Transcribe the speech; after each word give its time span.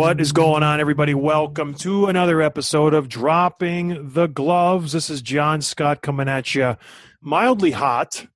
What 0.00 0.18
is 0.18 0.32
going 0.32 0.62
on, 0.62 0.80
everybody? 0.80 1.12
Welcome 1.12 1.74
to 1.74 2.06
another 2.06 2.40
episode 2.40 2.94
of 2.94 3.06
Dropping 3.10 4.12
the 4.14 4.28
Gloves. 4.28 4.92
This 4.92 5.10
is 5.10 5.20
John 5.20 5.60
Scott 5.60 6.00
coming 6.00 6.26
at 6.26 6.54
you 6.54 6.78
mildly 7.20 7.72
hot, 7.72 8.26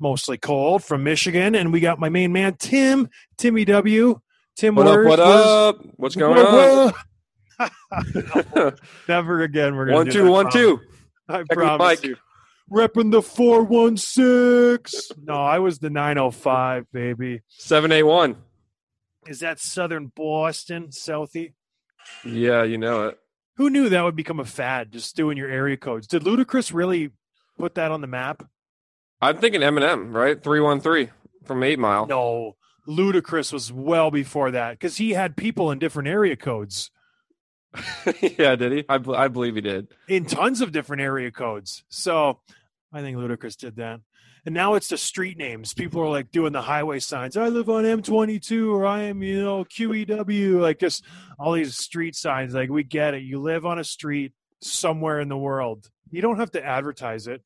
mostly 0.00 0.38
cold 0.38 0.82
from 0.82 1.04
Michigan. 1.04 1.54
And 1.54 1.72
we 1.72 1.78
got 1.78 2.00
my 2.00 2.08
main 2.08 2.32
man, 2.32 2.56
Tim, 2.58 3.08
Timmy 3.36 3.64
W. 3.64 4.18
Tim, 4.56 4.74
What 4.74 4.88
up? 4.88 5.04
What 5.06 5.20
up? 5.20 5.76
What's 5.94 6.16
going 6.16 6.34
What- 6.34 6.96
on? 7.60 8.72
Never 9.08 9.42
again. 9.42 9.76
We're 9.76 9.84
gonna 9.86 9.98
one 9.98 10.06
do 10.06 10.12
two 10.12 10.24
that, 10.24 10.30
one 10.32 10.50
two. 10.50 10.80
I 11.28 11.38
Check 11.38 11.48
promise 11.50 12.02
you. 12.02 12.16
Repping 12.72 13.12
the 13.12 13.22
416. 13.22 15.16
No, 15.24 15.34
I 15.34 15.60
was 15.60 15.78
the 15.78 15.90
905, 15.90 16.86
baby. 16.92 17.42
Seven 17.46 17.92
eight 17.92 18.02
one. 18.02 18.34
Is 19.28 19.40
that 19.40 19.60
Southern 19.60 20.10
Boston, 20.16 20.88
Southie? 20.88 21.52
Yeah, 22.24 22.62
you 22.62 22.78
know 22.78 23.08
it. 23.08 23.18
Who 23.56 23.68
knew 23.68 23.88
that 23.90 24.02
would 24.02 24.16
become 24.16 24.40
a 24.40 24.44
fad, 24.44 24.92
just 24.92 25.16
doing 25.16 25.36
your 25.36 25.50
area 25.50 25.76
codes? 25.76 26.06
Did 26.06 26.22
Ludacris 26.22 26.72
really 26.72 27.10
put 27.58 27.74
that 27.74 27.90
on 27.90 28.00
the 28.00 28.06
map? 28.06 28.44
I'm 29.20 29.36
thinking 29.38 29.60
Eminem, 29.60 30.14
right? 30.14 30.42
Three 30.42 30.60
one 30.60 30.80
three 30.80 31.10
from 31.44 31.62
Eight 31.62 31.78
Mile. 31.78 32.06
No, 32.06 32.56
Ludacris 32.88 33.52
was 33.52 33.70
well 33.72 34.10
before 34.10 34.50
that 34.52 34.72
because 34.72 34.96
he 34.96 35.10
had 35.10 35.36
people 35.36 35.70
in 35.70 35.78
different 35.78 36.08
area 36.08 36.36
codes, 36.36 36.90
yeah, 38.22 38.56
did 38.56 38.72
he? 38.72 38.84
I, 38.88 38.98
I 39.14 39.28
believe 39.28 39.56
he 39.56 39.60
did. 39.60 39.88
in 40.08 40.24
tons 40.24 40.60
of 40.62 40.72
different 40.72 41.02
area 41.02 41.30
codes. 41.30 41.84
So 41.88 42.40
I 42.92 43.02
think 43.02 43.18
Ludacris 43.18 43.56
did 43.56 43.76
that. 43.76 44.00
And 44.46 44.54
now 44.54 44.74
it's 44.74 44.88
the 44.88 44.98
street 44.98 45.36
names. 45.36 45.74
People 45.74 46.02
are 46.02 46.08
like 46.08 46.30
doing 46.30 46.52
the 46.52 46.62
highway 46.62 47.00
signs. 47.00 47.36
I 47.36 47.48
live 47.48 47.68
on 47.68 47.84
M22 47.84 48.72
or 48.72 48.86
I 48.86 49.02
am, 49.04 49.22
you 49.22 49.42
know, 49.42 49.64
QEW. 49.64 50.60
Like 50.60 50.78
just 50.78 51.04
all 51.38 51.52
these 51.52 51.76
street 51.76 52.16
signs. 52.16 52.54
Like 52.54 52.70
we 52.70 52.82
get 52.82 53.14
it. 53.14 53.22
You 53.22 53.40
live 53.40 53.66
on 53.66 53.78
a 53.78 53.84
street 53.84 54.32
somewhere 54.60 55.20
in 55.20 55.28
the 55.28 55.36
world. 55.36 55.88
You 56.10 56.22
don't 56.22 56.38
have 56.38 56.52
to 56.52 56.64
advertise 56.64 57.26
it. 57.26 57.42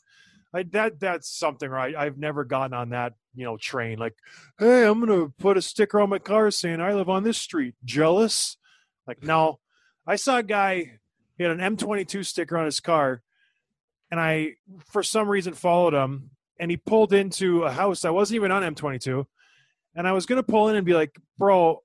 I, 0.55 0.65
that 0.65 1.01
that's 1.01 1.31
something 1.31 1.69
right. 1.69 1.97
I've 1.97 2.19
never 2.19 2.45
gotten 2.45 2.75
on 2.75 2.91
that 2.91 3.15
you 3.35 3.45
know 3.45 3.57
train. 3.57 3.99
Like, 3.99 4.15
hey, 4.59 4.85
I'm 4.85 5.01
gonna 5.01 5.29
put 5.39 5.57
a 5.57 5.63
sticker 5.63 6.01
on 6.01 6.11
my 6.11 6.19
car 6.19 6.51
saying 6.51 6.81
I 6.81 6.93
live 6.95 7.09
on 7.09 7.25
this 7.25 7.39
street. 7.39 7.75
Jealous? 7.85 8.57
Like, 9.07 9.23
no. 9.23 9.59
I 10.07 10.17
saw 10.17 10.39
a 10.39 10.43
guy. 10.43 10.99
He 11.39 11.45
had 11.45 11.59
an 11.59 11.77
M22 11.77 12.27
sticker 12.27 12.59
on 12.59 12.67
his 12.67 12.81
car, 12.81 13.23
and 14.11 14.21
I, 14.21 14.57
for 14.91 15.03
some 15.03 15.29
reason, 15.29 15.55
followed 15.55 15.95
him. 15.95 16.31
And 16.59 16.71
he 16.71 16.77
pulled 16.77 17.13
into 17.13 17.65
a 17.65 17.73
house. 17.73 18.05
I 18.05 18.11
wasn't 18.11 18.37
even 18.37 18.53
on 18.53 18.63
M22, 18.63 19.25
and 19.95 20.07
I 20.07 20.13
was 20.13 20.27
gonna 20.27 20.43
pull 20.43 20.69
in 20.69 20.77
and 20.77 20.87
be 20.87 20.95
like, 20.95 21.17
"Bro, 21.39 21.83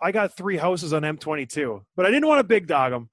I 0.00 0.12
got 0.12 0.36
three 0.36 0.56
houses 0.56 0.92
on 0.92 1.02
M22," 1.02 1.84
but 1.94 2.06
I 2.06 2.10
didn't 2.10 2.26
want 2.26 2.40
to 2.40 2.44
big 2.44 2.66
dog 2.66 2.92
him. 2.92 3.08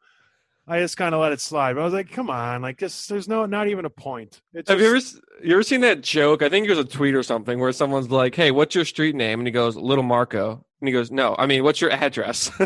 I 0.66 0.80
just 0.80 0.96
kind 0.96 1.14
of 1.14 1.20
let 1.20 1.34
it 1.34 1.42
slide. 1.42 1.74
But 1.74 1.82
I 1.82 1.86
was 1.86 1.94
like, 1.94 2.10
"Come 2.10 2.30
on, 2.30 2.62
like 2.62 2.80
this. 2.80 3.08
There's 3.08 3.28
no, 3.28 3.46
not 3.46 3.68
even 3.68 3.86
a 3.86 3.90
point." 3.90 4.42
It's 4.54 4.70
Have 4.70 4.80
you 4.80 4.88
ever 4.88 5.00
you 5.44 5.54
ever 5.54 5.64
seen 5.64 5.82
that 5.82 6.02
joke? 6.02 6.42
I 6.42 6.50
think 6.50 6.66
it 6.66 6.70
was 6.70 6.80
a 6.80 6.86
tweet 6.86 7.16
or 7.16 7.24
something 7.24 7.60
where 7.60 7.74
someone's 7.74 8.10
like, 8.10 8.34
"Hey, 8.34 8.52
what's 8.52 8.74
your 8.74 8.86
street 8.86 9.16
name?" 9.16 9.40
And 9.40 9.48
he 9.48 9.52
goes, 9.52 9.76
"Little 9.76 10.06
Marco." 10.06 10.66
And 10.80 10.88
he 10.88 10.94
goes, 10.94 11.12
"No, 11.12 11.36
I 11.38 11.48
mean, 11.48 11.64
what's 11.64 11.82
your 11.82 11.92
address?" 11.92 12.50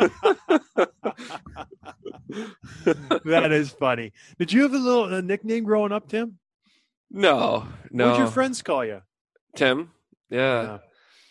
that 3.24 3.48
is 3.50 3.70
funny. 3.70 4.12
Did 4.38 4.52
you 4.52 4.62
have 4.62 4.74
a 4.74 4.78
little 4.78 5.12
a 5.12 5.22
nickname 5.22 5.64
growing 5.64 5.92
up, 5.92 6.08
Tim? 6.08 6.38
No, 7.10 7.66
no. 7.90 8.04
What'd 8.06 8.18
your 8.18 8.26
friends 8.30 8.62
call 8.62 8.84
you? 8.84 9.02
Tim? 9.56 9.90
Yeah. 10.30 10.62
No. 10.62 10.80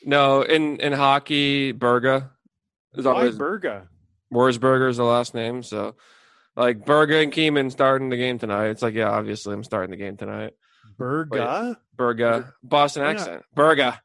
No, 0.06 0.42
in 0.44 0.78
in 0.78 0.94
hockey, 0.94 1.74
Berga 1.74 2.30
is 2.96 3.06
Why 3.06 3.12
always 3.12 3.36
Berga? 3.38 3.88
Worsberger 4.34 4.90
is 4.90 4.98
the 4.98 5.04
last 5.04 5.34
name. 5.34 5.62
So, 5.64 5.96
like 6.56 6.86
Berga 6.86 7.22
and 7.24 7.32
Keeman 7.34 7.70
starting 7.72 8.10
the 8.10 8.16
game 8.18 8.40
tonight. 8.40 8.68
It's 8.68 8.82
like, 8.82 8.94
yeah, 8.94 9.10
obviously 9.10 9.54
I'm 9.54 9.64
starting 9.64 9.92
the 9.92 9.98
game 9.98 10.16
tonight. 10.18 10.54
Berga? 10.98 11.78
Berga, 11.98 12.54
Boston 12.64 13.04
Yeah. 13.04 13.10
accent. 13.10 13.44
Berga, 13.56 14.00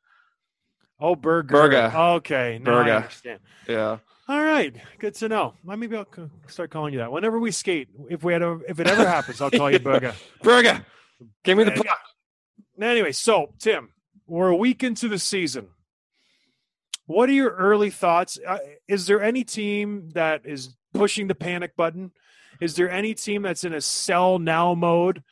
Oh, 1.01 1.15
Berger. 1.17 1.53
Berga. 1.55 1.93
Okay, 2.17 2.59
now 2.63 2.71
I 2.73 2.75
Berga. 2.85 2.97
understand. 2.97 3.41
yeah. 3.69 3.99
All 4.27 4.43
right, 4.43 4.75
good 4.99 5.15
to 5.17 5.29
know. 5.29 5.55
Maybe 5.65 5.95
I'll 5.97 6.07
start 6.49 6.71
calling 6.71 6.95
you 6.95 7.01
that 7.01 7.13
whenever 7.13 7.39
we 7.39 7.51
skate. 7.51 7.89
If 8.09 8.25
we 8.25 8.33
had, 8.33 8.43
a, 8.43 8.59
if 8.67 8.81
it 8.81 8.87
ever 8.87 9.07
happens, 9.07 9.41
I'll 9.43 9.51
call 9.51 9.71
you 9.71 9.79
Berga. 9.81 10.15
Berga, 10.43 10.85
give 11.45 11.59
me 11.59 11.65
the 11.65 11.73
puck. 11.73 11.99
Anyway, 12.81 13.13
so 13.13 13.55
Tim, 13.59 13.91
we're 14.27 14.49
a 14.49 14.57
week 14.57 14.83
into 14.83 15.09
the 15.09 15.19
season. 15.19 15.69
What 17.07 17.29
are 17.29 17.33
your 17.33 17.51
early 17.51 17.91
thoughts? 17.91 18.39
Uh, 18.47 18.59
is 18.89 19.07
there 19.07 19.23
any 19.23 19.45
team 19.45 20.11
that 20.15 20.43
is 20.45 20.75
pushing 20.95 21.27
the 21.27 21.35
panic 21.35 21.77
button? 21.77 22.13
Is 22.61 22.77
there 22.77 22.91
any 22.91 23.15
team 23.15 23.43
that's 23.43 23.65
in 23.65 23.75
a 23.75 23.81
sell 23.81 24.39
now 24.39 24.75
mode? 24.75 25.23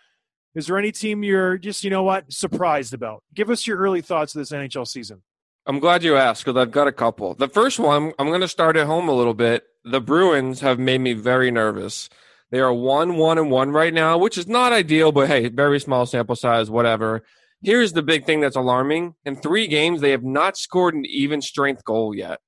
Is 0.55 0.67
there 0.67 0.77
any 0.77 0.93
team 0.93 1.23
you're 1.23 1.57
just, 1.57 1.83
you 1.83 1.89
know 1.89 2.03
what, 2.03 2.31
surprised 2.31 2.93
about? 2.93 3.23
Give 3.33 3.49
us 3.49 3.67
your 3.67 3.79
early 3.79 4.03
thoughts 4.03 4.35
of 4.35 4.41
this 4.41 4.51
NHL 4.51 4.87
season. 4.87 5.23
I'm 5.65 5.79
glad 5.79 6.03
you 6.03 6.17
asked 6.17 6.45
because 6.45 6.61
I've 6.61 6.73
got 6.73 6.89
a 6.89 6.93
couple. 6.93 7.35
The 7.35 7.49
first 7.49 7.79
one, 7.79 8.13
I'm 8.19 8.27
going 8.29 8.41
to 8.41 8.49
start 8.49 8.77
at 8.77 8.87
home 8.87 9.09
a 9.09 9.15
little 9.15 9.33
bit. 9.33 9.65
The 9.85 10.01
Bruins 10.01 10.61
have 10.61 10.79
made 10.79 11.01
me 11.01 11.15
very 11.15 11.51
nervous. 11.51 12.11
They 12.53 12.61
are 12.61 12.73
one, 12.73 13.17
one, 13.17 13.39
and 13.39 13.51
one 13.51 13.71
right 13.71 13.93
now, 13.93 14.19
which 14.19 14.37
is 14.37 14.47
not 14.47 14.75
ideal, 14.75 15.11
but 15.11 15.27
hey, 15.27 15.49
very 15.49 15.81
small 15.81 16.05
sample 16.05 16.37
size, 16.37 16.69
whatever. 16.69 17.25
Here's 17.63 17.95
the 17.95 18.03
big 18.03 18.27
thing 18.27 18.41
that's 18.41 18.57
alarming. 18.57 19.15
In 19.25 19.37
three 19.37 19.67
games, 19.67 20.03
they 20.03 20.11
have 20.11 20.23
not 20.23 20.59
scored 20.59 20.95
an 20.95 21.07
even 21.07 21.41
strength 21.41 21.83
goal 21.83 22.15
yet. 22.15 22.41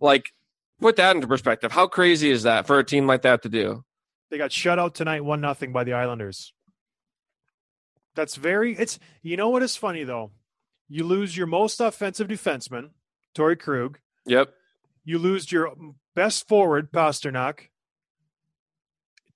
Like, 0.00 0.26
put 0.80 0.94
that 0.96 1.16
into 1.16 1.26
perspective. 1.26 1.72
How 1.72 1.88
crazy 1.88 2.30
is 2.30 2.44
that 2.44 2.68
for 2.68 2.78
a 2.78 2.84
team 2.84 3.08
like 3.08 3.22
that 3.22 3.42
to 3.42 3.48
do? 3.48 3.84
They 4.30 4.38
got 4.38 4.52
shut 4.52 4.78
out 4.78 4.94
tonight, 4.94 5.24
one 5.24 5.40
nothing 5.40 5.72
by 5.72 5.82
the 5.82 5.94
Islanders. 5.94 6.52
That's 8.14 8.36
very. 8.36 8.76
It's 8.76 9.00
you 9.22 9.36
know 9.36 9.50
what 9.50 9.62
is 9.64 9.76
funny 9.76 10.04
though. 10.04 10.30
You 10.88 11.02
lose 11.02 11.36
your 11.36 11.48
most 11.48 11.80
offensive 11.80 12.28
defenseman, 12.28 12.90
Torrey 13.34 13.56
Krug. 13.56 13.98
Yep. 14.24 14.54
You 15.04 15.18
lose 15.18 15.50
your 15.50 15.72
best 16.14 16.46
forward, 16.46 16.92
Pastrnak. 16.92 17.68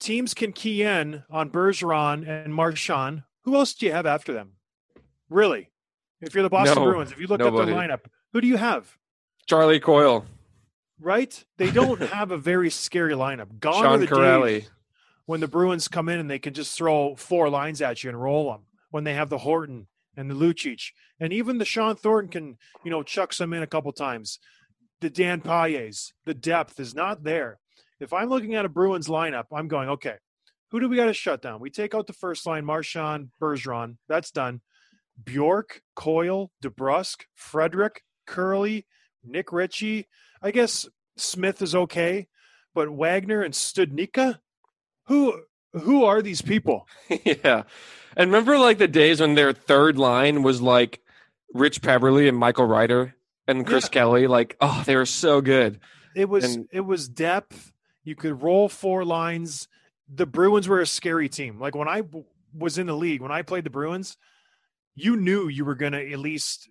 Teams 0.01 0.35
can 0.35 0.53
key 0.53 0.83
in 0.83 1.25
on 1.31 1.51
Bergeron 1.51 2.27
and 2.27 2.55
Marchand. 2.55 3.23
Who 3.45 3.55
else 3.55 3.75
do 3.75 3.87
you 3.87 3.93
have 3.93 4.07
after 4.07 4.33
them? 4.33 4.53
Really? 5.29 5.71
If 6.21 6.35
you're 6.35 6.43
the 6.43 6.51
Boston 6.51 6.83
No, 6.83 6.91
Bruins, 6.91 7.13
if 7.13 7.21
you 7.21 7.27
look 7.27 7.39
nobody. 7.41 7.73
at 7.73 7.77
their 7.77 7.89
lineup, 7.97 8.01
who 8.33 8.41
do 8.41 8.47
you 8.49 8.57
have? 8.57 8.97
Charlie 9.47 9.81
Coyle, 9.81 10.25
Right? 10.99 11.43
They 11.57 11.71
don't 11.71 12.01
have 12.13 12.31
a 12.31 12.37
very 12.37 12.69
scary 12.71 13.15
lineup. 13.15 13.59
Gone 13.59 13.75
are 13.85 13.91
Sean 13.93 14.01
the 14.01 14.07
Corelli. 14.07 14.61
days 14.61 14.71
when 15.27 15.41
the 15.41 15.49
Bruins 15.49 15.89
come 15.89 16.09
in 16.09 16.19
and 16.19 16.31
they 16.31 16.39
can 16.39 16.53
just 16.55 16.77
throw 16.77 17.15
four 17.17 17.49
lines 17.49 17.81
at 17.81 18.03
you 18.03 18.11
and 18.11 18.21
roll 18.21 18.51
them. 18.53 18.63
When 18.91 19.05
they 19.05 19.15
have 19.15 19.31
the 19.31 19.39
Horton 19.39 19.87
and 20.17 20.29
the 20.31 20.35
Lucic, 20.35 20.91
and 21.21 21.33
even 21.33 21.59
the 21.59 21.65
Shawn 21.65 21.95
Thornton 21.97 22.29
can, 22.31 22.59
you 22.85 22.91
know, 22.91 23.03
chuck 23.03 23.33
some 23.33 23.53
in 23.53 23.63
a 23.63 23.67
couple 23.67 23.93
times. 23.93 24.39
The 25.01 25.09
Dan 25.09 25.41
Pailles, 25.41 26.13
the 26.27 26.35
depth 26.35 26.79
is 26.81 26.95
not 26.95 27.23
there. 27.23 27.61
If 28.01 28.13
I'm 28.13 28.29
looking 28.29 28.55
at 28.55 28.65
a 28.65 28.69
Bruins 28.69 29.09
lineup, 29.09 29.45
I'm 29.53 29.69
going, 29.69 29.89
okay, 29.91 30.15
who 30.71 30.81
do 30.81 30.89
we 30.89 30.97
got 30.97 31.07
to 31.07 31.15
shut 31.15 31.43
down? 31.43 31.61
We 31.61 31.71
take 31.71 31.95
out 31.95 32.07
the 32.07 32.13
first 32.13 32.47
line, 32.47 32.65
Marchand, 32.65 33.29
Bergeron. 33.41 33.97
That's 34.09 34.31
done. 34.31 34.61
Bjork, 35.23 35.83
Coyle, 35.95 36.51
DeBrusk, 36.63 37.25
Frederic, 37.35 38.03
Kuraly, 38.29 38.85
Nick 39.25 39.53
Ritchie. 39.53 40.09
I 40.43 40.51
guess 40.51 40.89
Smith 41.17 41.61
is 41.61 41.75
okay, 41.75 42.29
but 42.75 42.91
Wagner 42.91 43.43
and 43.43 43.53
Studnicka, 43.53 44.39
who 45.07 45.43
who 45.73 46.05
are 46.05 46.23
these 46.23 46.41
people? 46.43 46.89
yeah. 47.25 47.65
And 48.17 48.31
remember 48.33 48.59
like 48.59 48.79
the 48.79 48.89
days 48.89 49.21
when 49.21 49.35
their 49.35 49.53
third 49.53 49.99
line 49.99 50.43
was 50.43 50.63
like 50.63 51.01
Rich 51.53 51.83
Peverley 51.83 52.29
and 52.29 52.37
Michael 52.39 52.65
Ryder 52.67 53.15
and 53.47 53.67
Chris 53.67 53.89
Kelly? 53.89 54.27
Like, 54.27 54.57
oh, 54.61 54.83
they 54.87 54.97
were 54.97 55.07
so 55.07 55.41
good. 55.41 55.81
It 56.17 56.29
was 56.29 56.45
And- 56.57 56.69
it 56.73 56.81
was 56.81 57.09
depth. 57.09 57.73
You 58.11 58.17
could 58.17 58.43
roll 58.43 58.69
four 58.69 59.05
lines. 59.05 59.69
The 60.13 60.27
Bruins 60.27 60.67
were 60.67 60.81
a 60.81 60.87
scary 60.87 61.29
team. 61.29 61.61
Like 61.61 61.77
when 61.77 61.87
I 61.87 62.01
w- 62.01 62.25
was 62.53 62.77
in 62.77 62.89
the 62.89 62.97
league, 62.97 63.21
when 63.21 63.31
I 63.31 63.43
played 63.43 63.63
the 63.63 63.71
Bruins, 63.71 64.17
you 64.97 65.15
knew 65.17 65.47
you 65.47 65.65
were 65.65 65.77
going 65.77 65.93
to 65.93 66.11
at 66.11 66.19
least 66.19 66.69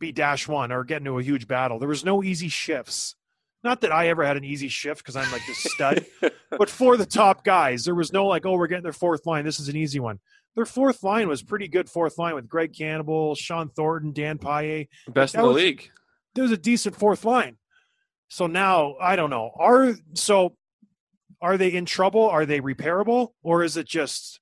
be 0.00 0.12
dash 0.12 0.48
one 0.48 0.72
or 0.72 0.84
get 0.84 1.02
into 1.02 1.18
a 1.18 1.22
huge 1.22 1.46
battle. 1.46 1.78
There 1.78 1.90
was 1.90 2.06
no 2.06 2.22
easy 2.24 2.48
shifts. 2.48 3.16
Not 3.62 3.82
that 3.82 3.92
I 3.92 4.08
ever 4.08 4.24
had 4.24 4.38
an 4.38 4.44
easy 4.44 4.68
shift 4.68 5.02
because 5.02 5.14
I'm 5.14 5.30
like 5.30 5.42
this 5.46 5.58
stud, 5.58 6.06
but 6.50 6.70
for 6.70 6.96
the 6.96 7.04
top 7.04 7.44
guys, 7.44 7.84
there 7.84 7.94
was 7.94 8.10
no 8.10 8.24
like, 8.24 8.46
oh, 8.46 8.56
we're 8.56 8.66
getting 8.66 8.82
their 8.82 8.94
fourth 8.94 9.26
line. 9.26 9.44
This 9.44 9.60
is 9.60 9.68
an 9.68 9.76
easy 9.76 10.00
one. 10.00 10.20
Their 10.56 10.64
fourth 10.64 11.02
line 11.02 11.28
was 11.28 11.42
pretty 11.42 11.68
good. 11.68 11.90
Fourth 11.90 12.16
line 12.16 12.34
with 12.34 12.48
Greg 12.48 12.72
Campbell, 12.74 13.34
Shawn 13.34 13.68
Thornton, 13.68 14.12
Dan 14.14 14.38
Paille. 14.38 14.86
Best 15.06 15.34
in 15.34 15.42
the 15.42 15.48
was- 15.48 15.56
league. 15.56 15.90
There 16.34 16.44
was 16.44 16.52
a 16.52 16.56
decent 16.56 16.96
fourth 16.96 17.26
line. 17.26 17.58
So 18.28 18.46
now 18.46 18.94
I 19.00 19.16
don't 19.16 19.30
know. 19.30 19.50
Are 19.58 19.94
so 20.14 20.54
are 21.40 21.56
they 21.56 21.68
in 21.68 21.84
trouble? 21.84 22.28
Are 22.28 22.46
they 22.46 22.60
repairable, 22.60 23.32
or 23.42 23.62
is 23.62 23.76
it 23.76 23.86
just 23.86 24.40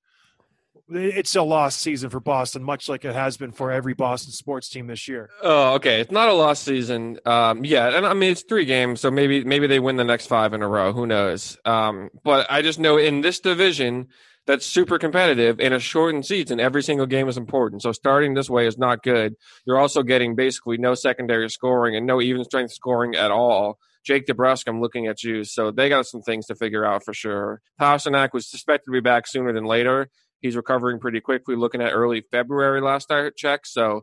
it's 0.89 1.35
a 1.35 1.43
lost 1.43 1.81
season 1.81 2.11
for 2.11 2.21
Boston, 2.21 2.63
much 2.63 2.89
like 2.89 3.05
it 3.05 3.15
has 3.15 3.37
been 3.37 3.51
for 3.51 3.73
every 3.73 3.95
Boston 3.95 4.33
sports 4.33 4.69
team 4.69 4.87
this 4.87 5.09
year? 5.09 5.31
Oh, 5.43 5.75
okay. 5.75 6.01
It's 6.01 6.13
not 6.13 6.29
a 6.29 6.33
lost 6.33 6.63
season. 6.63 7.19
Um, 7.27 7.65
yeah, 7.65 7.97
and 7.97 8.07
I 8.07 8.15
mean 8.15 8.33
it's 8.33 8.43
three 8.43 8.65
games, 8.65 9.01
so 9.01 9.11
maybe 9.11 9.45
maybe 9.45 9.67
they 9.67 9.81
win 9.81 9.97
the 9.97 10.05
next 10.05 10.27
five 10.27 10.53
in 10.53 10.63
a 10.63 10.69
row. 10.69 10.93
Who 10.93 11.07
knows? 11.07 11.59
Um, 11.65 12.11
but 12.23 12.47
I 12.51 12.63
just 12.63 12.79
know 12.79 12.99
in 12.99 13.21
this 13.21 13.41
division 13.41 14.09
that's 14.47 14.65
super 14.65 14.97
competitive 14.99 15.59
in 15.59 15.73
a 15.73 15.81
shortened 15.81 16.25
season, 16.25 16.61
every 16.61 16.83
single 16.83 17.07
game 17.07 17.29
is 17.29 17.37
important. 17.37 17.83
So 17.83 17.91
starting 17.91 18.35
this 18.35 18.49
way 18.49 18.67
is 18.67 18.79
not 18.79 19.03
good. 19.03 19.35
You're 19.65 19.79
also 19.79 20.05
getting 20.05 20.37
basically 20.37 20.79
no 20.79 20.95
secondary 20.95 21.51
scoring 21.51 21.97
and 21.97 22.07
no 22.07 22.23
even 22.23 22.45
strength 22.45 22.73
scoring 22.73 23.17
at 23.17 23.33
all. 23.33 23.79
Jake 24.07 24.27
DeBrusk, 24.27 24.69
I'm 24.69 24.81
looking 24.81 25.09
at 25.09 25.25
you, 25.25 25.43
so 25.43 25.73
they 25.73 25.89
got 25.89 26.07
some 26.07 26.23
things 26.23 26.47
to 26.47 26.55
figure 26.55 26.85
out 26.85 27.05
for 27.05 27.13
sure. 27.13 27.61
Pastrnak 27.81 28.33
was 28.33 28.49
suspected 28.49 28.87
to 28.87 28.93
be 28.93 29.01
back 29.01 29.27
sooner 29.27 29.53
than 29.53 29.65
later. 29.65 30.09
He's 30.41 30.55
recovering 30.55 31.01
pretty 31.01 31.21
quickly, 31.21 31.57
looking 31.57 31.83
at 31.83 31.91
early 31.93 32.21
February 32.31 32.81
last 32.81 33.11
I 33.11 33.31
checked. 33.31 33.67
So, 33.67 34.03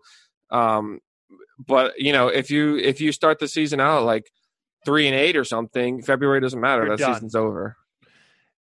um, 0.52 1.00
but 1.58 1.94
you 1.98 2.12
know, 2.12 2.28
if 2.28 2.52
you 2.52 2.78
if 2.78 3.00
you 3.00 3.14
start 3.14 3.40
the 3.40 3.48
season 3.48 3.80
out 3.80 4.04
like 4.04 4.30
three 4.84 5.08
and 5.08 5.16
eight 5.16 5.38
or 5.38 5.46
something, 5.46 6.02
February 6.02 6.42
doesn't 6.42 6.60
matter. 6.60 6.86
You're 6.86 6.98
that 6.98 7.04
done. 7.04 7.14
season's 7.14 7.36
over. 7.36 7.78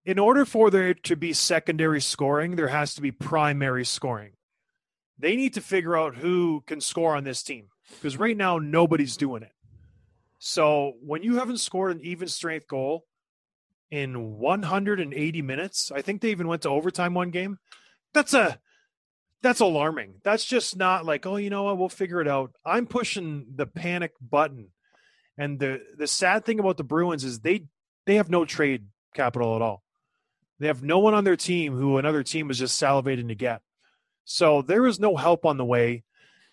In 0.06 0.20
order 0.20 0.44
for 0.44 0.70
there 0.70 0.94
to 0.94 1.16
be 1.16 1.32
secondary 1.32 2.02
scoring, 2.02 2.58
there 2.58 2.68
has 2.68 2.96
to 2.96 3.02
be 3.02 3.12
primary 3.12 3.86
scoring. 3.86 4.34
They 5.18 5.38
need 5.38 5.54
to 5.54 5.62
figure 5.62 5.96
out 5.96 6.16
who 6.16 6.64
can 6.68 6.82
score 6.82 7.16
on 7.16 7.24
this 7.24 7.44
team 7.44 7.68
because 7.96 8.18
right 8.18 8.36
now 8.36 8.58
nobody's 8.58 9.16
doing 9.16 9.44
it. 9.44 9.52
So 10.40 10.94
when 11.02 11.22
you 11.22 11.36
haven't 11.36 11.58
scored 11.58 11.96
an 11.96 12.02
even 12.02 12.30
strength 12.30 12.68
goal 12.68 13.06
in 13.92 14.40
180 14.40 15.42
minutes, 15.42 15.92
I 15.92 16.02
think 16.02 16.22
they 16.22 16.32
even 16.32 16.48
went 16.48 16.64
to 16.64 16.70
overtime 16.70 17.14
one 17.14 17.30
game. 17.30 17.60
That's 18.14 18.34
a 18.34 18.60
that's 19.42 19.60
alarming. 19.60 20.16
That's 20.24 20.46
just 20.46 20.76
not 20.76 21.06
like, 21.06 21.26
oh, 21.26 21.38
you 21.38 21.50
know 21.50 21.64
what, 21.64 21.78
we'll 21.78 21.90
figure 21.90 22.20
it 22.20 22.28
out. 22.28 22.52
I'm 22.66 22.88
pushing 22.88 23.46
the 23.56 23.66
panic 23.66 24.14
button. 24.22 24.70
And 25.38 25.60
the 25.60 25.82
the 25.98 26.08
sad 26.08 26.46
thing 26.46 26.60
about 26.60 26.78
the 26.78 26.84
Bruins 26.84 27.24
is 27.24 27.40
they 27.40 27.66
they 28.06 28.16
have 28.16 28.30
no 28.30 28.46
trade 28.46 28.88
capital 29.14 29.56
at 29.56 29.62
all. 29.62 29.84
They 30.60 30.68
have 30.68 30.84
no 30.84 31.00
one 31.00 31.14
on 31.14 31.24
their 31.24 31.38
team 31.38 31.76
who 31.76 31.98
another 31.98 32.24
team 32.24 32.50
is 32.50 32.60
just 32.60 32.82
salivating 32.82 33.30
to 33.30 33.36
get. 33.36 33.62
So 34.26 34.62
there 34.62 34.86
is 34.86 35.00
no 35.00 35.16
help 35.16 35.46
on 35.46 35.58
the 35.58 35.66
way. 35.66 36.04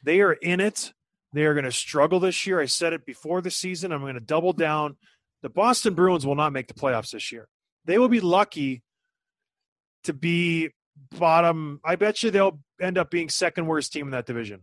They 0.02 0.20
are 0.20 0.32
in 0.32 0.60
it. 0.60 0.92
They 1.36 1.44
are 1.44 1.52
going 1.52 1.66
to 1.66 1.70
struggle 1.72 2.18
this 2.18 2.46
year. 2.46 2.58
I 2.60 2.64
said 2.64 2.94
it 2.94 3.04
before 3.04 3.42
the 3.42 3.50
season. 3.50 3.92
I'm 3.92 4.00
going 4.00 4.14
to 4.14 4.20
double 4.20 4.54
down. 4.54 4.96
The 5.42 5.50
Boston 5.50 5.92
Bruins 5.92 6.24
will 6.26 6.34
not 6.34 6.50
make 6.54 6.66
the 6.66 6.72
playoffs 6.72 7.10
this 7.10 7.30
year. 7.30 7.46
They 7.84 7.98
will 7.98 8.08
be 8.08 8.20
lucky 8.20 8.82
to 10.04 10.14
be 10.14 10.70
bottom. 11.18 11.78
I 11.84 11.96
bet 11.96 12.22
you 12.22 12.30
they'll 12.30 12.58
end 12.80 12.96
up 12.96 13.10
being 13.10 13.28
second 13.28 13.66
worst 13.66 13.92
team 13.92 14.06
in 14.06 14.12
that 14.12 14.24
division. 14.24 14.62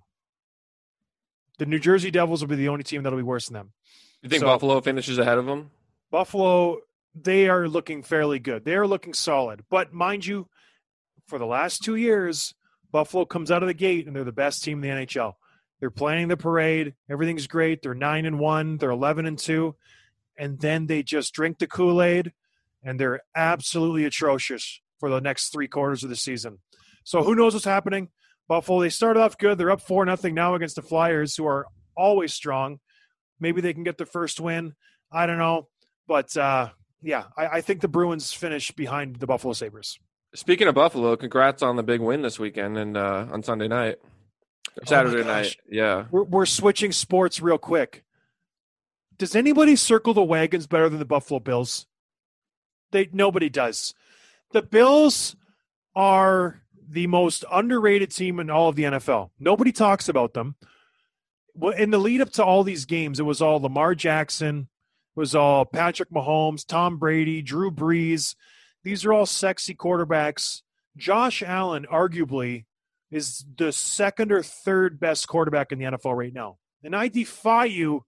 The 1.60 1.68
New 1.68 1.78
Jersey 1.78 2.10
Devils 2.10 2.42
will 2.42 2.48
be 2.50 2.56
the 2.56 2.70
only 2.70 2.84
team 2.84 3.04
that'll 3.04 3.20
be 3.20 3.24
worse 3.24 3.46
than 3.50 3.54
them. 3.54 3.74
You 4.24 4.30
think 4.30 4.40
So- 4.40 4.48
Buffalo 4.48 4.82
finishes 4.82 5.20
ahead 5.20 5.38
of 5.38 5.46
them? 5.46 5.70
Buffalo, 6.10 6.80
they 7.14 7.50
are 7.50 7.68
looking 7.68 8.02
fairly 8.02 8.40
good. 8.40 8.66
They 8.66 8.74
are 8.74 8.88
looking 8.88 9.14
solid. 9.14 9.64
But 9.70 9.94
mind 9.94 10.26
you, 10.26 10.50
for 11.28 11.38
the 11.38 11.46
last 11.46 11.84
two 11.84 11.96
years, 11.96 12.56
Buffalo 12.92 13.26
comes 13.26 13.52
out 13.52 13.62
of 13.62 13.68
the 13.68 13.76
gate 13.76 14.08
and 14.08 14.16
they're 14.16 14.24
the 14.24 14.32
best 14.32 14.64
team 14.64 14.84
in 14.84 14.90
the 14.98 15.06
NHL. 15.06 15.36
They're 15.84 15.90
planning 15.90 16.30
the 16.30 16.38
parade. 16.38 16.94
Everything's 17.10 17.46
great. 17.46 17.82
They're 17.82 17.94
nine 17.94 18.26
and 18.26 18.40
one. 18.40 18.78
They're 18.78 18.90
eleven 18.90 19.26
and 19.26 19.38
two, 19.38 19.76
and 20.38 20.58
then 20.58 20.88
they 20.88 21.04
just 21.04 21.34
drink 21.34 21.60
the 21.60 21.68
Kool 21.68 22.02
Aid, 22.02 22.32
and 22.82 22.98
they're 22.98 23.20
absolutely 23.36 24.06
atrocious 24.06 24.80
for 24.98 25.10
the 25.10 25.20
next 25.20 25.50
three 25.50 25.68
quarters 25.68 26.02
of 26.02 26.10
the 26.10 26.16
season. 26.16 26.60
So 27.04 27.22
who 27.22 27.36
knows 27.36 27.54
what's 27.54 27.66
happening? 27.66 28.08
Buffalo. 28.48 28.80
They 28.80 28.88
started 28.88 29.20
off 29.20 29.38
good. 29.38 29.58
They're 29.58 29.72
up 29.72 29.82
four 29.82 30.06
nothing 30.06 30.34
now 30.34 30.56
against 30.56 30.78
the 30.78 30.82
Flyers, 30.82 31.36
who 31.36 31.46
are 31.48 31.66
always 31.98 32.34
strong. 32.34 32.80
Maybe 33.42 33.60
they 33.60 33.74
can 33.74 33.84
get 33.84 33.98
the 33.98 34.06
first 34.06 34.40
win. 34.40 34.76
I 35.12 35.26
don't 35.26 35.38
know. 35.38 35.68
But 36.08 36.38
uh, 36.38 36.70
yeah, 37.02 37.26
I, 37.36 37.48
I 37.48 37.62
think 37.62 37.82
the 37.82 37.90
Bruins 37.90 38.32
finish 38.32 38.72
behind 38.72 39.18
the 39.18 39.28
Buffalo 39.28 39.52
Sabres. 39.52 40.00
Speaking 40.34 40.70
of 40.70 40.76
Buffalo, 40.76 41.18
congrats 41.18 41.62
on 41.62 41.76
the 41.76 41.84
big 41.84 42.00
win 42.00 42.22
this 42.22 42.40
weekend 42.40 42.78
and 42.78 42.96
uh, 42.96 43.28
on 43.30 43.44
Sunday 43.44 43.68
night, 43.68 43.98
Oh 44.82 44.86
Saturday 44.86 45.18
gosh. 45.24 45.26
night. 45.28 45.56
Yeah, 45.70 46.06
We're, 46.12 46.24
we're 46.24 46.46
switching 46.46 46.92
sports 46.92 47.42
real 47.42 47.58
quick. 47.58 48.04
Does 49.18 49.36
anybody 49.36 49.76
circle 49.76 50.14
the 50.14 50.24
wagons 50.24 50.68
better 50.68 50.90
than 50.90 51.00
the 51.00 51.06
Buffalo 51.06 51.40
Bills? 51.40 51.86
They 52.92 53.10
nobody 53.12 53.50
does. 53.50 53.94
The 54.52 54.62
Bills 54.62 55.36
are 55.96 56.62
the 56.88 57.08
most 57.08 57.46
underrated 57.52 58.12
team 58.12 58.40
in 58.40 58.50
all 58.50 58.70
of 58.70 58.76
the 58.76 58.84
NFL. 58.84 59.30
Nobody 59.40 59.72
talks 59.72 60.10
about 60.10 60.34
them. 60.34 60.56
Well, 61.56 61.74
In 61.74 61.92
the 61.92 61.98
lead 62.00 62.22
up 62.22 62.32
to 62.34 62.44
all 62.44 62.64
these 62.64 62.86
games, 62.86 63.20
it 63.20 63.24
was 63.24 63.42
all 63.42 63.60
Lamar 63.62 63.96
Jackson, 63.96 64.68
it 65.16 65.20
was 65.20 65.36
all 65.36 65.66
Patrick 65.66 66.10
Mahomes, 66.10 66.66
Tom 66.66 66.98
Brady, 66.98 67.42
Drew 67.42 67.72
Brees. 67.72 68.36
These 68.84 69.06
are 69.06 69.14
all 69.14 69.26
sexy 69.28 69.76
quarterbacks. 69.76 70.62
Josh 70.98 71.42
Allen, 71.42 71.86
arguably, 71.92 72.66
is 73.14 73.46
the 73.58 73.72
second 73.72 74.32
or 74.32 74.42
third 74.42 75.00
best 75.00 75.28
quarterback 75.28 75.72
in 75.72 75.78
the 75.78 75.86
NFL 75.86 76.18
right 76.18 76.34
now. 76.34 76.58
And 76.84 76.96
I 76.96 77.10
defy 77.10 77.66
you 77.66 78.06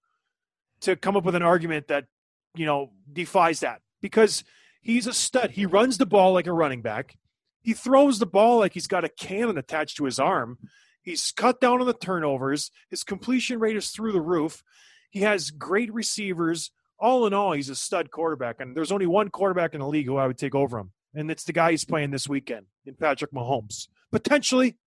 to 0.81 0.95
come 0.95 1.15
up 1.15 1.23
with 1.23 1.35
an 1.35 1.43
argument 1.43 1.87
that, 1.89 2.05
you 2.55 2.65
know, 2.65 2.91
defies 3.11 3.59
that 3.59 3.81
because 4.01 4.43
he's 4.81 5.05
a 5.05 5.13
stud. 5.13 5.51
He 5.51 5.67
runs 5.67 5.99
the 5.99 6.07
ball 6.07 6.33
like 6.33 6.47
a 6.47 6.53
running 6.53 6.81
back. 6.81 7.17
He 7.61 7.73
throws 7.73 8.17
the 8.17 8.25
ball 8.25 8.59
like 8.59 8.73
he's 8.73 8.87
got 8.87 9.05
a 9.05 9.09
cannon 9.09 9.59
attached 9.59 9.97
to 9.97 10.05
his 10.05 10.19
arm. 10.19 10.57
He's 11.03 11.31
cut 11.31 11.61
down 11.61 11.81
on 11.81 11.87
the 11.87 11.93
turnovers. 11.93 12.71
His 12.89 13.03
completion 13.03 13.59
rate 13.59 13.77
is 13.77 13.89
through 13.89 14.11
the 14.11 14.21
roof. 14.21 14.63
He 15.11 15.21
has 15.21 15.51
great 15.51 15.93
receivers. 15.93 16.71
All 16.97 17.27
in 17.27 17.33
all, 17.33 17.51
he's 17.51 17.69
a 17.69 17.75
stud 17.75 18.09
quarterback. 18.09 18.59
And 18.59 18.75
there's 18.75 18.91
only 18.91 19.05
one 19.05 19.29
quarterback 19.29 19.75
in 19.75 19.81
the 19.81 19.87
league 19.87 20.07
who 20.07 20.17
I 20.17 20.25
would 20.25 20.39
take 20.39 20.55
over 20.55 20.79
him. 20.79 20.91
And 21.13 21.29
it's 21.29 21.43
the 21.43 21.53
guy 21.53 21.71
he's 21.71 21.85
playing 21.85 22.09
this 22.09 22.27
weekend 22.27 22.65
in 22.85 22.95
Patrick 22.95 23.31
Mahomes. 23.31 23.87
Potentially, 24.11 24.77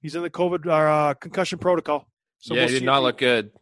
he's 0.00 0.14
in 0.14 0.22
the 0.22 0.30
COVID 0.30 0.66
uh, 0.66 1.14
concussion 1.14 1.58
protocol. 1.58 2.08
So 2.38 2.54
yeah, 2.54 2.62
we'll 2.62 2.68
he 2.68 2.74
did 2.80 2.84
not 2.84 2.98
he- 2.98 3.04
look 3.04 3.18
good. 3.18 3.52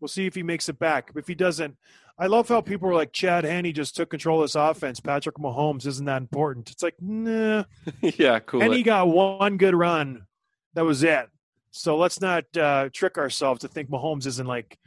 We'll 0.00 0.08
see 0.08 0.26
if 0.26 0.34
he 0.34 0.42
makes 0.42 0.68
it 0.68 0.78
back. 0.78 1.10
If 1.14 1.28
he 1.28 1.34
doesn't, 1.34 1.76
I 2.18 2.26
love 2.26 2.48
how 2.48 2.60
people 2.60 2.88
are 2.88 2.94
like, 2.94 3.12
Chad 3.12 3.44
Henne 3.44 3.72
just 3.72 3.96
took 3.96 4.10
control 4.10 4.40
of 4.40 4.44
this 4.44 4.54
offense. 4.54 5.00
Patrick 5.00 5.36
Mahomes 5.36 5.86
isn't 5.86 6.04
that 6.06 6.18
important. 6.18 6.70
It's 6.70 6.82
like, 6.82 6.94
nah. 7.00 7.64
yeah, 8.02 8.38
cool. 8.40 8.60
Henne 8.60 8.82
got 8.82 9.08
one 9.08 9.56
good 9.56 9.74
run. 9.74 10.26
That 10.74 10.84
was 10.84 11.02
it. 11.02 11.28
So 11.70 11.96
let's 11.96 12.20
not 12.20 12.44
uh, 12.56 12.88
trick 12.92 13.16
ourselves 13.18 13.60
to 13.60 13.68
think 13.68 13.90
Mahomes 13.90 14.26
isn't 14.26 14.46
like 14.46 14.78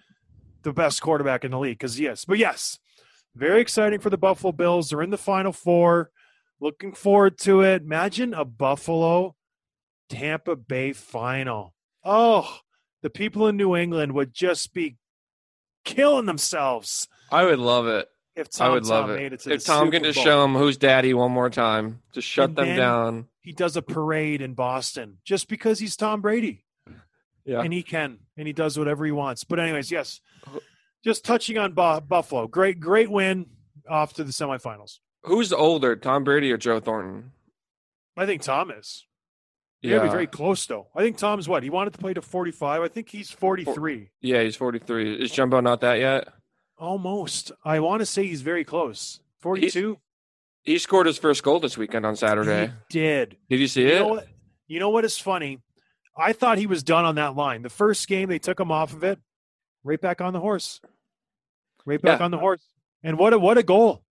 the 0.64 0.74
best 0.74 1.02
quarterback 1.02 1.44
in 1.44 1.52
the 1.52 1.60
league. 1.60 1.78
Because 1.78 2.00
yes, 2.00 2.26
but 2.26 2.38
yes, 2.38 2.78
very 3.36 3.62
exciting 3.62 4.00
for 4.00 4.10
the 4.10 4.18
Buffalo 4.18 4.52
Bills. 4.52 4.90
They're 4.90 5.02
in 5.02 5.10
the 5.10 5.18
Final 5.18 5.52
Four. 5.52 6.12
Looking 6.60 6.94
forward 6.94 7.38
to 7.40 7.62
it. 7.62 7.82
Imagine 7.82 8.34
a 8.34 8.46
Buffalo 8.46 9.36
Tampa 10.10 10.56
Bay 10.56 10.94
final. 10.94 11.74
Oh, 12.04 12.60
the 13.02 13.10
people 13.10 13.48
in 13.48 13.58
New 13.58 13.76
England 13.76 14.14
would 14.14 14.34
just 14.34 14.74
be 14.74 14.98
killing 15.86 16.26
themselves 16.26 17.08
I 17.32 17.44
would 17.46 17.60
love 17.60 17.88
it. 17.88 18.08
if 18.36 18.50
Tom, 18.50 18.68
I 18.68 18.70
would 18.74 18.86
love 18.86 19.06
Tom 19.08 19.12
it. 19.12 19.16
made 19.18 19.34
it 19.34 19.40
to 19.42 19.52
If 19.54 19.66
Tom 19.66 19.88
Super 19.88 19.92
can 19.92 20.04
just 20.04 20.16
Bowl. 20.18 20.24
show 20.24 20.44
him 20.46 20.54
who's 20.56 20.78
daddy 20.78 21.14
one 21.14 21.32
more 21.32 21.50
time, 21.50 22.02
just 22.14 22.28
shut 22.28 22.50
And 22.50 22.58
them 22.58 22.78
down. 22.78 23.28
he 23.42 23.52
does 23.52 23.76
a 23.76 23.82
parade 23.82 24.42
in 24.42 24.54
Boston 24.54 25.18
just 25.26 25.48
because 25.48 25.80
he's 25.80 25.96
Tom 25.98 26.22
Brady. 26.22 26.64
Yeah. 27.46 27.60
and 27.62 27.74
he 27.74 27.84
can, 27.84 28.20
and 28.38 28.48
he 28.48 28.54
does 28.54 28.80
whatever 28.80 29.04
he 29.04 29.12
wants. 29.12 29.44
But 29.44 29.60
anyways, 29.60 29.92
yes, 29.92 30.22
just 31.04 31.26
touching 31.26 31.58
on 31.58 31.74
Bu- 31.74 32.00
Buffalo, 32.00 32.48
great, 32.48 32.80
great 32.80 33.12
win 33.12 33.48
off 33.90 34.14
to 34.14 34.24
the 34.24 34.32
semifinals. 34.32 35.00
Who's 35.24 35.52
older, 35.52 35.98
Tom 35.98 36.24
Brady 36.24 36.52
or 36.54 36.58
Joe 36.58 36.80
Thornton? 36.80 37.32
I 38.16 38.26
think 38.26 38.44
Tom 38.44 38.72
is. 38.72 39.06
They're 39.84 39.98
Yeah. 39.98 40.04
be 40.04 40.10
very 40.10 40.28
close 40.28 40.66
though. 40.66 40.88
I 40.96 41.02
think 41.04 41.18
Tom's 41.18 41.48
what 41.50 41.62
he 41.62 41.70
wanted 41.70 41.92
to 41.94 42.00
play 42.00 42.14
to 42.14 42.22
forty-five. 42.22 42.82
I 42.82 42.88
think 42.88 43.10
he's 43.10 43.30
forty-three, 43.32 44.10
Yeah, 44.22 44.42
he's 44.42 44.56
43. 44.56 45.22
Is 45.22 45.32
Jumbo 45.32 45.60
not 45.60 45.82
that 45.82 45.96
yet? 46.00 46.28
almost. 46.78 47.52
I 47.64 47.80
want 47.80 48.00
to 48.02 48.06
say 48.06 48.26
he's 48.26 48.42
very 48.42 48.64
close. 48.64 49.20
Forty-two. 49.40 50.00
He 50.64 50.78
scored 50.78 51.08
his 51.08 51.18
first 51.18 51.44
goal 51.44 51.60
this 51.60 51.78
weekend 51.78 52.06
on 52.06 52.16
Saturday. 52.16 52.68
He 52.90 53.00
did. 53.00 53.38
Did 53.50 53.60
you 53.60 53.68
see 53.68 53.82
You 53.82 53.88
it? 53.90 54.00
know 54.00 54.08
what? 54.08 54.28
You 54.68 54.80
know 54.80 54.90
what 54.90 55.04
is 55.06 55.18
funny? 55.18 55.60
I 56.18 56.32
thought 56.32 56.58
he 56.58 56.68
was 56.68 56.84
done 56.84 57.04
on 57.06 57.16
that 57.16 57.36
line. 57.36 57.62
The 57.64 57.70
first 57.70 58.08
game 58.08 58.30
they 58.30 58.40
took 58.40 58.60
him 58.60 58.72
off 58.72 58.94
of 58.94 59.04
it, 59.04 59.20
right 59.84 60.00
back 60.00 60.22
on 60.22 60.32
the 60.32 60.40
horse, 60.40 60.80
right 61.86 62.02
back 62.02 62.20
Yeah. 62.20 62.26
on 62.26 62.32
the 62.32 62.38
horse. 62.38 62.66
And 63.04 63.18
what 63.18 63.34
a 63.34 63.40
what 63.40 63.58
a 63.58 63.64
goal! 63.64 64.03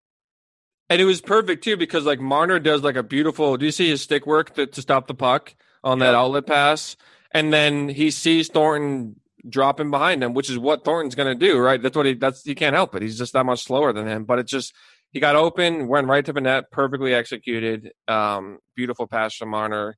And 0.92 1.00
it 1.00 1.06
was 1.06 1.22
perfect 1.22 1.64
too 1.64 1.78
because 1.78 2.04
like 2.04 2.20
Marner 2.20 2.58
does 2.58 2.82
like 2.82 2.96
a 2.96 3.02
beautiful. 3.02 3.56
Do 3.56 3.64
you 3.64 3.72
see 3.72 3.88
his 3.88 4.02
stick 4.02 4.26
work 4.26 4.54
to, 4.56 4.66
to 4.66 4.82
stop 4.82 5.06
the 5.06 5.14
puck 5.14 5.54
on 5.82 6.00
that 6.00 6.14
outlet 6.14 6.46
pass? 6.46 6.98
And 7.30 7.50
then 7.50 7.88
he 7.88 8.10
sees 8.10 8.50
Thornton 8.50 9.18
dropping 9.48 9.90
behind 9.90 10.22
him, 10.22 10.34
which 10.34 10.50
is 10.50 10.58
what 10.58 10.84
Thornton's 10.84 11.14
going 11.14 11.32
to 11.32 11.46
do, 11.46 11.58
right? 11.58 11.80
That's 11.80 11.96
what 11.96 12.04
he. 12.04 12.12
That's 12.12 12.44
he 12.44 12.54
can't 12.54 12.74
help 12.74 12.94
it. 12.94 13.00
He's 13.00 13.16
just 13.16 13.32
that 13.32 13.46
much 13.46 13.64
slower 13.64 13.94
than 13.94 14.06
him. 14.06 14.24
But 14.24 14.40
it's 14.40 14.50
just 14.50 14.74
he 15.12 15.18
got 15.18 15.34
open, 15.34 15.88
went 15.88 16.08
right 16.08 16.26
to 16.26 16.32
the 16.34 16.42
net, 16.42 16.70
perfectly 16.70 17.14
executed. 17.14 17.92
Um, 18.06 18.58
beautiful 18.76 19.06
pass 19.06 19.34
from 19.34 19.48
Marner. 19.48 19.96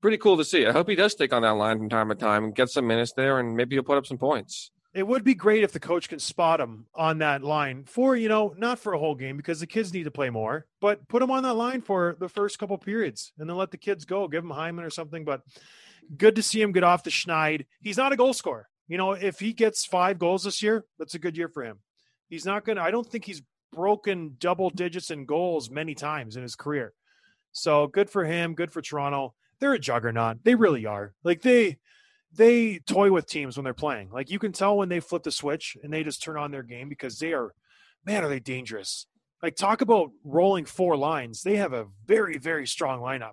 Pretty 0.00 0.18
cool 0.18 0.36
to 0.36 0.44
see. 0.44 0.64
I 0.64 0.70
hope 0.70 0.88
he 0.88 0.94
does 0.94 1.10
stick 1.10 1.32
on 1.32 1.42
that 1.42 1.56
line 1.56 1.78
from 1.78 1.88
time 1.88 2.08
to 2.08 2.14
time 2.14 2.44
and 2.44 2.54
get 2.54 2.68
some 2.68 2.86
minutes 2.86 3.14
there, 3.16 3.40
and 3.40 3.56
maybe 3.56 3.74
he'll 3.74 3.82
put 3.82 3.98
up 3.98 4.06
some 4.06 4.18
points. 4.18 4.70
It 4.92 5.06
would 5.06 5.22
be 5.22 5.34
great 5.34 5.62
if 5.62 5.72
the 5.72 5.78
coach 5.78 6.08
can 6.08 6.18
spot 6.18 6.60
him 6.60 6.86
on 6.94 7.18
that 7.18 7.44
line 7.44 7.84
for 7.84 8.16
you 8.16 8.28
know 8.28 8.54
not 8.58 8.80
for 8.80 8.92
a 8.92 8.98
whole 8.98 9.14
game 9.14 9.36
because 9.36 9.60
the 9.60 9.66
kids 9.66 9.92
need 9.94 10.04
to 10.04 10.10
play 10.10 10.30
more, 10.30 10.66
but 10.80 11.06
put 11.08 11.22
him 11.22 11.30
on 11.30 11.44
that 11.44 11.54
line 11.54 11.80
for 11.80 12.16
the 12.18 12.28
first 12.28 12.58
couple 12.58 12.76
periods 12.76 13.32
and 13.38 13.48
then 13.48 13.56
let 13.56 13.70
the 13.70 13.76
kids 13.76 14.04
go. 14.04 14.26
Give 14.26 14.42
him 14.42 14.50
Hyman 14.50 14.84
or 14.84 14.90
something. 14.90 15.24
But 15.24 15.42
good 16.16 16.36
to 16.36 16.42
see 16.42 16.60
him 16.60 16.72
get 16.72 16.84
off 16.84 17.04
the 17.04 17.10
schneid. 17.10 17.66
He's 17.80 17.96
not 17.96 18.12
a 18.12 18.16
goal 18.16 18.32
scorer. 18.32 18.68
You 18.88 18.98
know, 18.98 19.12
if 19.12 19.38
he 19.38 19.52
gets 19.52 19.86
five 19.86 20.18
goals 20.18 20.42
this 20.42 20.62
year, 20.62 20.84
that's 20.98 21.14
a 21.14 21.20
good 21.20 21.36
year 21.36 21.48
for 21.48 21.62
him. 21.64 21.78
He's 22.28 22.44
not 22.44 22.64
to, 22.64 22.80
I 22.80 22.90
don't 22.90 23.08
think 23.08 23.24
he's 23.24 23.42
broken 23.72 24.34
double 24.38 24.70
digits 24.70 25.12
in 25.12 25.26
goals 25.26 25.70
many 25.70 25.94
times 25.94 26.36
in 26.36 26.42
his 26.42 26.56
career. 26.56 26.92
So 27.52 27.86
good 27.86 28.10
for 28.10 28.24
him. 28.24 28.54
Good 28.54 28.72
for 28.72 28.82
Toronto. 28.82 29.34
They're 29.60 29.74
a 29.74 29.78
juggernaut. 29.78 30.38
They 30.42 30.56
really 30.56 30.86
are. 30.86 31.14
Like 31.22 31.42
they, 31.42 31.78
they 32.32 32.78
toy 32.78 33.10
with 33.10 33.26
teams 33.26 33.56
when 33.56 33.64
they're 33.64 33.74
playing. 33.74 34.10
Like 34.10 34.30
you 34.30 34.38
can 34.38 34.52
tell 34.52 34.76
when 34.76 34.88
they 34.88 35.00
flip 35.00 35.22
the 35.22 35.32
switch 35.32 35.76
and 35.82 35.92
they 35.92 36.04
just 36.04 36.22
turn 36.22 36.36
on 36.36 36.50
their 36.50 36.62
game 36.62 36.88
because 36.88 37.18
they 37.18 37.32
are, 37.32 37.52
man, 38.04 38.24
are 38.24 38.28
they 38.28 38.40
dangerous? 38.40 39.06
Like 39.42 39.56
talk 39.56 39.80
about 39.80 40.10
rolling 40.24 40.64
four 40.64 40.96
lines. 40.96 41.42
They 41.42 41.56
have 41.56 41.72
a 41.72 41.86
very, 42.06 42.38
very 42.38 42.66
strong 42.66 43.00
lineup. 43.00 43.32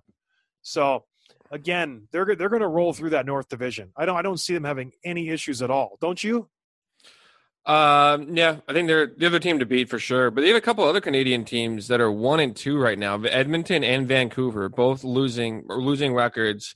So 0.62 1.06
again, 1.52 2.08
they're 2.12 2.36
they're 2.36 2.50
going 2.50 2.62
to 2.62 2.68
roll 2.68 2.94
through 2.94 3.12
that 3.12 3.26
North 3.26 3.50
Division. 3.50 3.92
I 3.96 4.06
don't 4.06 4.18
I 4.18 4.22
don't 4.22 4.40
see 4.40 4.54
them 4.54 4.64
having 4.64 4.94
any 5.04 5.30
issues 5.30 5.62
at 5.62 5.72
all. 5.72 5.98
Don't 6.02 6.24
you? 6.24 6.50
Um, 7.66 8.38
yeah, 8.38 8.60
I 8.70 8.72
think 8.72 8.88
they're 8.88 9.08
the 9.08 9.26
other 9.28 9.40
team 9.40 9.60
to 9.60 9.66
beat 9.66 9.90
for 9.90 10.00
sure. 10.00 10.32
But 10.32 10.42
they 10.42 10.48
have 10.48 10.58
a 10.58 10.62
couple 10.62 10.86
other 10.86 11.02
Canadian 11.02 11.44
teams 11.44 11.90
that 11.90 12.00
are 12.00 12.12
one 12.12 12.40
and 12.40 12.56
two 12.56 12.80
right 12.80 12.98
now. 12.98 13.22
Edmonton 13.22 13.84
and 13.84 14.08
Vancouver 14.08 14.70
both 14.70 15.04
losing 15.04 15.66
or 15.68 15.82
losing 15.82 16.14
records. 16.14 16.74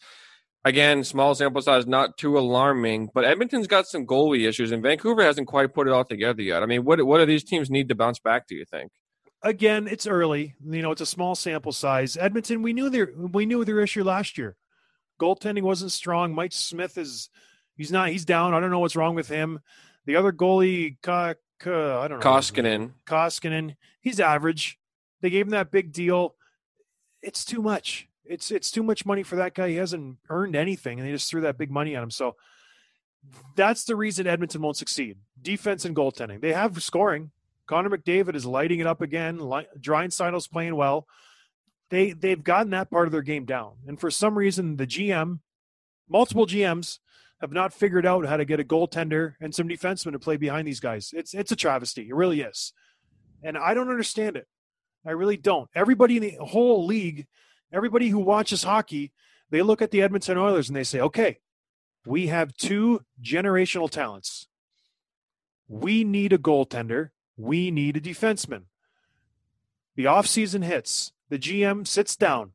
Again, 0.63 1.03
small 1.03 1.33
sample 1.33 1.61
size, 1.61 1.87
not 1.87 2.17
too 2.17 2.37
alarming. 2.37 3.09
But 3.13 3.25
Edmonton's 3.25 3.67
got 3.67 3.87
some 3.87 4.05
goalie 4.05 4.47
issues, 4.47 4.71
and 4.71 4.83
Vancouver 4.83 5.23
hasn't 5.23 5.47
quite 5.47 5.73
put 5.73 5.87
it 5.87 5.93
all 5.93 6.05
together 6.05 6.43
yet. 6.43 6.61
I 6.61 6.67
mean, 6.67 6.83
what 6.83 7.03
what 7.05 7.17
do 7.17 7.25
these 7.25 7.43
teams 7.43 7.69
need 7.69 7.89
to 7.89 7.95
bounce 7.95 8.19
back? 8.19 8.47
Do 8.47 8.55
you 8.55 8.65
think? 8.65 8.91
Again, 9.41 9.87
it's 9.87 10.05
early. 10.05 10.53
You 10.63 10.83
know, 10.83 10.91
it's 10.91 11.01
a 11.01 11.05
small 11.05 11.33
sample 11.33 11.71
size. 11.71 12.15
Edmonton, 12.15 12.61
we 12.61 12.73
knew 12.73 12.91
their 12.91 13.11
we 13.15 13.47
knew 13.47 13.65
their 13.65 13.79
issue 13.79 14.03
last 14.03 14.37
year. 14.37 14.55
Goaltending 15.19 15.63
wasn't 15.63 15.91
strong. 15.91 16.35
Mike 16.35 16.53
Smith 16.53 16.97
is 16.97 17.29
he's 17.75 17.91
not 17.91 18.09
he's 18.09 18.25
down. 18.25 18.53
I 18.53 18.59
don't 18.59 18.69
know 18.69 18.79
what's 18.79 18.95
wrong 18.95 19.15
with 19.15 19.29
him. 19.29 19.61
The 20.05 20.15
other 20.15 20.31
goalie, 20.31 20.97
I 21.07 21.35
don't 21.63 22.09
know. 22.09 22.17
Koskinen. 22.19 22.91
Koskinen, 23.05 23.75
he's 23.99 24.19
average. 24.19 24.77
They 25.21 25.29
gave 25.29 25.45
him 25.45 25.51
that 25.51 25.71
big 25.71 25.91
deal. 25.91 26.35
It's 27.21 27.45
too 27.45 27.61
much. 27.61 28.07
It's 28.25 28.51
it's 28.51 28.71
too 28.71 28.83
much 28.83 29.05
money 29.05 29.23
for 29.23 29.35
that 29.37 29.53
guy. 29.53 29.69
He 29.69 29.75
hasn't 29.75 30.17
earned 30.29 30.55
anything, 30.55 30.99
and 30.99 31.07
they 31.07 31.11
just 31.11 31.29
threw 31.29 31.41
that 31.41 31.57
big 31.57 31.71
money 31.71 31.95
at 31.95 32.03
him. 32.03 32.11
So 32.11 32.35
that's 33.55 33.83
the 33.83 33.95
reason 33.95 34.27
Edmonton 34.27 34.61
won't 34.61 34.77
succeed. 34.77 35.17
Defense 35.41 35.85
and 35.85 35.95
goaltending. 35.95 36.41
They 36.41 36.53
have 36.53 36.81
scoring. 36.81 37.31
Connor 37.67 37.89
McDavid 37.89 38.35
is 38.35 38.45
lighting 38.45 38.79
it 38.79 38.87
up 38.87 39.01
again. 39.01 39.37
Draisaitl 39.37 40.51
playing 40.51 40.75
well. 40.75 41.07
They 41.89 42.11
they've 42.11 42.43
gotten 42.43 42.71
that 42.71 42.91
part 42.91 43.07
of 43.07 43.11
their 43.11 43.21
game 43.21 43.45
down, 43.45 43.73
and 43.87 43.99
for 43.99 44.11
some 44.11 44.37
reason, 44.37 44.77
the 44.77 44.87
GM, 44.87 45.39
multiple 46.09 46.47
GMs, 46.47 46.99
have 47.41 47.51
not 47.51 47.73
figured 47.73 48.05
out 48.05 48.25
how 48.25 48.37
to 48.37 48.45
get 48.45 48.59
a 48.59 48.63
goaltender 48.63 49.33
and 49.41 49.53
some 49.53 49.67
defensemen 49.67 50.13
to 50.13 50.19
play 50.19 50.37
behind 50.37 50.67
these 50.67 50.79
guys. 50.79 51.11
It's 51.13 51.33
it's 51.33 51.51
a 51.51 51.55
travesty. 51.55 52.07
It 52.07 52.15
really 52.15 52.41
is 52.41 52.73
and 53.43 53.57
I 53.57 53.73
don't 53.73 53.89
understand 53.89 54.35
it. 54.35 54.47
I 55.05 55.11
really 55.11 55.37
don't. 55.37 55.69
Everybody 55.75 56.17
in 56.17 56.23
the 56.23 56.45
whole 56.45 56.85
league, 56.85 57.27
everybody 57.71 58.09
who 58.09 58.19
watches 58.19 58.63
hockey, 58.63 59.11
they 59.49 59.61
look 59.61 59.81
at 59.81 59.91
the 59.91 60.01
Edmonton 60.01 60.37
Oilers 60.37 60.69
and 60.69 60.75
they 60.75 60.83
say, 60.83 60.99
"Okay, 60.99 61.39
we 62.05 62.27
have 62.27 62.55
two 62.55 63.03
generational 63.21 63.89
talents. 63.89 64.47
We 65.67 66.03
need 66.03 66.33
a 66.33 66.37
goaltender. 66.37 67.09
We 67.37 67.71
need 67.71 67.97
a 67.97 68.01
defenseman." 68.01 68.63
The 69.95 70.05
offseason 70.05 70.63
hits. 70.63 71.11
The 71.29 71.39
GM 71.39 71.87
sits 71.87 72.15
down. 72.15 72.53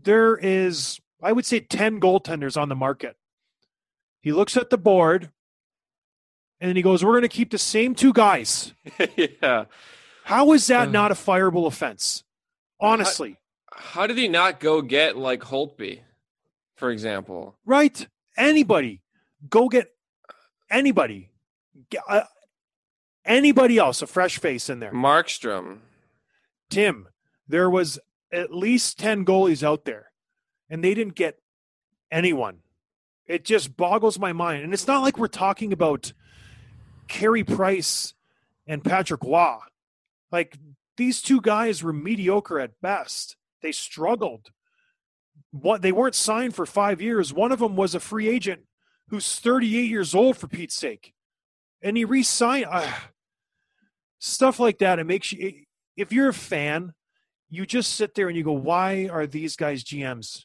There 0.00 0.36
is, 0.36 1.00
I 1.22 1.32
would 1.32 1.46
say, 1.46 1.60
10 1.60 2.00
goaltenders 2.00 2.60
on 2.60 2.68
the 2.68 2.74
market. 2.74 3.16
He 4.20 4.32
looks 4.32 4.56
at 4.56 4.70
the 4.70 4.78
board 4.78 5.30
and 6.60 6.68
then 6.68 6.76
he 6.76 6.82
goes, 6.82 7.04
We're 7.04 7.12
going 7.12 7.22
to 7.22 7.28
keep 7.28 7.50
the 7.50 7.58
same 7.58 7.94
two 7.94 8.12
guys. 8.12 8.72
yeah. 9.16 9.64
How 10.24 10.52
is 10.52 10.66
that 10.68 10.88
Ugh. 10.88 10.92
not 10.92 11.10
a 11.10 11.14
fireable 11.14 11.66
offense? 11.66 12.24
Honestly, 12.80 13.36
How 13.76 14.06
did 14.06 14.18
he 14.18 14.28
not 14.28 14.60
go 14.60 14.82
get 14.82 15.16
like 15.16 15.40
Holtby, 15.40 16.00
for 16.76 16.90
example? 16.90 17.56
right? 17.64 18.06
Anybody, 18.36 19.00
go 19.48 19.68
get 19.68 19.88
anybody, 20.70 21.30
Get, 21.90 22.02
uh, 22.08 22.24
anybody 23.24 23.78
else, 23.78 24.02
a 24.02 24.06
fresh 24.06 24.38
face 24.38 24.68
in 24.68 24.80
there. 24.80 24.92
Markstrom. 24.92 25.78
Tim, 26.70 27.08
there 27.46 27.70
was 27.70 27.98
at 28.32 28.52
least 28.52 28.98
10 28.98 29.24
goalies 29.24 29.62
out 29.62 29.84
there, 29.84 30.10
and 30.68 30.82
they 30.82 30.94
didn't 30.94 31.14
get 31.14 31.38
anyone. 32.10 32.58
It 33.26 33.44
just 33.44 33.76
boggles 33.76 34.18
my 34.18 34.32
mind. 34.32 34.64
And 34.64 34.74
it's 34.74 34.86
not 34.86 35.02
like 35.02 35.16
we're 35.16 35.28
talking 35.28 35.72
about 35.72 36.12
Carey 37.08 37.44
Price 37.44 38.14
and 38.66 38.82
Patrick 38.84 39.22
Roy. 39.22 39.58
Like 40.32 40.58
these 40.96 41.22
two 41.22 41.40
guys 41.40 41.82
were 41.82 41.92
mediocre 41.92 42.58
at 42.60 42.80
best. 42.80 43.36
They 43.64 43.72
struggled. 43.72 44.50
What 45.50 45.80
they 45.80 45.90
weren't 45.90 46.14
signed 46.14 46.54
for 46.54 46.66
five 46.66 47.00
years. 47.00 47.32
One 47.32 47.50
of 47.50 47.60
them 47.60 47.76
was 47.76 47.94
a 47.94 48.00
free 48.00 48.28
agent 48.28 48.60
who's 49.08 49.38
38 49.38 49.88
years 49.88 50.14
old 50.14 50.36
for 50.36 50.48
Pete's 50.48 50.74
sake. 50.74 51.14
And 51.80 51.96
he 51.96 52.04
re-signed 52.04 52.66
uh, 52.70 52.92
stuff 54.18 54.60
like 54.60 54.78
that. 54.80 54.98
It 54.98 55.04
makes 55.04 55.32
you 55.32 55.62
if 55.96 56.12
you're 56.12 56.28
a 56.28 56.34
fan, 56.34 56.92
you 57.48 57.64
just 57.64 57.94
sit 57.94 58.14
there 58.14 58.28
and 58.28 58.36
you 58.36 58.44
go, 58.44 58.52
why 58.52 59.08
are 59.10 59.26
these 59.26 59.56
guys 59.56 59.82
GMs? 59.82 60.44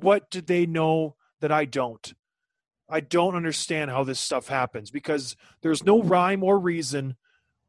What 0.00 0.30
do 0.30 0.40
they 0.40 0.64
know 0.64 1.16
that 1.42 1.52
I 1.52 1.66
don't? 1.66 2.14
I 2.88 3.00
don't 3.00 3.36
understand 3.36 3.90
how 3.90 4.04
this 4.04 4.18
stuff 4.18 4.48
happens 4.48 4.90
because 4.90 5.36
there's 5.60 5.84
no 5.84 6.02
rhyme 6.02 6.42
or 6.42 6.58
reason 6.58 7.16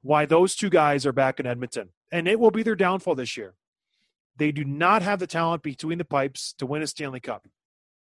why 0.02 0.26
those 0.26 0.56
two 0.56 0.70
guys 0.70 1.06
are 1.06 1.12
back 1.12 1.42
in 1.42 1.46
Edmonton. 1.46 1.90
And 2.10 2.26
it 2.30 2.40
will 2.40 2.52
be 2.52 2.64
their 2.64 2.76
downfall 2.76 3.16
this 3.16 3.36
year. 3.36 3.56
They 4.42 4.52
do 4.52 4.66
not 4.66 5.04
have 5.04 5.20
the 5.20 5.28
talent 5.28 5.62
between 5.62 6.00
the 6.00 6.04
pipes 6.04 6.54
to 6.54 6.66
win 6.66 6.82
a 6.82 6.88
Stanley 6.88 7.20
Cup. 7.20 7.48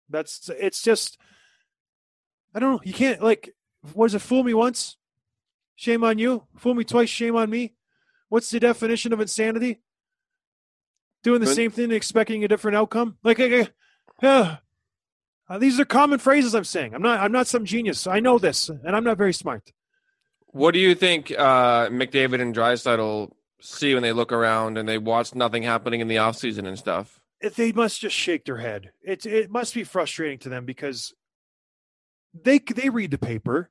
That's 0.09 0.49
it's 0.57 0.81
just 0.81 1.17
I 2.55 2.59
don't 2.59 2.71
know. 2.71 2.81
You 2.85 2.93
can't 2.93 3.21
like 3.21 3.53
what 3.91 4.05
is 4.05 4.15
it, 4.15 4.19
fool 4.19 4.41
me 4.41 4.53
once? 4.53 4.95
Shame 5.75 6.01
on 6.01 6.19
you. 6.19 6.47
Fool 6.55 6.75
me 6.75 6.85
twice, 6.85 7.09
shame 7.09 7.35
on 7.35 7.49
me. 7.49 7.73
What's 8.29 8.49
the 8.49 8.61
definition 8.61 9.11
of 9.11 9.19
insanity? 9.19 9.81
Doing 11.23 11.41
the 11.41 11.47
same 11.47 11.71
thing 11.71 11.83
and 11.83 11.93
expecting 11.93 12.41
a 12.45 12.47
different 12.47 12.77
outcome? 12.77 13.17
Like, 13.21 13.41
uh, 14.21 14.55
Uh, 15.49 15.57
these 15.57 15.77
are 15.77 15.83
common 15.83 16.19
phrases 16.19 16.55
I'm 16.55 16.63
saying. 16.63 16.95
I'm 16.95 17.01
not. 17.01 17.19
I'm 17.19 17.33
not 17.33 17.47
some 17.47 17.65
genius. 17.65 18.07
I 18.07 18.21
know 18.21 18.39
this, 18.39 18.69
and 18.69 18.95
I'm 18.95 19.03
not 19.03 19.17
very 19.17 19.33
smart. 19.33 19.73
What 20.47 20.73
do 20.73 20.79
you 20.79 20.95
think 20.95 21.31
uh, 21.31 21.89
McDavid 21.89 22.39
and 22.39 22.55
Draisaitl 22.55 23.33
see 23.63 23.93
when 23.93 24.03
they 24.03 24.13
look 24.13 24.31
around 24.31 24.77
and 24.77 24.87
they 24.87 24.97
watch 24.97 25.33
nothing 25.33 25.63
happening 25.63 26.01
in 26.01 26.07
the 26.07 26.17
offseason 26.17 26.67
and 26.67 26.77
stuff? 26.77 27.19
If 27.39 27.55
they 27.55 27.71
must 27.71 28.01
just 28.01 28.15
shake 28.15 28.45
their 28.45 28.57
head. 28.57 28.91
It 29.01 29.25
it 29.25 29.49
must 29.49 29.73
be 29.73 29.83
frustrating 29.83 30.39
to 30.39 30.49
them 30.49 30.65
because 30.65 31.13
they 32.33 32.59
they 32.59 32.89
read 32.89 33.11
the 33.11 33.17
paper, 33.17 33.69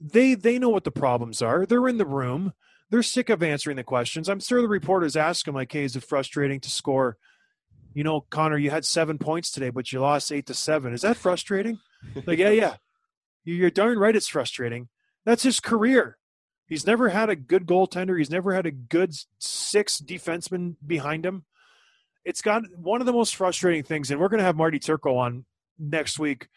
they 0.00 0.34
they 0.34 0.58
know 0.58 0.68
what 0.68 0.84
the 0.84 0.90
problems 0.90 1.42
are. 1.42 1.66
They're 1.66 1.88
in 1.88 1.98
the 1.98 2.06
room. 2.06 2.52
They're 2.90 3.02
sick 3.02 3.30
of 3.30 3.42
answering 3.42 3.76
the 3.76 3.84
questions. 3.84 4.28
I'm 4.28 4.40
sure 4.40 4.60
the 4.60 4.68
reporters 4.68 5.16
ask 5.16 5.46
them 5.46 5.54
like, 5.54 5.72
"Hey, 5.72 5.84
is 5.84 5.96
it 5.96 6.04
frustrating 6.04 6.60
to 6.60 6.70
score?" 6.70 7.16
You 7.94 8.04
know, 8.04 8.22
Connor, 8.30 8.58
you 8.58 8.70
had 8.70 8.84
seven 8.84 9.18
points 9.18 9.50
today, 9.50 9.70
but 9.70 9.92
you 9.92 10.00
lost 10.00 10.32
eight 10.32 10.46
to 10.46 10.54
seven. 10.54 10.92
Is 10.92 11.02
that 11.02 11.16
frustrating? 11.16 11.78
like, 12.26 12.38
yeah, 12.38 12.50
yeah. 12.50 12.76
You're 13.44 13.70
darn 13.70 13.98
right. 13.98 14.16
It's 14.16 14.28
frustrating. 14.28 14.88
That's 15.24 15.42
his 15.42 15.60
career. 15.60 16.16
He's 16.72 16.86
never 16.86 17.10
had 17.10 17.28
a 17.28 17.36
good 17.36 17.66
goaltender. 17.66 18.16
He's 18.16 18.30
never 18.30 18.54
had 18.54 18.64
a 18.64 18.70
good 18.70 19.14
six 19.38 20.00
defensemen 20.00 20.76
behind 20.86 21.26
him. 21.26 21.44
It's 22.24 22.40
got 22.40 22.62
one 22.74 23.02
of 23.02 23.06
the 23.06 23.12
most 23.12 23.36
frustrating 23.36 23.82
things, 23.82 24.10
and 24.10 24.18
we're 24.18 24.30
going 24.30 24.38
to 24.38 24.44
have 24.44 24.56
Marty 24.56 24.78
Turco 24.78 25.16
on 25.16 25.44
next 25.78 26.18
week, 26.18 26.48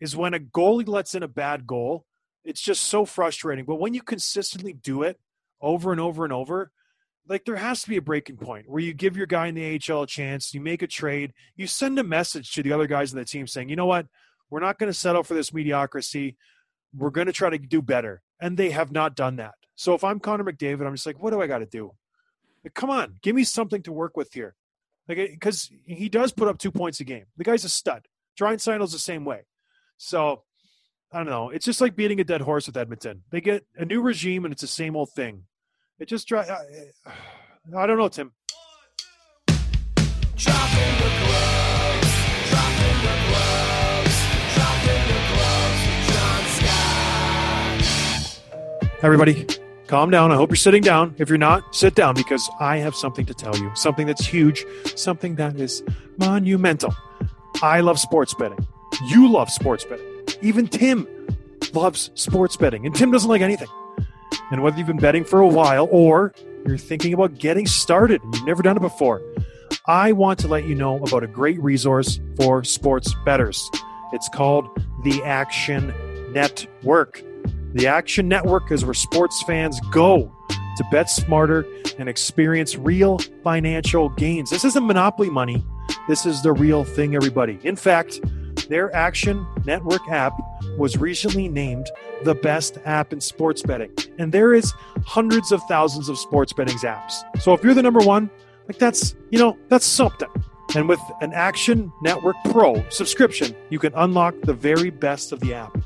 is 0.00 0.16
when 0.16 0.34
a 0.34 0.40
goalie 0.40 0.88
lets 0.88 1.14
in 1.14 1.22
a 1.22 1.28
bad 1.28 1.64
goal. 1.64 2.06
It's 2.44 2.60
just 2.60 2.82
so 2.82 3.04
frustrating. 3.04 3.64
But 3.64 3.76
when 3.76 3.94
you 3.94 4.02
consistently 4.02 4.72
do 4.72 5.04
it 5.04 5.20
over 5.60 5.92
and 5.92 6.00
over 6.00 6.24
and 6.24 6.32
over, 6.32 6.72
like 7.28 7.44
there 7.44 7.54
has 7.54 7.84
to 7.84 7.88
be 7.88 7.98
a 7.98 8.02
breaking 8.02 8.38
point 8.38 8.68
where 8.68 8.82
you 8.82 8.92
give 8.92 9.16
your 9.16 9.26
guy 9.26 9.46
in 9.46 9.54
the 9.54 9.80
AHL 9.88 10.02
a 10.02 10.06
chance, 10.08 10.52
you 10.52 10.60
make 10.60 10.82
a 10.82 10.88
trade, 10.88 11.34
you 11.54 11.68
send 11.68 12.00
a 12.00 12.02
message 12.02 12.50
to 12.54 12.64
the 12.64 12.72
other 12.72 12.88
guys 12.88 13.12
in 13.12 13.18
the 13.20 13.24
team 13.24 13.46
saying, 13.46 13.68
you 13.68 13.76
know 13.76 13.86
what, 13.86 14.08
we're 14.50 14.58
not 14.58 14.80
going 14.80 14.90
to 14.90 14.98
settle 14.98 15.22
for 15.22 15.34
this 15.34 15.54
mediocrity. 15.54 16.36
We're 16.92 17.10
going 17.10 17.28
to 17.28 17.32
try 17.32 17.50
to 17.50 17.58
do 17.58 17.80
better. 17.80 18.22
And 18.42 18.58
they 18.58 18.70
have 18.70 18.92
not 18.92 19.16
done 19.16 19.36
that. 19.36 19.54
So 19.76 19.94
if 19.94 20.04
I'm 20.04 20.20
Connor 20.20 20.44
McDavid, 20.44 20.86
I'm 20.86 20.94
just 20.94 21.06
like, 21.06 21.22
what 21.22 21.30
do 21.30 21.40
I 21.40 21.46
got 21.46 21.60
to 21.60 21.66
do? 21.66 21.92
Like, 22.62 22.74
come 22.74 22.90
on, 22.90 23.16
give 23.22 23.34
me 23.34 23.44
something 23.44 23.82
to 23.84 23.92
work 23.92 24.16
with 24.16 24.34
here. 24.34 24.54
Like, 25.08 25.18
eh, 25.18 25.28
because 25.30 25.70
he 25.86 26.08
does 26.08 26.32
put 26.32 26.48
up 26.48 26.58
two 26.58 26.70
points 26.70 27.00
a 27.00 27.04
game. 27.04 27.24
The 27.36 27.44
guy's 27.44 27.64
a 27.64 27.68
stud. 27.68 28.06
Draisaitl 28.38 28.90
the 28.92 28.98
same 28.98 29.24
way. 29.24 29.46
So 29.96 30.42
I 31.12 31.18
don't 31.18 31.26
know. 31.26 31.50
It's 31.50 31.64
just 31.64 31.80
like 31.80 31.96
beating 31.96 32.20
a 32.20 32.24
dead 32.24 32.40
horse 32.40 32.66
with 32.66 32.76
Edmonton. 32.76 33.22
They 33.30 33.40
get 33.40 33.64
a 33.76 33.84
new 33.84 34.02
regime 34.02 34.44
and 34.44 34.52
it's 34.52 34.62
the 34.62 34.68
same 34.68 34.96
old 34.96 35.10
thing. 35.10 35.44
It 35.98 36.08
just. 36.08 36.32
I, 36.32 36.40
eh, 36.40 37.10
I 37.76 37.86
don't 37.86 37.98
know, 37.98 38.08
Tim. 38.08 38.32
Everybody, 49.02 49.48
calm 49.88 50.10
down. 50.10 50.30
I 50.30 50.36
hope 50.36 50.50
you're 50.50 50.56
sitting 50.56 50.80
down. 50.80 51.16
If 51.18 51.28
you're 51.28 51.36
not, 51.36 51.74
sit 51.74 51.96
down 51.96 52.14
because 52.14 52.48
I 52.60 52.76
have 52.76 52.94
something 52.94 53.26
to 53.26 53.34
tell 53.34 53.56
you. 53.58 53.68
Something 53.74 54.06
that's 54.06 54.24
huge, 54.24 54.64
something 54.94 55.34
that 55.34 55.58
is 55.58 55.82
monumental. 56.18 56.94
I 57.62 57.80
love 57.80 57.98
sports 57.98 58.32
betting. 58.32 58.64
You 59.06 59.28
love 59.28 59.50
sports 59.50 59.84
betting. 59.84 60.06
Even 60.40 60.68
Tim 60.68 61.08
loves 61.72 62.12
sports 62.14 62.56
betting, 62.56 62.86
and 62.86 62.94
Tim 62.94 63.10
doesn't 63.10 63.28
like 63.28 63.40
anything. 63.42 63.66
And 64.52 64.62
whether 64.62 64.78
you've 64.78 64.86
been 64.86 64.98
betting 64.98 65.24
for 65.24 65.40
a 65.40 65.48
while 65.48 65.88
or 65.90 66.32
you're 66.64 66.78
thinking 66.78 67.12
about 67.12 67.38
getting 67.38 67.66
started 67.66 68.22
and 68.22 68.32
you've 68.36 68.46
never 68.46 68.62
done 68.62 68.76
it 68.76 68.80
before, 68.80 69.20
I 69.86 70.12
want 70.12 70.38
to 70.40 70.48
let 70.48 70.64
you 70.64 70.76
know 70.76 71.02
about 71.02 71.24
a 71.24 71.26
great 71.26 71.60
resource 71.60 72.20
for 72.36 72.62
sports 72.62 73.12
bettors. 73.24 73.68
It's 74.12 74.28
called 74.28 74.68
the 75.02 75.20
Action 75.24 75.92
Network. 76.32 77.20
The 77.74 77.86
Action 77.86 78.28
Network 78.28 78.70
is 78.70 78.84
where 78.84 78.92
sports 78.92 79.42
fans 79.44 79.80
go 79.90 80.30
to 80.76 80.84
bet 80.90 81.08
smarter 81.08 81.66
and 81.98 82.06
experience 82.06 82.76
real 82.76 83.18
financial 83.42 84.10
gains. 84.10 84.50
This 84.50 84.66
isn't 84.66 84.86
monopoly 84.86 85.30
money. 85.30 85.64
This 86.06 86.26
is 86.26 86.42
the 86.42 86.52
real 86.52 86.84
thing, 86.84 87.14
everybody. 87.14 87.58
In 87.62 87.76
fact, 87.76 88.20
their 88.68 88.94
Action 88.94 89.46
Network 89.64 90.06
app 90.10 90.34
was 90.76 90.98
recently 90.98 91.48
named 91.48 91.90
the 92.24 92.34
best 92.34 92.76
app 92.84 93.10
in 93.10 93.22
sports 93.22 93.62
betting. 93.62 93.90
And 94.18 94.32
there 94.32 94.52
is 94.52 94.74
hundreds 95.06 95.50
of 95.50 95.62
thousands 95.62 96.10
of 96.10 96.18
sports 96.18 96.52
betting 96.52 96.76
apps. 96.76 97.22
So 97.40 97.54
if 97.54 97.64
you're 97.64 97.74
the 97.74 97.82
number 97.82 98.00
one, 98.00 98.30
like 98.68 98.76
that's, 98.76 99.14
you 99.30 99.38
know, 99.38 99.56
that's 99.70 99.86
something. 99.86 100.28
And 100.74 100.90
with 100.90 101.00
an 101.22 101.32
Action 101.32 101.90
Network 102.02 102.36
Pro 102.50 102.86
subscription, 102.90 103.56
you 103.70 103.78
can 103.78 103.94
unlock 103.94 104.34
the 104.42 104.54
very 104.54 104.90
best 104.90 105.32
of 105.32 105.40
the 105.40 105.54
app. 105.54 105.76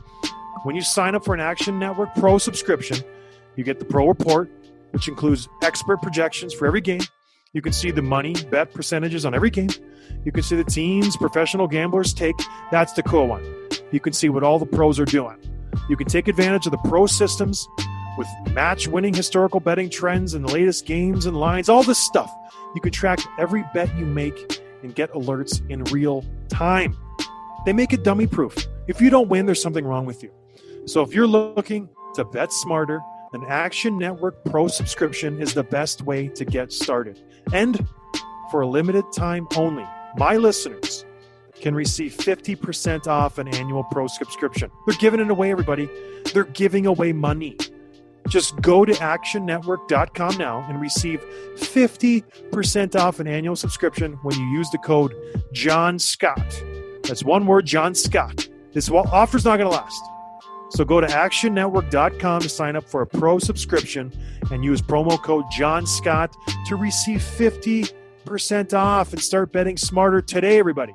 When 0.67 0.75
you 0.75 0.83
sign 0.83 1.15
up 1.15 1.25
for 1.25 1.33
an 1.33 1.39
Action 1.39 1.79
Network 1.79 2.13
Pro 2.17 2.39
subscription, 2.39 2.97
you 3.55 3.63
get 3.63 3.79
the 3.79 3.85
Pro 3.85 4.09
Report, 4.09 4.51
which 4.91 5.07
includes 5.07 5.49
expert 5.63 6.03
projections 6.03 6.53
for 6.53 6.67
every 6.67 6.81
game. 6.81 7.03
You 7.53 7.63
can 7.63 7.73
see 7.73 7.93
the 7.93 8.03
money 8.03 8.35
bet 8.51 8.75
percentages 8.75 9.25
on 9.25 9.33
every 9.33 9.51
game. 9.51 9.69
You 10.25 10.33
can 10.33 10.43
see 10.43 10.57
the 10.57 10.65
teams 10.65 11.17
professional 11.17 11.69
gamblers 11.69 12.13
take. 12.13 12.35
That's 12.73 12.95
the 12.95 13.05
cool 13.05 13.29
one. 13.29 13.45
You 13.93 14.01
can 14.01 14.13
see 14.13 14.29
what 14.29 14.43
all 14.43 14.59
the 14.59 14.67
pros 14.67 14.99
are 14.99 15.05
doing. 15.05 15.37
You 15.89 15.97
can 15.97 16.09
take 16.09 16.27
advantage 16.27 16.67
of 16.67 16.73
the 16.73 16.79
pro 16.79 17.07
systems 17.07 17.69
with 18.19 18.27
match 18.51 18.89
winning 18.89 19.15
historical 19.15 19.61
betting 19.61 19.89
trends 19.89 20.35
and 20.35 20.49
the 20.49 20.53
latest 20.53 20.85
games 20.85 21.27
and 21.27 21.39
lines, 21.39 21.69
all 21.69 21.85
this 21.85 22.01
stuff. 22.01 22.35
You 22.75 22.81
can 22.81 22.91
track 22.91 23.21
every 23.39 23.65
bet 23.73 23.97
you 23.97 24.05
make 24.05 24.61
and 24.83 24.93
get 24.93 25.13
alerts 25.13 25.63
in 25.71 25.85
real 25.85 26.25
time. 26.49 26.97
They 27.67 27.73
make 27.73 27.93
it 27.93 28.03
dummy 28.03 28.27
proof. 28.27 28.57
If 28.89 29.01
you 29.01 29.11
don't 29.11 29.29
win, 29.29 29.47
there's 29.47 29.63
something 29.63 29.85
wrong 29.85 30.07
with 30.07 30.25
you. 30.25 30.33
So 30.87 31.03
if 31.03 31.13
you're 31.13 31.27
looking 31.27 31.89
to 32.15 32.25
bet 32.25 32.53
smarter, 32.53 33.01
an 33.33 33.45
Action 33.49 33.99
Network 33.99 34.45
Pro 34.45 34.69
subscription 34.69 35.41
is 35.43 35.53
the 35.53 35.65
best 35.65 36.03
way 36.03 36.29
to 36.29 36.45
get 36.45 36.73
started. 36.73 37.21
And 37.53 37.87
for 38.53 38.61
a 38.61 38.67
limited 38.67 39.05
time 39.13 39.49
only, 39.57 39.85
my 40.17 40.37
listeners 40.37 41.05
can 41.61 41.75
receive 41.75 42.13
50% 42.13 43.09
off 43.09 43.39
an 43.39 43.49
annual 43.49 43.83
pro 43.85 44.07
subscription. 44.07 44.71
They're 44.87 44.97
giving 44.99 45.19
it 45.19 45.29
away, 45.29 45.51
everybody. 45.51 45.91
They're 46.33 46.45
giving 46.45 46.87
away 46.87 47.13
money. 47.13 47.57
Just 48.29 48.61
go 48.61 48.85
to 48.85 48.93
actionnetwork.com 48.93 50.37
now 50.37 50.65
and 50.69 50.81
receive 50.81 51.21
50% 51.57 52.97
off 52.97 53.19
an 53.19 53.27
annual 53.27 53.57
subscription 53.57 54.13
when 54.23 54.39
you 54.39 54.47
use 54.47 54.71
the 54.71 54.79
code 54.79 55.15
John 55.53 55.99
Scott. 55.99 56.63
That's 57.03 57.25
one 57.25 57.47
word, 57.47 57.67
John 57.67 57.95
Scott. 57.95 58.49
This 58.73 58.89
offer's 58.89 59.45
not 59.45 59.57
going 59.59 59.71
to 59.71 59.77
last. 59.77 60.03
So 60.71 60.85
go 60.85 61.01
to 61.01 61.07
actionnetwork.com 61.07 62.41
to 62.41 62.49
sign 62.49 62.77
up 62.77 62.85
for 62.85 63.03
a 63.03 63.07
pro 63.07 63.39
subscription 63.39 64.13
and 64.51 64.65
use 64.65 64.83
promo 64.83 65.21
code 65.23 65.45
John 65.51 65.87
Scott 65.87 66.35
to 66.67 66.77
receive 66.77 67.21
50% 67.21 68.75
off 68.75 69.13
and 69.13 69.23
start 69.23 69.53
betting 69.53 69.77
smarter 69.77 70.21
today, 70.21 70.59
everybody. 70.59 70.95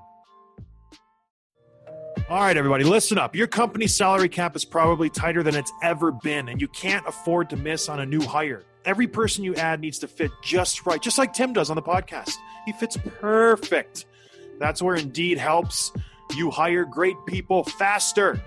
All 2.30 2.40
right, 2.40 2.56
everybody, 2.56 2.84
listen 2.84 3.18
up. 3.18 3.36
Your 3.36 3.48
company's 3.48 3.96
salary 3.96 4.30
cap 4.30 4.56
is 4.56 4.64
probably 4.64 5.10
tighter 5.10 5.44
than 5.44 5.56
it's 5.56 5.72
ever 5.84 6.12
been, 6.12 6.50
and 6.50 6.62
you 6.62 6.68
can't 6.70 7.06
afford 7.08 7.50
to 7.50 7.58
miss 7.58 7.90
on 7.90 8.00
a 8.00 8.06
new 8.06 8.22
hire. 8.22 8.64
Every 8.86 9.08
person 9.08 9.44
you 9.44 9.54
add 9.56 9.80
needs 9.82 10.00
to 10.00 10.08
fit 10.08 10.32
just 10.42 10.86
right, 10.86 11.02
just 11.02 11.18
like 11.18 11.34
Tim 11.34 11.54
does 11.54 11.70
on 11.70 11.76
the 11.76 11.82
podcast. 11.82 12.32
He 12.66 12.72
fits 12.74 12.98
perfect. 13.20 14.06
That's 14.60 14.82
where 14.82 14.96
Indeed 14.96 15.38
helps 15.38 15.92
you 16.36 16.52
hire 16.52 16.86
great 16.86 17.18
people 17.26 17.64
faster. 17.64 18.42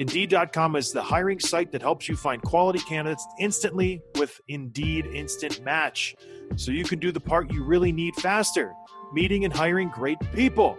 Indeed.com 0.00 0.76
is 0.76 0.92
the 0.92 1.02
hiring 1.02 1.38
site 1.38 1.70
that 1.72 1.82
helps 1.82 2.08
you 2.08 2.16
find 2.16 2.40
quality 2.40 2.78
candidates 2.78 3.26
instantly 3.38 4.00
with 4.18 4.40
Indeed 4.48 5.04
Instant 5.04 5.62
Match. 5.62 6.16
So 6.56 6.72
you 6.72 6.84
can 6.84 6.98
do 6.98 7.12
the 7.12 7.20
part 7.20 7.52
you 7.52 7.62
really 7.62 7.92
need 7.92 8.16
faster 8.16 8.72
meeting 9.12 9.44
and 9.44 9.52
hiring 9.52 9.90
great 9.90 10.18
people. 10.32 10.78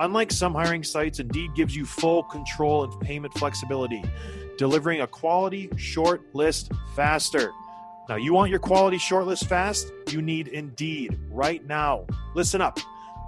Unlike 0.00 0.32
some 0.32 0.54
hiring 0.54 0.82
sites, 0.82 1.20
Indeed 1.20 1.54
gives 1.54 1.76
you 1.76 1.84
full 1.84 2.24
control 2.24 2.82
and 2.82 3.00
payment 3.00 3.32
flexibility, 3.34 4.02
delivering 4.58 5.02
a 5.02 5.06
quality 5.06 5.70
short 5.76 6.22
list 6.34 6.72
faster. 6.96 7.52
Now, 8.08 8.16
you 8.16 8.32
want 8.32 8.50
your 8.50 8.58
quality 8.58 8.98
short 8.98 9.26
list 9.28 9.46
fast? 9.48 9.92
You 10.08 10.20
need 10.20 10.48
Indeed 10.48 11.16
right 11.30 11.64
now. 11.64 12.08
Listen 12.34 12.60
up. 12.60 12.80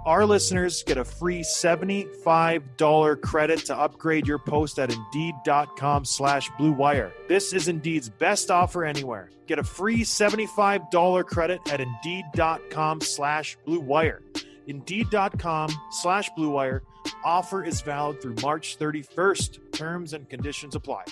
Our 0.05 0.23
listeners 0.23 0.83
get 0.83 0.99
a 0.99 1.03
free 1.03 1.41
$75 1.41 3.21
credit 3.21 3.65
to 3.65 3.75
upgrade 3.75 4.27
your 4.27 4.37
post 4.37 4.77
at 4.77 4.91
Indeed.com 4.93 6.05
slash 6.05 6.51
Blue 6.59 6.73
Wire. 6.73 7.11
This 7.27 7.53
is 7.53 7.67
Indeed's 7.67 8.09
best 8.09 8.51
offer 8.51 8.85
anywhere. 8.85 9.31
Get 9.47 9.57
a 9.57 9.63
free 9.63 10.01
$75 10.01 11.25
credit 11.25 11.59
at 11.71 11.81
Indeed.com 11.81 13.01
slash 13.01 13.57
Blue 13.65 13.79
Wire. 13.79 14.21
Indeed.com 14.67 15.71
slash 15.89 16.29
Blue 16.35 16.49
Wire. 16.49 16.83
Offer 17.23 17.63
is 17.63 17.81
valid 17.81 18.21
through 18.21 18.35
March 18.43 18.77
31st. 18.77 19.71
Terms 19.71 20.13
and 20.13 20.29
conditions 20.29 20.75
apply. 20.75 21.05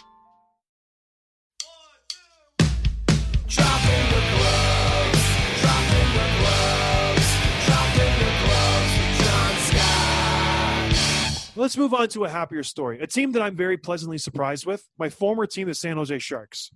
Let's 11.56 11.78
move 11.78 11.94
on 11.94 12.08
to 12.10 12.26
a 12.26 12.30
happier 12.30 12.63
story. 12.63 13.00
A 13.00 13.08
team 13.08 13.32
that 13.34 13.42
I'm 13.42 13.56
very 13.56 13.78
pleasantly 13.78 14.18
surprised 14.18 14.66
with. 14.66 14.88
My 14.98 15.10
former 15.10 15.46
team, 15.46 15.68
the 15.68 15.76
San 15.76 15.98
Jose 15.98 16.18
Sharks. 16.20 16.72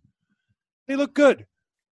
They 0.88 0.96
look 0.96 1.14
good. 1.16 1.48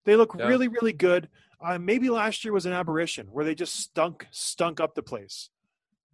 They 0.04 0.14
look 0.16 0.34
Yeah. 0.38 0.46
really, 0.46 0.68
really 0.68 0.92
good. 0.92 1.28
Uh, 1.60 1.78
maybe 1.78 2.08
last 2.08 2.44
year 2.44 2.52
was 2.52 2.66
an 2.66 2.72
aberration 2.72 3.26
where 3.32 3.44
they 3.44 3.54
just 3.56 3.74
stunk, 3.76 4.28
stunk 4.30 4.78
up 4.80 4.94
the 4.94 5.02
place. 5.02 5.50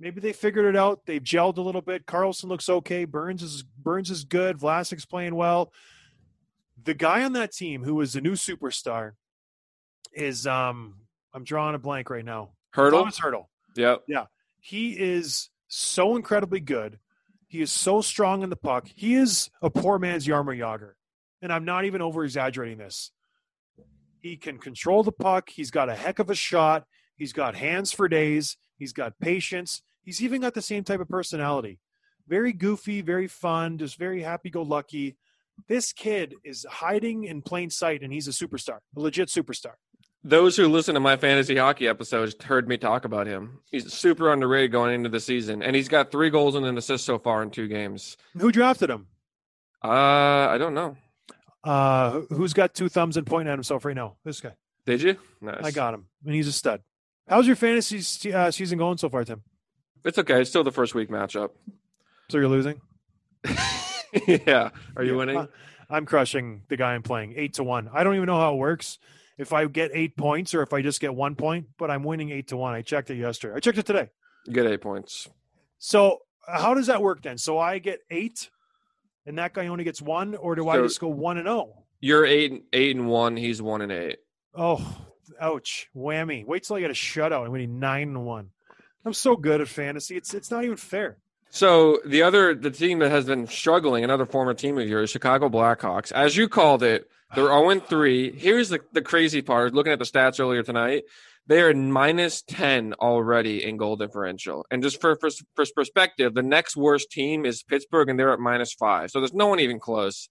Maybe 0.00 0.20
they 0.20 0.32
figured 0.32 0.64
it 0.64 0.76
out. 0.76 1.04
They've 1.06 1.22
gelled 1.22 1.58
a 1.58 1.60
little 1.62 1.82
bit. 1.82 2.06
Karlsson 2.06 2.44
looks 2.44 2.68
okay. 2.68 3.04
Burns 3.04 3.42
is 3.42 3.62
Burns 3.62 4.10
is 4.10 4.24
good. 4.24 4.58
Vlasic's 4.58 5.04
playing 5.06 5.34
well. 5.34 5.72
The 6.82 6.94
guy 6.94 7.22
on 7.24 7.34
that 7.34 7.52
team 7.52 7.84
who 7.84 7.94
was 7.94 8.14
the 8.14 8.20
new 8.20 8.32
superstar 8.32 9.12
is 10.12 10.46
um 10.46 10.96
I'm 11.32 11.44
drawing 11.44 11.74
a 11.74 11.78
blank 11.78 12.10
right 12.10 12.24
now. 12.24 12.54
Hertl. 12.74 12.90
Thomas 12.92 13.20
Hertl 13.20 13.46
Yep. 13.76 14.04
he 14.60 14.98
is 14.98 15.48
so 15.68 16.16
incredibly 16.16 16.60
good. 16.60 16.98
He 17.46 17.62
is 17.62 17.70
so 17.70 18.00
strong 18.00 18.42
in 18.42 18.50
the 18.50 18.56
puck. 18.56 18.88
He 18.94 19.14
is 19.14 19.50
a 19.62 19.70
poor 19.70 19.98
man's 19.98 20.26
Jaromir 20.26 20.58
Jagr. 20.58 20.92
And 21.40 21.52
I'm 21.52 21.64
not 21.64 21.84
even 21.84 22.02
over 22.02 22.24
exaggerating 22.24 22.78
this. 22.78 23.12
He 24.20 24.36
can 24.36 24.58
control 24.58 25.02
the 25.02 25.12
puck. 25.12 25.50
He's 25.50 25.70
got 25.70 25.90
a 25.90 25.94
heck 25.94 26.18
of 26.18 26.30
a 26.30 26.34
shot. 26.34 26.84
He's 27.16 27.32
got 27.32 27.54
hands 27.54 27.92
for 27.92 28.08
days. 28.08 28.56
He's 28.76 28.92
got 28.92 29.18
patience. 29.20 29.82
He's 30.02 30.22
even 30.22 30.40
got 30.40 30.54
the 30.54 30.62
same 30.62 30.84
type 30.84 31.00
of 31.00 31.08
personality. 31.08 31.78
Very 32.26 32.52
goofy, 32.52 33.02
very 33.02 33.28
fun, 33.28 33.78
just 33.78 33.98
very 33.98 34.22
happy 34.22 34.50
go 34.50 34.62
lucky. 34.62 35.16
This 35.68 35.92
kid 35.92 36.34
is 36.42 36.66
hiding 36.68 37.24
in 37.24 37.42
plain 37.42 37.70
sight 37.70 38.02
and 38.02 38.12
he's 38.12 38.28
a 38.28 38.32
superstar, 38.32 38.78
a 38.96 39.00
legit 39.00 39.28
superstar. 39.28 39.74
Those 40.26 40.56
who 40.56 40.68
listen 40.68 40.94
to 40.94 41.00
my 41.00 41.16
fantasy 41.18 41.56
hockey 41.56 41.86
episodes 41.86 42.34
heard 42.44 42.66
me 42.66 42.78
talk 42.78 43.04
about 43.04 43.26
him. 43.26 43.60
He's 43.70 43.92
super 43.92 44.32
underrated 44.32 44.72
going 44.72 44.94
into 44.94 45.10
the 45.10 45.20
season, 45.20 45.62
and 45.62 45.76
he's 45.76 45.88
got 45.88 46.10
three 46.10 46.30
goals 46.30 46.54
and 46.54 46.64
an 46.64 46.78
assist 46.78 47.04
so 47.04 47.18
far 47.18 47.42
in 47.42 47.50
two 47.50 47.68
games. 47.68 48.16
Who 48.38 48.50
drafted 48.50 48.88
him? 48.88 49.06
Uh, 49.84 49.88
I 50.48 50.56
don't 50.58 50.72
know. 50.72 50.96
Uh, 51.62 52.20
who's 52.30 52.54
got 52.54 52.72
two 52.74 52.88
thumbs 52.88 53.18
and 53.18 53.26
pointing 53.26 53.52
at 53.52 53.58
himself 53.58 53.84
right 53.84 53.94
now? 53.94 54.16
This 54.24 54.40
guy. 54.40 54.52
Did 54.86 55.02
you? 55.02 55.16
Nice. 55.42 55.62
I 55.62 55.70
got 55.70 55.92
him, 55.92 56.06
and 56.24 56.34
he's 56.34 56.48
a 56.48 56.52
stud. 56.52 56.80
How's 57.28 57.46
your 57.46 57.56
fantasy 57.56 58.32
uh, 58.32 58.50
season 58.50 58.78
going 58.78 58.96
so 58.96 59.10
far, 59.10 59.24
Tim? 59.24 59.42
It's 60.06 60.18
okay. 60.18 60.40
It's 60.40 60.48
still 60.50 60.64
the 60.64 60.72
first 60.72 60.94
week 60.94 61.10
matchup. 61.10 61.50
So 62.30 62.38
you're 62.38 62.48
losing. 62.48 62.80
yeah. 64.26 64.70
Are 64.96 65.04
you 65.04 65.12
Yeah. 65.12 65.16
winning? 65.16 65.48
I'm 65.90 66.06
crushing 66.06 66.62
the 66.68 66.76
guy 66.78 66.94
I'm 66.94 67.02
playing 67.02 67.34
eight 67.36 67.54
to 67.54 67.64
one. 67.64 67.90
I 67.92 68.04
don't 68.04 68.14
even 68.16 68.26
know 68.26 68.38
how 68.38 68.54
it 68.54 68.56
works. 68.58 68.98
If 69.36 69.52
I 69.52 69.66
get 69.66 69.90
eight 69.94 70.16
points 70.16 70.54
or 70.54 70.62
if 70.62 70.72
I 70.72 70.80
just 70.80 71.00
get 71.00 71.14
one 71.14 71.34
point, 71.34 71.66
but 71.78 71.90
I'm 71.90 72.04
winning 72.04 72.30
eight 72.30 72.48
to 72.48 72.56
one. 72.56 72.74
I 72.74 72.82
checked 72.82 73.10
it 73.10 73.16
yesterday. 73.16 73.56
I 73.56 73.60
checked 73.60 73.78
it 73.78 73.86
today. 73.86 74.10
Get 74.50 74.66
eight 74.66 74.80
points. 74.80 75.28
So 75.78 76.18
how 76.46 76.74
does 76.74 76.86
that 76.86 77.02
work 77.02 77.22
then? 77.22 77.38
So 77.38 77.58
I 77.58 77.78
get 77.78 78.00
eight, 78.10 78.50
and 79.26 79.38
that 79.38 79.54
guy 79.54 79.66
only 79.66 79.84
gets 79.84 80.00
one, 80.00 80.34
or 80.34 80.54
do 80.54 80.68
I 80.68 80.78
just 80.78 81.00
go 81.00 81.08
one 81.08 81.38
and 81.38 81.46
zero? 81.46 81.84
You're 82.00 82.26
eight, 82.26 82.64
eight 82.72 82.94
and 82.94 83.08
one. 83.08 83.36
He's 83.36 83.60
one 83.60 83.80
and 83.80 83.90
eight. 83.90 84.18
Oh, 84.54 84.98
ouch, 85.40 85.88
whammy! 85.96 86.46
Wait 86.46 86.62
till 86.62 86.76
I 86.76 86.80
get 86.80 86.90
a 86.90 86.94
shutout. 86.94 87.44
I'm 87.44 87.50
winning 87.50 87.80
nine 87.80 88.08
and 88.08 88.24
one. 88.24 88.50
I'm 89.04 89.14
so 89.14 89.36
good 89.36 89.60
at 89.60 89.68
fantasy. 89.68 90.16
It's 90.16 90.32
it's 90.34 90.50
not 90.50 90.64
even 90.64 90.76
fair. 90.76 91.18
So 91.50 92.00
the 92.04 92.22
other, 92.22 92.52
the 92.54 92.70
team 92.70 92.98
that 92.98 93.10
has 93.10 93.26
been 93.26 93.46
struggling, 93.46 94.02
another 94.02 94.26
former 94.26 94.54
team 94.54 94.76
of 94.76 94.88
yours, 94.88 95.10
Chicago 95.10 95.48
Blackhawks, 95.48 96.10
as 96.10 96.36
you 96.36 96.48
called 96.48 96.82
it, 96.82 97.08
they're 97.34 97.46
0 97.46 97.80
3. 97.80 98.32
Here's 98.32 98.68
the, 98.68 98.80
the 98.92 99.02
crazy 99.02 99.42
part. 99.42 99.74
Looking 99.74 99.92
at 99.92 99.98
the 99.98 100.04
stats 100.04 100.40
earlier 100.40 100.62
tonight, 100.62 101.04
they 101.46 101.60
are 101.60 101.74
minus 101.74 102.42
10 102.42 102.94
already 102.94 103.64
in 103.64 103.76
goal 103.76 103.96
differential. 103.96 104.64
And 104.70 104.82
just 104.82 105.00
for, 105.00 105.16
for, 105.16 105.30
for 105.54 105.64
perspective, 105.74 106.34
the 106.34 106.42
next 106.42 106.76
worst 106.76 107.10
team 107.10 107.44
is 107.44 107.62
Pittsburgh, 107.62 108.08
and 108.08 108.18
they're 108.18 108.32
at 108.32 108.40
minus 108.40 108.72
five. 108.72 109.10
So 109.10 109.20
there's 109.20 109.34
no 109.34 109.48
one 109.48 109.60
even 109.60 109.78
close. 109.78 110.28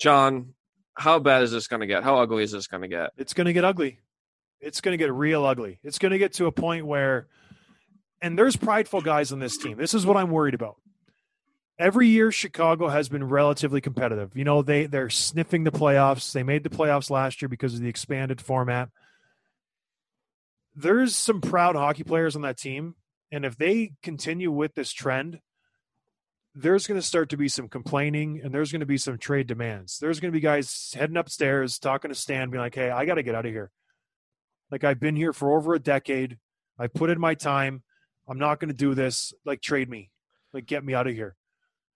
John, 0.00 0.54
how 0.94 1.18
bad 1.18 1.42
is 1.42 1.52
this 1.52 1.68
going 1.68 1.80
to 1.80 1.86
get? 1.86 2.02
How 2.02 2.18
ugly 2.18 2.42
is 2.42 2.52
this 2.52 2.66
going 2.66 2.82
to 2.82 2.88
get? 2.88 3.10
it's 3.16 3.34
going 3.34 3.46
to 3.46 3.52
get 3.52 3.64
ugly. 3.64 4.00
It's 4.60 4.80
going 4.80 4.92
to 4.92 5.02
get 5.02 5.12
real 5.12 5.44
ugly. 5.44 5.78
It's 5.82 5.98
going 5.98 6.12
to 6.12 6.18
get 6.18 6.34
to 6.34 6.46
a 6.46 6.52
point 6.52 6.86
where, 6.86 7.28
and 8.20 8.38
there's 8.38 8.56
prideful 8.56 9.00
guys 9.00 9.32
on 9.32 9.38
this 9.38 9.56
team. 9.56 9.76
This 9.76 9.94
is 9.94 10.06
what 10.06 10.16
I'm 10.16 10.30
worried 10.30 10.54
about. 10.54 10.76
Every 11.78 12.08
year, 12.08 12.30
Chicago 12.30 12.88
has 12.88 13.08
been 13.08 13.24
relatively 13.24 13.80
competitive. 13.80 14.36
You 14.36 14.44
know, 14.44 14.62
they 14.62 14.86
they're 14.86 15.10
sniffing 15.10 15.64
the 15.64 15.72
playoffs. 15.72 16.32
They 16.32 16.42
made 16.42 16.62
the 16.62 16.70
playoffs 16.70 17.10
last 17.10 17.42
year 17.42 17.48
because 17.48 17.74
of 17.74 17.80
the 17.80 17.88
expanded 17.88 18.40
format. 18.40 18.90
There's 20.74 21.16
some 21.16 21.40
proud 21.40 21.76
hockey 21.76 22.04
players 22.04 22.36
on 22.36 22.42
that 22.42 22.58
team, 22.58 22.94
and 23.30 23.44
if 23.44 23.56
they 23.56 23.92
continue 24.02 24.50
with 24.50 24.74
this 24.74 24.92
trend, 24.92 25.40
there's 26.54 26.86
going 26.86 27.00
to 27.00 27.06
start 27.06 27.30
to 27.30 27.36
be 27.36 27.48
some 27.48 27.68
complaining 27.68 28.40
and 28.42 28.52
there's 28.52 28.70
going 28.70 28.80
to 28.80 28.86
be 28.86 28.98
some 28.98 29.16
trade 29.16 29.46
demands. 29.46 29.98
There's 29.98 30.20
going 30.20 30.30
to 30.30 30.36
be 30.36 30.40
guys 30.40 30.92
heading 30.94 31.16
upstairs 31.16 31.78
talking 31.78 32.10
to 32.10 32.14
Stan, 32.14 32.50
being 32.50 32.60
like, 32.60 32.74
hey, 32.74 32.90
I 32.90 33.06
got 33.06 33.14
to 33.14 33.22
get 33.22 33.34
out 33.34 33.46
of 33.46 33.52
here. 33.52 33.70
Like, 34.70 34.84
I've 34.84 35.00
been 35.00 35.16
here 35.16 35.32
for 35.32 35.56
over 35.56 35.74
a 35.74 35.78
decade. 35.78 36.38
I 36.78 36.86
put 36.86 37.10
in 37.10 37.20
my 37.20 37.34
time. 37.34 37.82
I'm 38.28 38.38
not 38.38 38.60
going 38.60 38.68
to 38.68 38.74
do 38.74 38.94
this. 38.94 39.32
Like, 39.44 39.60
trade 39.60 39.88
me. 39.88 40.10
Like, 40.52 40.66
get 40.66 40.84
me 40.84 40.94
out 40.94 41.06
of 41.06 41.14
here. 41.14 41.36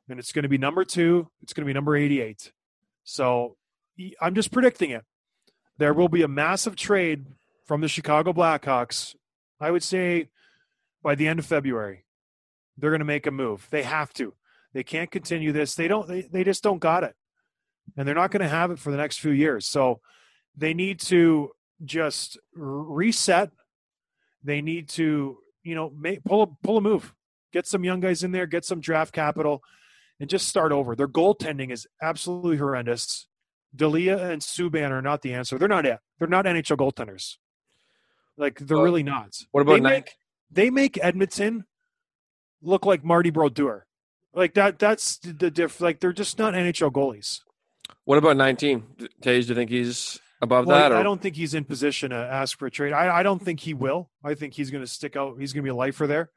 And 0.08 0.18
it's 0.18 0.32
going 0.32 0.44
to 0.44 0.48
be 0.48 0.58
number 0.58 0.84
two. 0.84 1.28
It's 1.42 1.52
going 1.52 1.64
to 1.64 1.66
be 1.66 1.74
number 1.74 1.96
88. 1.96 2.52
So 3.04 3.56
I'm 4.20 4.34
just 4.34 4.52
predicting 4.52 4.90
it. 4.90 5.04
There 5.78 5.92
will 5.92 6.08
be 6.08 6.22
a 6.22 6.28
massive 6.28 6.76
trade 6.76 7.26
from 7.64 7.80
the 7.80 7.88
Chicago 7.88 8.32
Blackhawks. 8.32 9.14
I 9.60 9.70
would 9.70 9.82
say 9.82 10.28
by 11.02 11.14
the 11.14 11.28
end 11.28 11.38
of 11.38 11.46
February, 11.46 12.04
they're 12.78 12.90
going 12.90 13.00
to 13.00 13.04
make 13.04 13.26
a 13.26 13.30
move. 13.30 13.66
They 13.70 13.82
have 13.82 14.12
to. 14.14 14.34
They 14.72 14.82
can't 14.82 15.10
continue 15.10 15.52
this. 15.52 15.74
They 15.74 15.88
don't. 15.88 16.06
They, 16.06 16.22
they 16.22 16.44
just 16.44 16.62
don't 16.62 16.78
got 16.78 17.04
it, 17.04 17.14
and 17.96 18.06
they're 18.06 18.14
not 18.14 18.30
going 18.30 18.42
to 18.42 18.48
have 18.48 18.70
it 18.70 18.78
for 18.78 18.90
the 18.90 18.98
next 18.98 19.20
few 19.20 19.30
years. 19.30 19.66
So 19.66 20.00
they 20.56 20.74
need 20.74 21.00
to 21.00 21.52
just 21.84 22.38
reset. 22.54 23.50
They 24.44 24.60
need 24.60 24.88
to, 24.90 25.38
you 25.62 25.74
know, 25.74 25.90
make, 25.90 26.24
pull 26.24 26.42
a 26.42 26.46
pull 26.62 26.76
a 26.76 26.80
move. 26.82 27.14
Get 27.52 27.66
some 27.66 27.84
young 27.84 28.00
guys 28.00 28.22
in 28.22 28.32
there. 28.32 28.46
Get 28.46 28.66
some 28.66 28.80
draft 28.80 29.14
capital, 29.14 29.62
and 30.20 30.29
just 30.31 30.48
start 30.48 30.72
over. 30.72 30.94
Their 30.96 31.09
goaltending 31.09 31.70
is 31.70 31.87
absolutely 32.02 32.57
horrendous. 32.57 33.26
Delia 33.74 34.16
and 34.31 34.40
Subban 34.40 34.90
are 34.90 35.02
not 35.02 35.22
the 35.22 35.35
answer. 35.35 35.59
They're 35.59 35.68
not 35.68 35.85
it. 35.87 35.98
They're 36.18 36.29
not 36.29 36.46
NHL 36.46 36.76
goaltenders. 36.79 37.37
Like 38.37 38.59
they're 38.59 38.76
Well, 38.76 38.85
really 38.85 39.02
not. 39.02 39.37
What 39.50 39.62
about 39.62 39.74
They 39.74 39.81
make- 39.81 40.14
they 40.50 40.70
make 40.70 40.98
Edmonton 41.02 41.64
look 42.62 42.87
like 42.87 43.02
Marty 43.05 43.31
Brodeur. 43.31 43.87
Like 44.33 44.55
that 44.55 44.79
that's 44.79 45.16
the, 45.18 45.50
diff 45.50 45.81
like 45.81 46.00
they're 46.00 46.12
just 46.12 46.38
not 46.38 46.55
NHL 46.55 46.90
goalies. 46.92 47.40
What 48.05 48.18
about 48.18 48.37
19? 48.37 48.83
Toews, 49.20 49.20
do 49.20 49.31
you 49.48 49.55
think 49.55 49.70
he's 49.70 50.20
above 50.40 50.66
Well, 50.66 50.76
that? 50.79 50.92
Or? 50.92 50.96
I 50.96 51.02
don't 51.02 51.20
think 51.20 51.35
he's 51.37 51.55
in 51.55 51.64
position 51.64 52.11
to 52.11 52.16
ask 52.16 52.59
for 52.59 52.66
a 52.66 52.70
trade. 52.70 52.92
I, 52.92 53.18
I 53.18 53.22
don't 53.22 53.42
think 53.42 53.61
he 53.61 53.74
will. 53.74 54.11
I 54.22 54.35
think 54.35 54.55
he's 54.55 54.70
going 54.70 54.85
to 54.85 54.90
stick 54.90 55.16
out. 55.16 55.37
He's 55.40 55.52
going 55.52 55.62
to 55.62 55.66
be 55.66 55.70
a 55.70 55.74
lifer 55.74 56.07
there. 56.07 56.31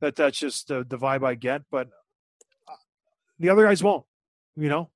That 0.00 0.16
that's 0.16 0.38
just 0.38 0.68
the, 0.68 0.84
the 0.88 0.96
vibe 0.98 1.24
I 1.24 1.34
get. 1.34 1.62
But 1.70 1.88
the 3.38 3.50
other 3.50 3.64
guys 3.64 3.82
won't. 3.82 4.04
You 4.56 4.68
know, 4.68 4.90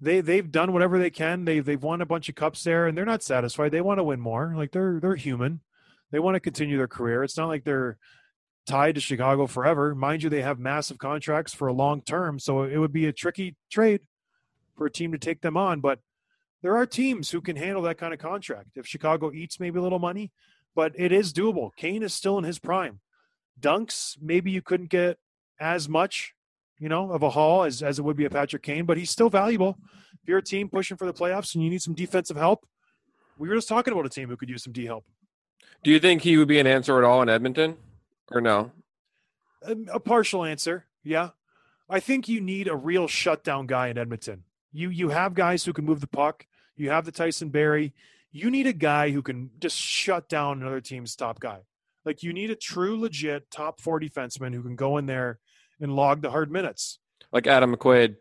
they 0.00 0.20
they've 0.20 0.50
done 0.50 0.72
whatever 0.72 0.98
they 0.98 1.10
can. 1.10 1.44
They 1.44 1.60
they've 1.60 1.82
won 1.82 2.00
a 2.00 2.06
bunch 2.06 2.28
of 2.28 2.34
cups 2.34 2.64
there, 2.64 2.86
and 2.86 2.96
they're 2.96 3.04
not 3.04 3.22
satisfied. 3.22 3.70
They 3.70 3.80
want 3.80 3.98
to 3.98 4.04
win 4.04 4.20
more. 4.20 4.54
Like 4.56 4.72
they're 4.72 4.98
they're 5.00 5.16
human. 5.16 5.60
They 6.10 6.18
want 6.18 6.34
to 6.34 6.40
continue 6.40 6.76
their 6.76 6.88
career. 6.88 7.24
It's 7.24 7.36
not 7.36 7.48
like 7.48 7.64
they're 7.64 7.98
tied 8.66 8.94
to 8.96 9.00
Chicago 9.00 9.46
forever. 9.46 9.94
Mind 9.94 10.22
you, 10.22 10.30
they 10.30 10.42
have 10.42 10.58
massive 10.58 10.98
contracts 10.98 11.54
for 11.54 11.68
a 11.68 11.72
long 11.72 12.02
term, 12.02 12.38
so 12.38 12.62
it 12.62 12.76
would 12.76 12.92
be 12.92 13.06
a 13.06 13.12
tricky 13.12 13.56
trade 13.70 14.02
for 14.76 14.86
a 14.86 14.90
team 14.90 15.12
to 15.12 15.18
take 15.18 15.40
them 15.40 15.56
on. 15.56 15.80
But 15.80 16.00
there 16.62 16.76
are 16.76 16.86
teams 16.86 17.30
who 17.30 17.40
can 17.40 17.56
handle 17.56 17.82
that 17.82 17.98
kind 17.98 18.12
of 18.12 18.20
contract. 18.20 18.70
If 18.76 18.86
Chicago 18.86 19.32
eats 19.32 19.60
maybe 19.60 19.78
a 19.78 19.82
little 19.82 19.98
money, 19.98 20.32
but 20.74 20.92
it 20.96 21.12
is 21.12 21.32
doable. 21.32 21.70
Kane 21.76 22.02
is 22.02 22.14
still 22.14 22.38
in 22.38 22.44
his 22.44 22.58
prime. 22.58 23.00
Dunks, 23.58 24.16
maybe 24.20 24.50
you 24.50 24.62
couldn't 24.62 24.90
get 24.90 25.18
as 25.58 25.88
much, 25.88 26.34
you 26.78 26.88
know, 26.88 27.10
of 27.12 27.22
a 27.22 27.30
haul 27.30 27.64
as, 27.64 27.82
as 27.82 27.98
it 27.98 28.02
would 28.02 28.16
be 28.16 28.24
a 28.24 28.30
Patrick 28.30 28.62
Kane, 28.62 28.84
but 28.84 28.98
he's 28.98 29.10
still 29.10 29.30
valuable. 29.30 29.78
If 30.22 30.28
you're 30.28 30.38
a 30.38 30.42
team 30.42 30.68
pushing 30.68 30.96
for 30.96 31.06
the 31.06 31.14
playoffs 31.14 31.54
and 31.54 31.64
you 31.64 31.70
need 31.70 31.82
some 31.82 31.94
defensive 31.94 32.36
help, 32.36 32.66
we 33.38 33.48
were 33.48 33.54
just 33.54 33.68
talking 33.68 33.92
about 33.92 34.06
a 34.06 34.10
team 34.10 34.28
who 34.28 34.36
could 34.36 34.48
use 34.48 34.64
some 34.64 34.72
D 34.72 34.86
help. 34.86 35.04
Do 35.82 35.90
you 35.90 36.00
think 36.00 36.22
he 36.22 36.36
would 36.36 36.48
be 36.48 36.58
an 36.58 36.66
answer 36.66 36.98
at 36.98 37.04
all 37.04 37.22
in 37.22 37.28
Edmonton, 37.28 37.76
or 38.30 38.40
no? 38.40 38.72
A, 39.62 39.72
Um, 39.72 39.86
a 39.92 40.00
partial 40.00 40.44
answer, 40.44 40.86
yeah. 41.02 41.30
I 41.88 42.00
think 42.00 42.28
you 42.28 42.40
need 42.40 42.66
a 42.66 42.76
real 42.76 43.06
shutdown 43.06 43.66
guy 43.66 43.88
in 43.88 43.98
Edmonton. 43.98 44.44
You 44.72 44.90
you 44.90 45.10
have 45.10 45.34
guys 45.34 45.64
who 45.64 45.72
can 45.72 45.84
move 45.84 46.00
the 46.00 46.08
puck. 46.08 46.46
You 46.76 46.90
have 46.90 47.04
the 47.04 47.12
Tyson 47.12 47.50
Barrie. 47.50 47.94
You 48.32 48.50
need 48.50 48.66
a 48.66 48.72
guy 48.72 49.10
who 49.10 49.22
can 49.22 49.50
just 49.60 49.78
shut 49.78 50.28
down 50.28 50.60
another 50.60 50.80
team's 50.80 51.14
top 51.14 51.40
guy. 51.40 51.60
Like 52.04 52.22
you 52.22 52.32
need 52.32 52.50
a 52.50 52.56
true, 52.56 52.98
legit 52.98 53.50
top 53.50 53.80
four 53.80 54.00
defenseman 54.00 54.52
who 54.52 54.62
can 54.62 54.76
go 54.76 54.98
in 54.98 55.06
there 55.06 55.38
and 55.80 55.94
log 55.94 56.22
the 56.22 56.30
hard 56.30 56.50
minutes. 56.50 56.98
Like 57.32 57.46
Adam 57.46 57.74
McQuaid. 57.74 58.16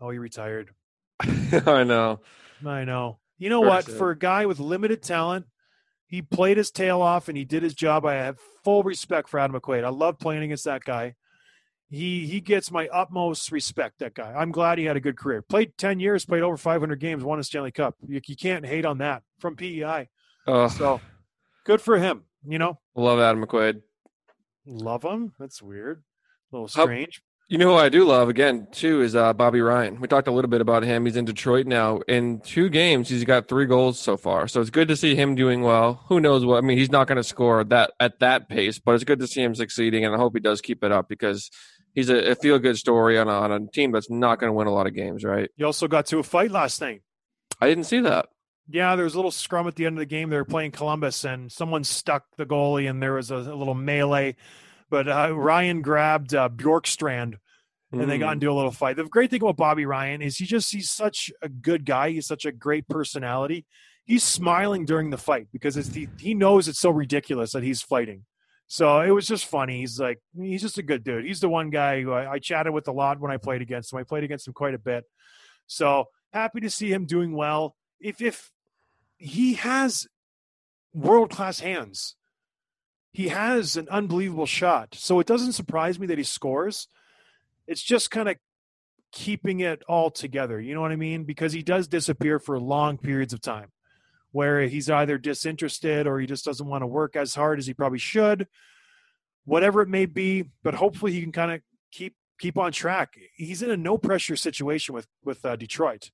Oh, 0.00 0.10
he 0.10 0.18
retired. 0.18 0.70
I 1.20 1.84
know. 1.84 2.20
I 2.64 2.84
know. 2.84 3.18
You 3.38 3.50
know 3.50 3.60
what? 3.60 3.84
For 3.84 4.10
a 4.10 4.18
guy 4.18 4.46
with 4.46 4.58
limited 4.60 5.02
talent, 5.02 5.46
he 6.06 6.22
played 6.22 6.56
his 6.56 6.70
tail 6.70 7.00
off 7.00 7.28
and 7.28 7.36
he 7.36 7.44
did 7.44 7.62
his 7.62 7.74
job. 7.74 8.04
I 8.04 8.14
have 8.14 8.38
full 8.64 8.82
respect 8.82 9.28
for 9.28 9.38
Adam 9.40 9.58
McQuaid. 9.60 9.84
I 9.84 9.88
love 9.90 10.18
playing 10.18 10.42
against 10.42 10.64
that 10.64 10.84
guy. 10.84 11.14
he 11.88 12.26
he 12.26 12.40
gets 12.40 12.70
my 12.70 12.88
utmost 12.88 13.50
respect. 13.52 13.98
That 14.00 14.14
guy. 14.14 14.32
I'm 14.32 14.50
glad 14.52 14.78
he 14.78 14.84
had 14.84 14.96
a 14.96 15.00
good 15.00 15.16
career. 15.16 15.42
Played 15.42 15.76
ten 15.78 16.00
years, 16.00 16.24
played 16.24 16.42
over 16.42 16.56
500 16.56 16.98
games, 17.00 17.24
won 17.24 17.38
a 17.38 17.44
Stanley 17.44 17.70
Cup. 17.72 17.96
You, 18.06 18.20
you 18.26 18.36
can't 18.36 18.66
hate 18.66 18.84
on 18.84 18.98
that 18.98 19.22
from 19.38 19.56
PEI. 19.56 20.08
Oh, 20.46 20.68
So 20.68 21.00
good 21.64 21.80
for 21.80 21.98
him. 21.98 22.24
You 22.46 22.58
know, 22.58 22.78
love 22.94 23.18
Adam 23.20 23.44
McQuaid. 23.44 23.82
love 24.66 25.02
him. 25.04 25.32
That's 25.38 25.60
weird. 25.62 26.02
A 26.52 26.56
little 26.56 26.68
strange. 26.68 27.22
You 27.50 27.56
know 27.56 27.68
who 27.68 27.76
I 27.76 27.88
do 27.88 28.04
love 28.04 28.28
again 28.28 28.68
too 28.72 29.00
is 29.00 29.16
uh, 29.16 29.32
Bobby 29.32 29.62
Ryan. 29.62 30.00
We 30.00 30.06
talked 30.08 30.28
a 30.28 30.30
little 30.30 30.50
bit 30.50 30.60
about 30.60 30.82
him. 30.82 31.06
He's 31.06 31.16
in 31.16 31.24
Detroit 31.24 31.66
now. 31.66 32.00
In 32.06 32.40
two 32.40 32.68
games, 32.68 33.08
he's 33.08 33.24
got 33.24 33.48
three 33.48 33.64
goals 33.64 33.98
so 33.98 34.18
far. 34.18 34.48
So 34.48 34.60
it's 34.60 34.68
good 34.68 34.88
to 34.88 34.96
see 34.96 35.14
him 35.14 35.34
doing 35.34 35.62
well. 35.62 36.04
Who 36.08 36.20
knows 36.20 36.44
what? 36.44 36.58
I 36.58 36.60
mean, 36.60 36.76
he's 36.76 36.90
not 36.90 37.06
going 37.06 37.16
to 37.16 37.24
score 37.24 37.64
that 37.64 37.92
at 37.98 38.18
that 38.18 38.50
pace, 38.50 38.78
but 38.78 38.94
it's 38.94 39.04
good 39.04 39.20
to 39.20 39.26
see 39.26 39.42
him 39.42 39.54
succeeding, 39.54 40.04
and 40.04 40.14
I 40.14 40.18
hope 40.18 40.34
he 40.34 40.40
does 40.40 40.60
keep 40.60 40.84
it 40.84 40.92
up 40.92 41.08
because 41.08 41.50
he's 41.94 42.10
a, 42.10 42.32
a 42.32 42.34
feel 42.34 42.58
good 42.58 42.76
story 42.76 43.18
on 43.18 43.28
a, 43.28 43.32
on 43.32 43.50
a 43.50 43.66
team 43.66 43.92
that's 43.92 44.10
not 44.10 44.38
going 44.38 44.50
to 44.50 44.54
win 44.54 44.66
a 44.66 44.72
lot 44.72 44.86
of 44.86 44.94
games, 44.94 45.24
right? 45.24 45.48
You 45.56 45.64
also 45.64 45.88
got 45.88 46.04
to 46.06 46.18
a 46.18 46.22
fight 46.22 46.50
last 46.50 46.82
night. 46.82 47.00
I 47.62 47.66
didn't 47.66 47.84
see 47.84 48.00
that. 48.00 48.26
Yeah, 48.68 48.94
there 48.94 49.04
was 49.04 49.14
a 49.14 49.16
little 49.18 49.30
scrum 49.30 49.66
at 49.66 49.76
the 49.76 49.86
end 49.86 49.96
of 49.96 50.00
the 50.00 50.06
game. 50.06 50.28
They 50.28 50.36
were 50.36 50.44
playing 50.44 50.72
Columbus, 50.72 51.24
and 51.24 51.50
someone 51.50 51.82
stuck 51.82 52.26
the 52.36 52.44
goalie, 52.44 52.90
and 52.90 53.02
there 53.02 53.14
was 53.14 53.30
a, 53.30 53.36
a 53.36 53.56
little 53.56 53.74
melee. 53.74 54.36
But 54.90 55.08
uh, 55.08 55.34
Ryan 55.36 55.82
grabbed 55.82 56.34
uh, 56.34 56.48
Bjorkstrand, 56.48 57.34
and 57.92 58.10
they 58.10 58.18
got 58.18 58.30
Mm. 58.30 58.32
into 58.34 58.50
a 58.50 58.54
little 58.54 58.70
fight. 58.70 58.96
The 58.96 59.04
great 59.04 59.30
thing 59.30 59.42
about 59.42 59.56
Bobby 59.56 59.84
Ryan 59.86 60.22
is 60.22 60.36
he 60.38 60.44
just 60.46 60.72
he's 60.72 60.90
such 60.90 61.30
a 61.42 61.48
good 61.48 61.84
guy. 61.84 62.10
He's 62.10 62.26
such 62.26 62.44
a 62.44 62.52
great 62.52 62.88
personality. 62.88 63.66
He's 64.04 64.24
smiling 64.24 64.86
during 64.86 65.10
the 65.10 65.18
fight 65.18 65.48
because 65.52 65.76
it's 65.76 65.90
the, 65.90 66.08
he 66.18 66.32
knows 66.34 66.66
it's 66.68 66.80
so 66.80 66.90
ridiculous 66.90 67.52
that 67.52 67.62
he's 67.62 67.82
fighting. 67.82 68.24
So 68.66 69.00
it 69.00 69.10
was 69.10 69.26
just 69.26 69.44
funny. 69.46 69.80
He's 69.80 69.98
like 70.00 70.18
he's 70.38 70.62
just 70.62 70.78
a 70.78 70.82
good 70.82 71.04
dude. 71.04 71.24
He's 71.26 71.40
the 71.40 71.48
one 71.48 71.70
guy 71.70 72.02
who 72.02 72.12
I, 72.12 72.32
I 72.32 72.38
chatted 72.38 72.72
with 72.72 72.88
a 72.88 72.92
lot 72.92 73.20
when 73.20 73.30
I 73.30 73.36
played 73.36 73.60
against 73.62 73.92
him. 73.92 73.98
I 73.98 74.02
played 74.04 74.24
against 74.24 74.46
him 74.46 74.54
quite 74.54 74.74
a 74.74 74.78
bit. 74.78 75.04
So 75.66 76.06
happy 76.32 76.60
to 76.60 76.70
see 76.70 76.90
him 76.92 77.04
doing 77.06 77.32
well. 77.32 77.76
If 78.00 78.20
if 78.22 78.50
he 79.18 79.54
has 79.54 80.06
world 80.94 81.30
class 81.30 81.60
hands, 81.60 82.16
he 83.18 83.26
has 83.26 83.76
an 83.76 83.88
unbelievable 83.88 84.46
shot. 84.46 84.94
So 84.94 85.18
it 85.18 85.26
doesn't 85.26 85.54
surprise 85.54 85.98
me 85.98 86.06
that 86.06 86.18
he 86.18 86.22
scores. 86.22 86.86
It's 87.66 87.82
just 87.82 88.12
kind 88.12 88.28
of 88.28 88.36
keeping 89.10 89.58
it 89.58 89.82
all 89.88 90.08
together. 90.08 90.60
You 90.60 90.72
know 90.72 90.80
what 90.82 90.92
I 90.92 90.96
mean? 90.96 91.24
Because 91.24 91.52
he 91.52 91.64
does 91.64 91.88
disappear 91.88 92.38
for 92.38 92.60
long 92.60 92.96
periods 92.96 93.32
of 93.32 93.40
time 93.40 93.72
where 94.30 94.68
he's 94.68 94.88
either 94.88 95.18
disinterested 95.18 96.06
or 96.06 96.20
he 96.20 96.28
just 96.28 96.44
doesn't 96.44 96.68
want 96.68 96.82
to 96.82 96.86
work 96.86 97.16
as 97.16 97.34
hard 97.34 97.58
as 97.58 97.66
he 97.66 97.74
probably 97.74 97.98
should. 97.98 98.46
Whatever 99.44 99.82
it 99.82 99.88
may 99.88 100.06
be, 100.06 100.50
but 100.62 100.74
hopefully 100.74 101.10
he 101.10 101.20
can 101.20 101.32
kind 101.32 101.50
of 101.50 101.60
keep 101.90 102.14
keep 102.38 102.56
on 102.56 102.70
track. 102.70 103.18
He's 103.34 103.62
in 103.62 103.70
a 103.72 103.76
no 103.76 103.98
pressure 103.98 104.36
situation 104.36 104.94
with 104.94 105.08
with 105.24 105.44
uh, 105.44 105.56
Detroit. 105.56 106.12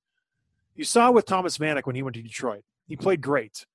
You 0.73 0.83
saw 0.83 1.11
with 1.11 1.27
Thomas 1.27 1.59
Vanek 1.59 1.85
when 1.85 1.95
he 1.95 2.01
went 2.01 2.15
to 2.15 2.23
Detroit. 2.23 2.63
He 2.87 2.95
played 2.95 3.21
great. 3.21 3.67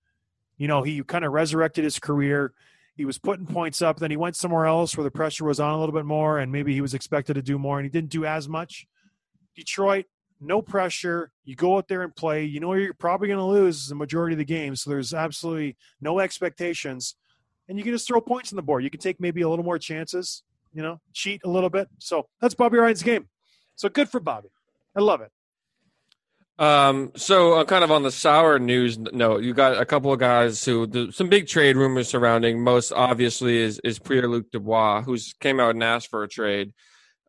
You 0.56 0.66
know, 0.66 0.82
he 0.82 1.00
kind 1.04 1.24
of 1.24 1.30
resurrected 1.30 1.84
his 1.84 2.00
career. 2.00 2.54
He 2.96 3.04
was 3.04 3.18
putting 3.18 3.46
points 3.46 3.80
up. 3.80 3.98
Then 3.98 4.10
he 4.10 4.16
went 4.16 4.36
somewhere 4.36 4.66
else 4.66 4.96
where 4.96 5.04
the 5.04 5.10
pressure 5.10 5.44
was 5.44 5.60
on 5.60 5.74
a 5.74 5.78
little 5.78 5.94
bit 5.94 6.04
more, 6.04 6.38
and 6.38 6.52
maybe 6.52 6.74
he 6.74 6.80
was 6.80 6.94
expected 6.94 7.34
to 7.34 7.42
do 7.42 7.58
more, 7.58 7.78
and 7.78 7.86
he 7.86 7.90
didn't 7.90 8.10
do 8.10 8.24
as 8.24 8.48
much. 8.48 8.86
Detroit, 9.56 10.06
no 10.40 10.62
pressure. 10.62 11.32
You 11.44 11.56
go 11.56 11.76
out 11.76 11.88
there 11.88 12.02
and 12.02 12.14
play. 12.14 12.44
You 12.44 12.60
know 12.60 12.72
you're 12.74 12.94
probably 12.94 13.28
going 13.28 13.38
to 13.38 13.44
lose 13.44 13.88
the 13.88 13.94
majority 13.94 14.34
of 14.34 14.38
the 14.38 14.44
game, 14.44 14.76
so 14.76 14.90
there's 14.90 15.14
absolutely 15.14 15.76
no 16.00 16.18
expectations, 16.18 17.16
and 17.68 17.78
you 17.78 17.84
can 17.84 17.92
just 17.92 18.06
throw 18.06 18.20
points 18.20 18.52
on 18.52 18.56
the 18.56 18.62
board. 18.62 18.84
You 18.84 18.90
can 18.90 19.00
take 19.00 19.20
maybe 19.20 19.42
a 19.42 19.48
little 19.48 19.64
more 19.64 19.78
chances. 19.78 20.42
You 20.72 20.82
know, 20.82 21.00
cheat 21.12 21.40
a 21.44 21.48
little 21.48 21.70
bit. 21.70 21.88
So 21.98 22.28
that's 22.40 22.54
Bobby 22.54 22.78
Ryan's 22.78 23.02
game. 23.02 23.28
So 23.74 23.88
good 23.88 24.08
for 24.08 24.20
Bobby. 24.20 24.50
I 24.94 25.00
love 25.00 25.20
it. 25.20 25.30
Um, 26.60 27.12
so 27.16 27.54
uh, 27.54 27.64
kind 27.64 27.82
of 27.82 27.90
on 27.90 28.02
the 28.02 28.10
sour 28.10 28.58
news 28.58 28.98
note, 28.98 29.42
you 29.42 29.54
got 29.54 29.80
a 29.80 29.86
couple 29.86 30.12
of 30.12 30.20
guys 30.20 30.62
who 30.62 30.86
the, 30.86 31.10
some 31.10 31.30
big 31.30 31.48
trade 31.48 31.74
rumors 31.74 32.08
surrounding. 32.08 32.62
Most 32.62 32.92
obviously 32.92 33.56
is 33.56 33.80
is 33.82 33.98
Pierre 33.98 34.28
Luc 34.28 34.50
Dubois, 34.50 35.00
who's 35.00 35.32
came 35.40 35.58
out 35.58 35.70
and 35.70 35.82
asked 35.82 36.08
for 36.08 36.22
a 36.22 36.28
trade. 36.28 36.74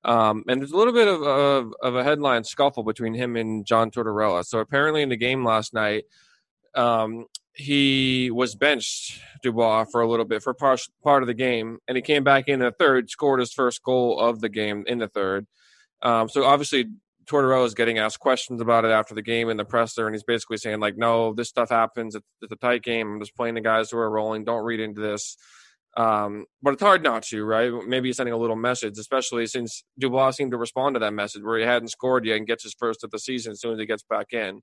Um, 0.03 0.43
and 0.49 0.59
there's 0.59 0.73
a 0.73 0.77
little 0.77 0.93
bit 0.93 1.07
of, 1.07 1.21
of 1.23 1.73
of 1.81 1.95
a 1.95 2.03
headline 2.03 2.43
scuffle 2.43 2.83
between 2.83 3.13
him 3.13 3.37
and 3.37 3.65
John 3.65 3.89
Tortorella. 3.89 4.43
So 4.43 4.59
apparently 4.59 5.01
in 5.01 5.07
the 5.07 5.15
game 5.15 5.45
last 5.45 5.73
night, 5.73 6.03
um, 6.75 7.27
he 7.53 8.31
was 8.31 8.55
benched 8.55 9.21
Dubois 9.43 9.85
for 9.85 10.01
a 10.01 10.09
little 10.09 10.25
bit 10.25 10.43
for 10.43 10.53
part 10.53 10.81
part 11.05 11.23
of 11.23 11.27
the 11.27 11.33
game, 11.33 11.77
and 11.87 11.95
he 11.95 12.01
came 12.01 12.25
back 12.25 12.49
in 12.49 12.59
the 12.59 12.71
third, 12.71 13.09
scored 13.09 13.39
his 13.39 13.53
first 13.53 13.81
goal 13.81 14.19
of 14.19 14.41
the 14.41 14.49
game 14.49 14.83
in 14.87 14.97
the 14.97 15.07
third. 15.07 15.47
Um, 16.01 16.27
so 16.27 16.43
obviously 16.43 16.87
Tortorella 17.31 17.65
is 17.65 17.73
getting 17.73 17.97
asked 17.97 18.19
questions 18.19 18.61
about 18.61 18.83
it 18.83 18.91
after 18.91 19.15
the 19.15 19.21
game 19.21 19.49
in 19.49 19.57
the 19.57 19.65
presser, 19.65 20.05
and 20.05 20.13
he's 20.13 20.23
basically 20.23 20.57
saying 20.57 20.79
like, 20.79 20.97
"No, 20.97 21.33
this 21.33 21.49
stuff 21.49 21.69
happens. 21.69 22.15
It's, 22.15 22.25
it's 22.41 22.51
a 22.51 22.57
tight 22.57 22.83
game. 22.83 23.13
I'm 23.13 23.19
just 23.19 23.35
playing 23.35 23.55
the 23.55 23.61
guys 23.61 23.89
who 23.89 23.97
are 23.97 24.09
rolling. 24.09 24.43
Don't 24.43 24.65
read 24.65 24.79
into 24.81 25.01
this." 25.01 25.37
Um, 25.97 26.45
but 26.61 26.73
it's 26.73 26.83
hard 26.83 27.03
not 27.03 27.23
to, 27.23 27.43
right? 27.43 27.71
Maybe 27.85 28.09
he's 28.09 28.17
sending 28.17 28.33
a 28.33 28.37
little 28.37 28.55
message, 28.55 28.97
especially 28.97 29.45
since 29.47 29.83
Dubois 29.99 30.31
seemed 30.31 30.51
to 30.51 30.57
respond 30.57 30.95
to 30.95 30.99
that 30.99 31.13
message 31.13 31.43
where 31.43 31.59
he 31.59 31.65
hadn't 31.65 31.89
scored 31.89 32.25
yet 32.25 32.37
and 32.37 32.47
gets 32.47 32.63
his 32.63 32.73
first 32.73 33.03
of 33.03 33.11
the 33.11 33.19
season 33.19 33.51
as 33.51 33.61
soon 33.61 33.73
as 33.73 33.79
he 33.79 33.85
gets 33.85 34.03
back 34.03 34.33
in. 34.33 34.61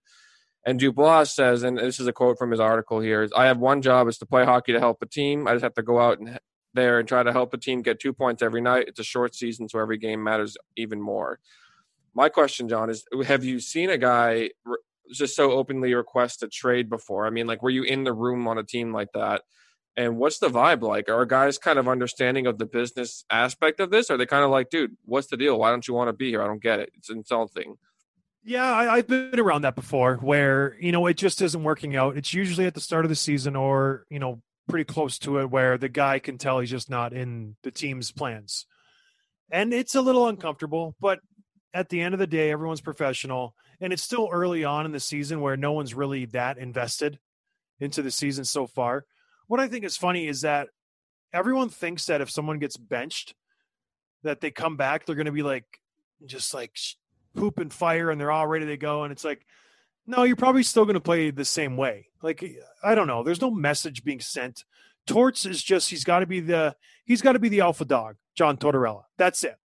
And 0.66 0.78
Dubois 0.78 1.24
says, 1.24 1.62
and 1.62 1.78
this 1.78 2.00
is 2.00 2.06
a 2.06 2.12
quote 2.12 2.38
from 2.38 2.50
his 2.50 2.60
article 2.60 3.00
here: 3.00 3.22
is, 3.22 3.32
"I 3.36 3.46
have 3.46 3.58
one 3.58 3.82
job: 3.82 4.08
is 4.08 4.18
to 4.18 4.26
play 4.26 4.44
hockey 4.44 4.72
to 4.72 4.80
help 4.80 4.98
a 5.02 5.06
team. 5.06 5.48
I 5.48 5.52
just 5.52 5.64
have 5.64 5.74
to 5.74 5.82
go 5.82 6.00
out 6.00 6.18
and 6.18 6.38
there 6.74 6.98
and 6.98 7.08
try 7.08 7.22
to 7.22 7.32
help 7.32 7.54
a 7.54 7.58
team 7.58 7.82
get 7.82 8.00
two 8.00 8.12
points 8.12 8.42
every 8.42 8.60
night. 8.60 8.84
It's 8.88 9.00
a 9.00 9.04
short 9.04 9.34
season, 9.34 9.68
so 9.68 9.78
every 9.78 9.98
game 9.98 10.22
matters 10.22 10.56
even 10.76 11.00
more." 11.00 11.38
My 12.18 12.28
question, 12.28 12.68
John, 12.68 12.90
is: 12.90 13.04
Have 13.26 13.44
you 13.44 13.60
seen 13.60 13.90
a 13.90 13.96
guy 13.96 14.50
re- 14.64 14.78
just 15.12 15.36
so 15.36 15.52
openly 15.52 15.94
request 15.94 16.42
a 16.42 16.48
trade 16.48 16.90
before? 16.90 17.28
I 17.28 17.30
mean, 17.30 17.46
like, 17.46 17.62
were 17.62 17.70
you 17.70 17.84
in 17.84 18.02
the 18.02 18.12
room 18.12 18.48
on 18.48 18.58
a 18.58 18.64
team 18.64 18.92
like 18.92 19.12
that? 19.14 19.42
And 19.96 20.16
what's 20.16 20.40
the 20.40 20.48
vibe 20.48 20.82
like? 20.82 21.08
Are 21.08 21.24
guys 21.24 21.58
kind 21.58 21.78
of 21.78 21.86
understanding 21.86 22.48
of 22.48 22.58
the 22.58 22.66
business 22.66 23.24
aspect 23.30 23.78
of 23.78 23.92
this? 23.92 24.10
Are 24.10 24.16
they 24.16 24.26
kind 24.26 24.42
of 24.44 24.50
like, 24.50 24.68
dude, 24.68 24.96
what's 25.04 25.28
the 25.28 25.36
deal? 25.36 25.60
Why 25.60 25.70
don't 25.70 25.86
you 25.86 25.94
want 25.94 26.08
to 26.08 26.12
be 26.12 26.30
here? 26.30 26.42
I 26.42 26.48
don't 26.48 26.60
get 26.60 26.80
it. 26.80 26.90
It's 26.94 27.08
insulting. 27.08 27.76
Yeah, 28.42 28.68
I, 28.68 28.94
I've 28.94 29.06
been 29.06 29.38
around 29.38 29.62
that 29.62 29.76
before 29.76 30.16
where, 30.16 30.76
you 30.80 30.90
know, 30.90 31.06
it 31.06 31.16
just 31.18 31.40
isn't 31.40 31.62
working 31.62 31.94
out. 31.94 32.16
It's 32.16 32.34
usually 32.34 32.66
at 32.66 32.74
the 32.74 32.80
start 32.80 33.04
of 33.04 33.10
the 33.10 33.14
season 33.14 33.54
or, 33.54 34.06
you 34.10 34.18
know, 34.18 34.42
pretty 34.68 34.92
close 34.92 35.20
to 35.20 35.38
it 35.38 35.50
where 35.50 35.78
the 35.78 35.88
guy 35.88 36.18
can 36.18 36.36
tell 36.36 36.58
he's 36.58 36.70
just 36.70 36.90
not 36.90 37.12
in 37.12 37.54
the 37.62 37.70
team's 37.70 38.10
plans. 38.10 38.66
And 39.52 39.72
it's 39.72 39.94
a 39.94 40.02
little 40.02 40.26
uncomfortable, 40.26 40.96
but 41.00 41.20
at 41.74 41.88
the 41.88 42.00
end 42.00 42.14
of 42.14 42.20
the 42.20 42.26
day, 42.26 42.50
everyone's 42.50 42.80
professional. 42.80 43.54
And 43.80 43.92
it's 43.92 44.02
still 44.02 44.28
early 44.32 44.64
on 44.64 44.86
in 44.86 44.92
the 44.92 45.00
season 45.00 45.40
where 45.40 45.56
no 45.56 45.72
one's 45.72 45.94
really 45.94 46.24
that 46.26 46.58
invested 46.58 47.18
into 47.80 48.02
the 48.02 48.10
season 48.10 48.44
so 48.44 48.66
far. 48.66 49.04
What 49.46 49.60
I 49.60 49.68
think 49.68 49.84
is 49.84 49.96
funny 49.96 50.26
is 50.26 50.40
that 50.42 50.68
everyone 51.32 51.68
thinks 51.68 52.06
that 52.06 52.20
if 52.20 52.30
someone 52.30 52.58
gets 52.58 52.76
benched, 52.76 53.34
that 54.22 54.40
they 54.40 54.50
come 54.50 54.76
back, 54.76 55.06
they're 55.06 55.14
going 55.14 55.26
to 55.26 55.32
be 55.32 55.42
like, 55.42 55.80
just 56.26 56.52
like 56.52 56.76
poop 57.36 57.58
and 57.58 57.72
fire 57.72 58.10
and 58.10 58.20
they're 58.20 58.32
all 58.32 58.46
ready 58.46 58.66
to 58.66 58.76
go. 58.76 59.04
And 59.04 59.12
it's 59.12 59.24
like, 59.24 59.46
no, 60.06 60.24
you're 60.24 60.36
probably 60.36 60.62
still 60.62 60.84
going 60.84 60.94
to 60.94 61.00
play 61.00 61.30
the 61.30 61.44
same 61.44 61.76
way. 61.76 62.08
Like, 62.22 62.44
I 62.82 62.94
don't 62.94 63.06
know. 63.06 63.22
There's 63.22 63.40
no 63.40 63.50
message 63.50 64.04
being 64.04 64.20
sent. 64.20 64.64
Torts 65.06 65.46
is 65.46 65.62
just, 65.62 65.90
he's 65.90 66.04
got 66.04 66.20
to 66.20 66.26
be 66.26 66.40
the, 66.40 66.74
he's 67.04 67.22
got 67.22 67.32
to 67.32 67.38
be 67.38 67.48
the 67.48 67.60
alpha 67.60 67.84
dog, 67.84 68.16
John 68.34 68.56
Tortorella. 68.56 69.04
That's 69.16 69.44
it. 69.44 69.56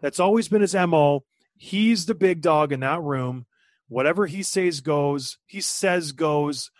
That's 0.00 0.20
always 0.20 0.48
been 0.48 0.62
his 0.62 0.74
MO. 0.74 1.24
He's 1.56 2.06
the 2.06 2.14
big 2.14 2.40
dog 2.40 2.72
in 2.72 2.80
that 2.80 3.02
room. 3.02 3.46
Whatever 3.88 4.26
he 4.26 4.42
says 4.42 4.80
goes, 4.80 5.38
he 5.46 5.60
says 5.60 6.12
goes. 6.12 6.70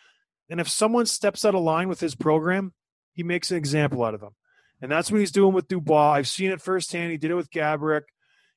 And 0.50 0.60
if 0.60 0.68
someone 0.68 1.06
steps 1.06 1.44
out 1.44 1.54
of 1.54 1.62
line 1.62 1.88
with 1.88 2.00
his 2.00 2.14
program, 2.14 2.72
he 3.12 3.22
makes 3.22 3.50
an 3.50 3.56
example 3.56 4.04
out 4.04 4.14
of 4.14 4.20
them. 4.20 4.34
And 4.80 4.90
that's 4.90 5.10
what 5.10 5.20
he's 5.20 5.32
doing 5.32 5.52
with 5.52 5.68
Dubois. 5.68 6.12
I've 6.12 6.28
seen 6.28 6.50
it 6.50 6.60
firsthand. 6.60 7.10
He 7.10 7.18
did 7.18 7.30
it 7.30 7.34
with 7.34 7.50
Gaborik. 7.50 8.04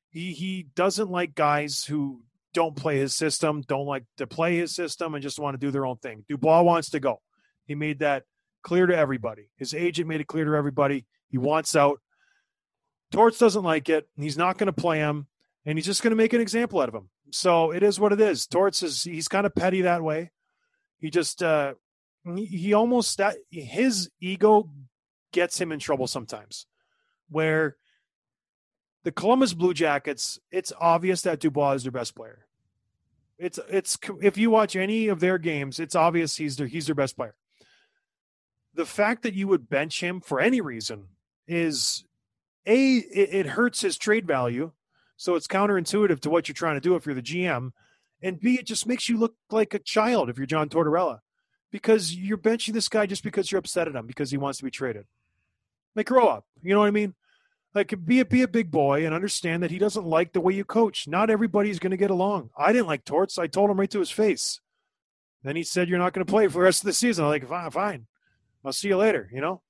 He 0.09 0.33
he 0.33 0.67
doesn't 0.75 1.09
like 1.09 1.33
guys 1.33 1.85
who 1.85 2.21
don't 2.53 2.75
play 2.75 2.97
his 2.97 3.15
system, 3.15 3.61
don't 3.61 3.85
like 3.85 4.03
to 4.17 4.27
play 4.27 4.57
his 4.57 4.75
system, 4.75 5.15
and 5.15 5.23
just 5.23 5.39
want 5.39 5.53
to 5.55 5.65
do 5.65 5.71
their 5.71 5.85
own 5.85 5.97
thing. 5.97 6.25
Dubois 6.27 6.61
wants 6.61 6.89
to 6.91 6.99
go. 6.99 7.21
He 7.65 7.75
made 7.75 7.99
that 7.99 8.23
clear 8.61 8.85
to 8.85 8.95
everybody. 8.95 9.49
His 9.55 9.73
agent 9.73 10.09
made 10.09 10.21
it 10.21 10.27
clear 10.27 10.45
to 10.45 10.55
everybody. 10.55 11.05
He 11.29 11.37
wants 11.37 11.75
out. 11.75 11.99
Torts 13.11 13.37
doesn't 13.37 13.63
like 13.63 13.89
it. 13.89 14.07
He's 14.17 14.37
not 14.37 14.57
going 14.57 14.67
to 14.67 14.73
play 14.73 14.99
him, 14.99 15.27
and 15.65 15.77
he's 15.77 15.85
just 15.85 16.01
going 16.01 16.11
to 16.11 16.17
make 16.17 16.33
an 16.33 16.41
example 16.41 16.79
out 16.79 16.89
of 16.89 16.95
him. 16.95 17.09
So 17.31 17.71
it 17.71 17.83
is 17.83 17.99
what 17.99 18.13
it 18.13 18.21
is. 18.21 18.47
Torts 18.47 18.83
is 18.83 19.03
he's 19.03 19.27
kind 19.27 19.45
of 19.45 19.55
petty 19.55 19.81
that 19.81 20.03
way. 20.03 20.31
He 20.99 21.09
just 21.09 21.41
uh 21.41 21.73
he, 22.35 22.45
he 22.45 22.73
almost 22.73 23.17
that 23.17 23.37
his 23.49 24.09
ego 24.19 24.69
gets 25.31 25.59
him 25.59 25.71
in 25.71 25.79
trouble 25.79 26.07
sometimes. 26.07 26.67
Where 27.29 27.77
the 29.03 29.11
Columbus 29.11 29.53
Blue 29.53 29.73
Jackets, 29.73 30.39
it's 30.51 30.73
obvious 30.79 31.21
that 31.21 31.39
Dubois 31.39 31.73
is 31.73 31.83
their 31.83 31.91
best 31.91 32.15
player. 32.15 32.45
It's 33.37 33.59
it's 33.69 33.97
if 34.21 34.37
you 34.37 34.51
watch 34.51 34.75
any 34.75 35.07
of 35.07 35.19
their 35.19 35.37
games, 35.37 35.79
it's 35.79 35.95
obvious 35.95 36.35
he's 36.35 36.57
their 36.57 36.67
he's 36.67 36.85
their 36.85 36.95
best 36.95 37.15
player. 37.15 37.35
The 38.73 38.85
fact 38.85 39.23
that 39.23 39.33
you 39.33 39.47
would 39.47 39.69
bench 39.69 40.01
him 40.01 40.21
for 40.21 40.39
any 40.39 40.61
reason 40.61 41.07
is 41.47 42.05
a 42.65 42.97
it, 42.97 43.33
it 43.33 43.45
hurts 43.47 43.81
his 43.81 43.97
trade 43.97 44.27
value, 44.27 44.71
so 45.17 45.35
it's 45.35 45.47
counterintuitive 45.47 46.19
to 46.21 46.29
what 46.29 46.47
you're 46.47 46.53
trying 46.53 46.75
to 46.75 46.81
do 46.81 46.95
if 46.95 47.05
you're 47.05 47.15
the 47.15 47.21
GM, 47.21 47.71
and 48.21 48.39
b 48.39 48.55
it 48.55 48.65
just 48.65 48.87
makes 48.87 49.09
you 49.09 49.17
look 49.17 49.35
like 49.49 49.73
a 49.73 49.79
child 49.79 50.29
if 50.29 50.37
you're 50.37 50.47
John 50.47 50.69
Tortorella, 50.69 51.19
because 51.71 52.15
you're 52.15 52.37
benching 52.37 52.73
this 52.73 52.89
guy 52.89 53.05
just 53.05 53.23
because 53.23 53.51
you're 53.51 53.59
upset 53.59 53.87
at 53.87 53.95
him 53.95 54.07
because 54.07 54.31
he 54.31 54.37
wants 54.37 54.59
to 54.59 54.65
be 54.65 54.71
traded. 54.71 55.05
Like 55.95 56.07
grow 56.07 56.27
up, 56.27 56.45
you 56.61 56.73
know 56.73 56.79
what 56.79 56.87
I 56.87 56.91
mean? 56.91 57.15
Like 57.73 57.93
be 58.05 58.19
a 58.19 58.25
be 58.25 58.41
a 58.41 58.47
big 58.47 58.69
boy 58.69 59.05
and 59.05 59.15
understand 59.15 59.63
that 59.63 59.71
he 59.71 59.77
doesn't 59.77 60.05
like 60.05 60.33
the 60.33 60.41
way 60.41 60.53
you 60.53 60.65
coach. 60.65 61.07
Not 61.07 61.29
everybody's 61.29 61.79
going 61.79 61.91
to 61.91 61.97
get 61.97 62.11
along. 62.11 62.49
I 62.57 62.73
didn't 62.73 62.87
like 62.87 63.05
Torts. 63.05 63.37
I 63.37 63.47
told 63.47 63.69
him 63.69 63.79
right 63.79 63.89
to 63.91 63.99
his 63.99 64.11
face. 64.11 64.59
Then 65.43 65.55
he 65.55 65.63
said, 65.63 65.87
"You're 65.87 65.97
not 65.97 66.13
going 66.13 66.25
to 66.25 66.31
play 66.31 66.47
for 66.47 66.59
the 66.59 66.65
rest 66.65 66.81
of 66.81 66.87
the 66.87 66.93
season." 66.93 67.23
I'm 67.23 67.31
like, 67.31 67.47
"Fine, 67.47 67.71
fine. 67.71 68.07
I'll 68.63 68.73
see 68.73 68.89
you 68.89 68.97
later." 68.97 69.29
You 69.33 69.41
know, 69.41 69.61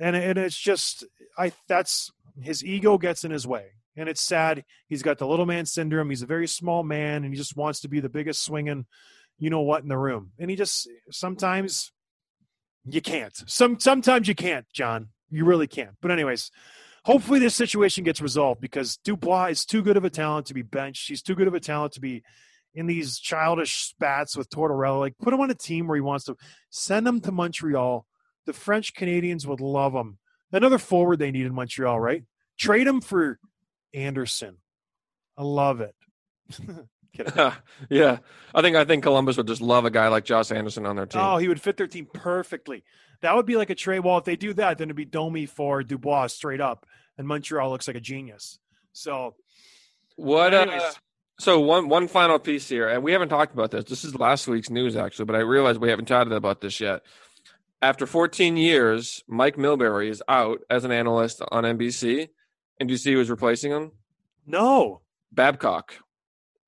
and 0.00 0.16
and 0.16 0.38
it's 0.38 0.58
just 0.58 1.04
I 1.38 1.52
that's 1.68 2.10
his 2.40 2.64
ego 2.64 2.98
gets 2.98 3.24
in 3.24 3.30
his 3.30 3.46
way, 3.46 3.66
and 3.96 4.08
it's 4.08 4.20
sad. 4.20 4.64
He's 4.88 5.02
got 5.02 5.18
the 5.18 5.26
little 5.26 5.46
man 5.46 5.66
syndrome. 5.66 6.08
He's 6.10 6.22
a 6.22 6.26
very 6.26 6.48
small 6.48 6.82
man, 6.82 7.24
and 7.24 7.32
he 7.32 7.36
just 7.36 7.56
wants 7.56 7.80
to 7.80 7.88
be 7.88 8.00
the 8.00 8.08
biggest 8.08 8.42
swinging, 8.42 8.86
you 9.38 9.50
know 9.50 9.60
what, 9.60 9.82
in 9.82 9.88
the 9.88 9.98
room. 9.98 10.32
And 10.38 10.50
he 10.50 10.56
just 10.56 10.88
sometimes 11.10 11.92
you 12.84 13.00
can't. 13.00 13.36
Some 13.46 13.78
sometimes 13.78 14.26
you 14.26 14.34
can't, 14.34 14.66
John. 14.72 15.08
You 15.30 15.44
really 15.44 15.66
can't. 15.66 15.96
But 16.00 16.10
anyways, 16.10 16.50
hopefully 17.04 17.38
this 17.38 17.54
situation 17.54 18.04
gets 18.04 18.20
resolved 18.20 18.60
because 18.60 18.96
Dubois 19.04 19.46
is 19.46 19.64
too 19.64 19.82
good 19.82 19.96
of 19.96 20.04
a 20.04 20.10
talent 20.10 20.46
to 20.46 20.54
be 20.54 20.62
benched. 20.62 21.08
He's 21.08 21.22
too 21.22 21.34
good 21.34 21.46
of 21.46 21.54
a 21.54 21.60
talent 21.60 21.92
to 21.94 22.00
be 22.00 22.22
in 22.74 22.86
these 22.86 23.18
childish 23.18 23.84
spats 23.84 24.36
with 24.36 24.48
Tortorella. 24.48 24.98
Like 24.98 25.18
put 25.18 25.34
him 25.34 25.40
on 25.40 25.50
a 25.50 25.54
team 25.54 25.86
where 25.86 25.96
he 25.96 26.00
wants 26.00 26.24
to. 26.24 26.36
Send 26.70 27.06
him 27.06 27.20
to 27.20 27.32
Montreal. 27.32 28.06
The 28.50 28.58
French 28.58 28.94
Canadians 28.94 29.46
would 29.46 29.60
love 29.60 29.94
him. 29.94 30.18
Another 30.50 30.78
forward 30.78 31.20
they 31.20 31.30
need 31.30 31.46
in 31.46 31.54
Montreal, 31.54 32.00
right? 32.00 32.24
Trade 32.58 32.88
him 32.88 33.00
for 33.00 33.38
Anderson. 33.94 34.56
I 35.38 35.44
love 35.44 35.80
it. 35.80 35.94
Yeah, 37.88 38.18
I 38.54 38.62
think 38.62 38.76
I 38.76 38.84
think 38.84 39.04
Columbus 39.04 39.36
would 39.36 39.46
just 39.46 39.60
love 39.60 39.84
a 39.84 39.90
guy 39.90 40.08
like 40.08 40.24
Josh 40.24 40.50
Anderson 40.50 40.84
on 40.84 40.96
their 40.96 41.06
team. 41.06 41.20
Oh, 41.22 41.38
he 41.38 41.46
would 41.46 41.60
fit 41.60 41.76
their 41.76 41.86
team 41.86 42.08
perfectly. 42.12 42.82
That 43.20 43.36
would 43.36 43.46
be 43.46 43.56
like 43.56 43.70
a 43.70 43.74
trade. 43.74 44.00
Well, 44.00 44.18
if 44.18 44.24
they 44.24 44.36
do 44.36 44.52
that, 44.54 44.78
then 44.78 44.86
it'd 44.86 44.96
be 44.96 45.04
Domi 45.04 45.46
for 45.46 45.82
Dubois 45.82 46.28
straight 46.28 46.60
up, 46.60 46.86
and 47.18 47.26
Montreal 47.26 47.70
looks 47.70 47.86
like 47.86 47.96
a 47.96 48.00
genius. 48.00 48.58
So, 48.92 49.34
what? 50.16 50.54
Uh, 50.54 50.92
so 51.38 51.60
one 51.60 51.88
one 51.88 52.06
final 52.06 52.38
piece 52.38 52.68
here, 52.68 52.88
and 52.88 53.02
we 53.02 53.12
haven't 53.12 53.28
talked 53.28 53.54
about 53.54 53.70
this. 53.70 53.84
This 53.84 54.04
is 54.04 54.14
last 54.14 54.46
week's 54.46 54.70
news 54.70 54.96
actually, 54.96 55.24
but 55.24 55.36
I 55.36 55.40
realize 55.40 55.78
we 55.78 55.90
haven't 55.90 56.06
chatted 56.06 56.32
about 56.32 56.60
this 56.60 56.80
yet. 56.80 57.02
After 57.82 58.06
14 58.06 58.56
years, 58.56 59.24
Mike 59.26 59.56
Milbury 59.56 60.10
is 60.10 60.22
out 60.28 60.60
as 60.68 60.84
an 60.84 60.92
analyst 60.92 61.40
on 61.50 61.64
NBC, 61.64 62.28
and 62.78 62.88
do 62.88 62.92
you 62.92 62.98
see 62.98 63.12
who's 63.14 63.30
replacing 63.30 63.72
him? 63.72 63.92
no. 64.46 65.00
Babcock. 65.32 65.94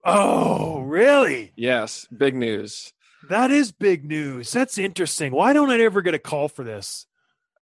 Oh, 0.05 0.81
really? 0.83 1.53
Yes, 1.57 2.07
big 2.17 2.35
news. 2.37 2.93
That 3.29 3.51
is 3.51 3.73
big 3.73 4.05
news. 4.05 4.53
That's 4.53 4.79
interesting. 4.79 5.33
Why 5.33 5.53
don't 5.53 5.69
I 5.71 5.81
ever 5.81 6.01
get 6.01 6.15
a 6.15 6.19
call 6.21 6.49
for 6.49 6.63
this? 6.65 7.07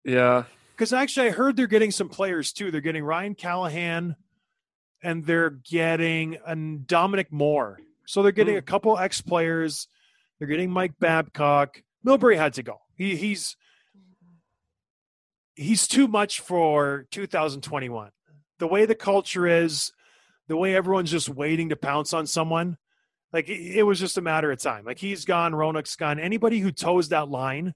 Yeah, 0.05 0.45
Because 0.73 0.93
actually, 0.93 1.29
I 1.29 1.31
heard 1.31 1.57
they're 1.57 1.67
getting 1.67 1.91
some 1.91 2.09
players 2.11 2.53
too. 2.53 2.71
They're 2.71 2.81
getting 2.83 3.03
Ryan 3.05 3.35
Callahan, 3.35 4.17
and 5.03 5.25
they're 5.27 5.51
getting 5.51 6.39
Dominic 6.87 7.33
Moore. 7.33 7.79
So 8.07 8.23
they're 8.23 8.33
getting 8.33 8.55
Hmm. 8.55 8.59
a 8.59 8.63
couple 8.63 8.99
ex 8.99 9.21
players. 9.23 9.89
They're 10.39 10.49
getting 10.49 10.71
Mike 10.71 10.99
Babcock. 10.99 11.83
Milbury 12.07 12.37
had 12.37 12.55
to 12.55 12.63
go. 12.63 12.81
He, 13.01 13.17
he's 13.17 13.57
he's 15.55 15.89
too 15.89 16.07
much 16.07 16.41
for 16.41 17.07
2021. 17.13 18.11
The 18.59 18.67
way 18.67 18.85
the 18.85 18.95
culture 18.95 19.47
is, 19.47 19.91
the 20.49 20.57
way 20.59 20.77
everyone's 20.77 21.11
just 21.11 21.31
waiting 21.31 21.71
to 21.71 21.77
pounce 21.77 22.13
on 22.13 22.27
someone, 22.27 22.77
like 23.33 23.49
it, 23.49 23.85
was 23.85 23.99
just 23.99 24.19
a 24.19 24.21
matter 24.21 24.53
of 24.53 24.61
time. 24.61 24.85
Like 24.85 24.99
he's 24.99 25.25
gone, 25.25 25.53
Ronek's 25.53 25.97
gone. 25.97 26.21
Anybody 26.21 26.59
who 26.59 26.73
toes 26.73 27.09
that 27.09 27.31
line 27.31 27.73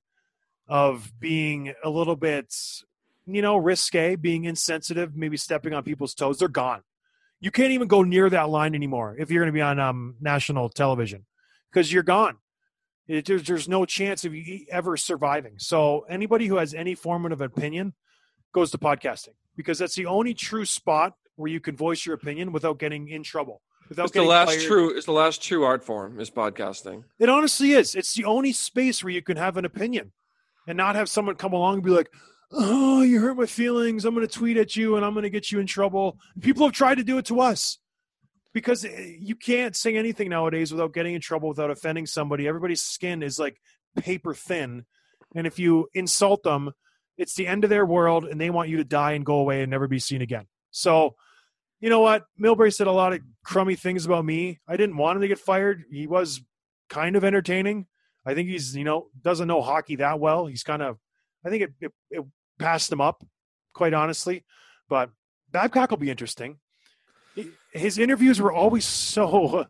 of 0.68 1.10
being 1.18 1.72
a 1.82 1.88
little 1.88 2.16
bit, 2.16 2.54
you 3.26 3.40
know, 3.40 3.56
risque, 3.56 4.16
being 4.16 4.44
insensitive, 4.44 5.16
maybe 5.16 5.38
stepping 5.38 5.72
on 5.72 5.84
people's 5.84 6.12
toes, 6.12 6.38
they're 6.38 6.48
gone. 6.48 6.82
You 7.40 7.50
can't 7.50 7.72
even 7.72 7.88
go 7.88 8.02
near 8.02 8.28
that 8.28 8.50
line 8.50 8.74
anymore 8.74 9.16
if 9.18 9.30
you're 9.30 9.42
going 9.42 9.54
to 9.54 9.56
be 9.56 9.62
on 9.62 9.80
um, 9.80 10.16
national 10.20 10.68
television 10.68 11.24
because 11.72 11.90
you're 11.90 12.02
gone. 12.02 12.36
It, 13.06 13.26
there's, 13.26 13.44
there's 13.44 13.68
no 13.68 13.84
chance 13.84 14.24
of 14.24 14.34
you 14.34 14.64
ever 14.70 14.96
surviving. 14.96 15.54
So 15.58 16.06
anybody 16.08 16.46
who 16.46 16.56
has 16.56 16.74
any 16.74 16.94
form 16.94 17.30
of 17.30 17.40
opinion 17.40 17.94
goes 18.52 18.70
to 18.70 18.78
podcasting 18.78 19.34
because 19.56 19.78
that's 19.78 19.94
the 19.94 20.06
only 20.06 20.34
true 20.34 20.64
spot 20.64 21.14
where 21.36 21.50
you 21.50 21.60
can 21.60 21.76
voice 21.76 22.06
your 22.06 22.14
opinion 22.14 22.52
without 22.52 22.78
getting 22.78 23.08
in 23.08 23.22
trouble. 23.22 23.60
Without 23.88 24.04
it's 24.04 24.12
the 24.12 24.22
last 24.22 24.48
fired. 24.48 24.62
true. 24.62 24.96
It's 24.96 25.06
the 25.06 25.12
last 25.12 25.42
true 25.42 25.64
art 25.64 25.84
form 25.84 26.18
is 26.18 26.30
podcasting. 26.30 27.04
It 27.18 27.28
honestly 27.28 27.72
is. 27.72 27.94
It's 27.94 28.14
the 28.14 28.24
only 28.24 28.52
space 28.52 29.04
where 29.04 29.12
you 29.12 29.20
can 29.20 29.36
have 29.36 29.56
an 29.56 29.64
opinion 29.64 30.12
and 30.66 30.76
not 30.76 30.96
have 30.96 31.10
someone 31.10 31.34
come 31.34 31.52
along 31.52 31.74
and 31.74 31.82
be 31.82 31.90
like, 31.90 32.10
oh, 32.52 33.02
you 33.02 33.20
hurt 33.20 33.36
my 33.36 33.46
feelings. 33.46 34.04
I'm 34.04 34.14
going 34.14 34.26
to 34.26 34.32
tweet 34.32 34.56
at 34.56 34.76
you 34.76 34.96
and 34.96 35.04
I'm 35.04 35.12
going 35.12 35.24
to 35.24 35.30
get 35.30 35.52
you 35.52 35.60
in 35.60 35.66
trouble. 35.66 36.16
People 36.40 36.66
have 36.66 36.72
tried 36.72 36.96
to 36.96 37.04
do 37.04 37.18
it 37.18 37.26
to 37.26 37.40
us 37.40 37.78
because 38.54 38.84
eh, 38.84 39.16
you 39.18 39.34
can't 39.34 39.76
say 39.76 39.96
anything 39.96 40.30
nowadays 40.30 40.72
without 40.72 40.94
getting 40.94 41.14
in 41.14 41.20
trouble, 41.20 41.50
without 41.50 41.70
offending 41.70 42.06
somebody. 42.06 42.48
Everybody's 42.48 42.82
skin 42.82 43.22
is 43.22 43.38
like 43.38 43.60
paper 43.98 44.32
thin. 44.32 44.86
And 45.34 45.46
if 45.46 45.58
you 45.58 45.88
insult 45.92 46.44
them, 46.44 46.72
it's 47.18 47.34
the 47.34 47.46
end 47.46 47.64
of 47.64 47.70
their 47.70 47.84
world 47.84 48.24
and 48.24 48.40
they 48.40 48.50
want 48.50 48.68
you 48.68 48.78
to 48.78 48.84
die 48.84 49.12
and 49.12 49.26
go 49.26 49.36
away 49.36 49.62
and 49.62 49.70
never 49.70 49.88
be 49.88 49.98
seen 49.98 50.22
again. 50.22 50.46
So, 50.70 51.16
you 51.80 51.90
know 51.90 52.00
what? 52.00 52.24
Milbury 52.40 52.72
said 52.72 52.86
a 52.86 52.92
lot 52.92 53.12
of 53.12 53.20
crummy 53.44 53.74
things 53.74 54.06
about 54.06 54.24
me. 54.24 54.60
I 54.66 54.76
didn't 54.76 54.96
want 54.96 55.16
him 55.16 55.22
to 55.22 55.28
get 55.28 55.38
fired. 55.38 55.84
He 55.90 56.06
was 56.06 56.40
kind 56.88 57.16
of 57.16 57.24
entertaining. 57.24 57.86
I 58.24 58.34
think 58.34 58.48
he's, 58.48 58.74
you 58.74 58.84
know, 58.84 59.08
doesn't 59.20 59.48
know 59.48 59.60
hockey 59.60 59.96
that 59.96 60.18
well. 60.18 60.46
He's 60.46 60.62
kind 60.62 60.82
of, 60.82 60.98
I 61.44 61.50
think 61.50 61.64
it, 61.64 61.72
it, 61.80 61.92
it 62.10 62.24
passed 62.58 62.90
him 62.90 63.00
up, 63.00 63.22
quite 63.74 63.92
honestly. 63.92 64.44
But 64.88 65.10
Babcock 65.50 65.90
will 65.90 65.98
be 65.98 66.10
interesting. 66.10 66.58
His 67.74 67.98
interviews 67.98 68.40
were 68.40 68.52
always 68.52 68.84
so. 68.84 69.66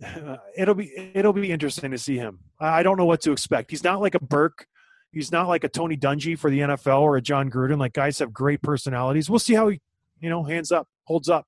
it'll 0.56 0.74
be 0.74 0.92
it'll 1.14 1.32
be 1.32 1.52
interesting 1.52 1.90
to 1.92 1.98
see 1.98 2.16
him. 2.16 2.40
I 2.58 2.82
don't 2.82 2.96
know 2.96 3.04
what 3.04 3.20
to 3.22 3.32
expect. 3.32 3.70
He's 3.70 3.84
not 3.84 4.00
like 4.00 4.14
a 4.14 4.20
Burke. 4.20 4.66
He's 5.12 5.30
not 5.30 5.46
like 5.46 5.62
a 5.62 5.68
Tony 5.68 5.96
Dungy 5.96 6.36
for 6.36 6.50
the 6.50 6.60
NFL 6.60 7.00
or 7.00 7.16
a 7.16 7.22
Jon 7.22 7.50
Gruden. 7.50 7.78
Like 7.78 7.92
guys 7.92 8.18
have 8.18 8.32
great 8.32 8.62
personalities. 8.62 9.30
We'll 9.30 9.38
see 9.38 9.54
how 9.54 9.68
he, 9.68 9.80
you 10.20 10.28
know, 10.28 10.42
hands 10.42 10.72
up, 10.72 10.88
holds 11.04 11.28
up. 11.28 11.46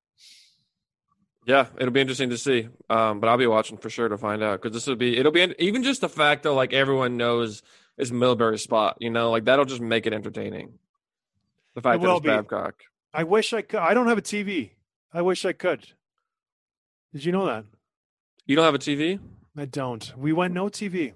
Yeah, 1.46 1.66
it'll 1.78 1.92
be 1.92 2.00
interesting 2.00 2.30
to 2.30 2.38
see. 2.38 2.68
Um, 2.90 3.20
but 3.20 3.28
I'll 3.28 3.36
be 3.38 3.46
watching 3.46 3.78
for 3.78 3.88
sure 3.88 4.08
to 4.08 4.18
find 4.18 4.42
out 4.42 4.60
because 4.60 4.74
this 4.74 4.86
will 4.86 4.96
be. 4.96 5.16
It'll 5.16 5.32
be 5.32 5.54
even 5.58 5.82
just 5.82 6.00
the 6.00 6.08
fact 6.08 6.42
that 6.42 6.52
like 6.52 6.72
everyone 6.72 7.16
knows 7.16 7.62
is 7.96 8.12
Milbury's 8.12 8.62
spot. 8.62 8.96
You 9.00 9.10
know, 9.10 9.30
like 9.30 9.44
that'll 9.44 9.64
just 9.64 9.80
make 9.80 10.06
it 10.06 10.12
entertaining. 10.12 10.78
The 11.74 11.82
fact 11.82 12.02
It 12.02 12.06
that 12.06 12.12
it's 12.16 12.20
be. 12.22 12.28
Babcock. 12.28 12.82
I 13.14 13.24
wish 13.24 13.52
I 13.52 13.62
could. 13.62 13.80
I 13.80 13.94
don't 13.94 14.08
have 14.08 14.18
a 14.18 14.22
TV. 14.22 14.70
I 15.12 15.22
wish 15.22 15.44
I 15.44 15.52
could. 15.52 15.86
Did 17.12 17.24
you 17.24 17.32
know 17.32 17.46
that? 17.46 17.64
You 18.44 18.56
don't 18.56 18.64
have 18.64 18.74
a 18.74 18.78
TV? 18.78 19.18
I 19.56 19.64
don't. 19.64 20.12
We 20.16 20.32
went 20.32 20.54
no 20.54 20.66
TV. 20.66 21.14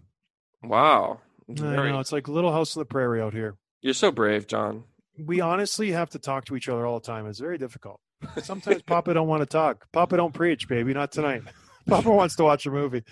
Wow. 0.62 1.20
It's 1.48 1.60
I 1.60 1.90
know 1.90 2.00
it's 2.00 2.12
like 2.12 2.28
Little 2.28 2.52
House 2.52 2.76
on 2.76 2.80
the 2.80 2.86
Prairie 2.86 3.20
out 3.20 3.34
here. 3.34 3.56
You're 3.82 3.94
so 3.94 4.10
brave, 4.10 4.46
John. 4.46 4.84
We 5.18 5.40
honestly 5.40 5.92
have 5.92 6.10
to 6.10 6.18
talk 6.18 6.44
to 6.46 6.56
each 6.56 6.68
other 6.68 6.86
all 6.86 7.00
the 7.00 7.06
time. 7.06 7.26
It's 7.26 7.40
very 7.40 7.58
difficult. 7.58 8.00
Sometimes 8.42 8.82
Papa 8.82 9.14
don't 9.14 9.28
want 9.28 9.42
to 9.42 9.46
talk. 9.46 9.86
Papa 9.92 10.16
don't 10.16 10.34
preach, 10.34 10.68
baby. 10.68 10.94
Not 10.94 11.12
tonight. 11.12 11.42
Papa 11.86 12.10
wants 12.10 12.36
to 12.36 12.44
watch 12.44 12.66
a 12.66 12.70
movie. 12.70 13.02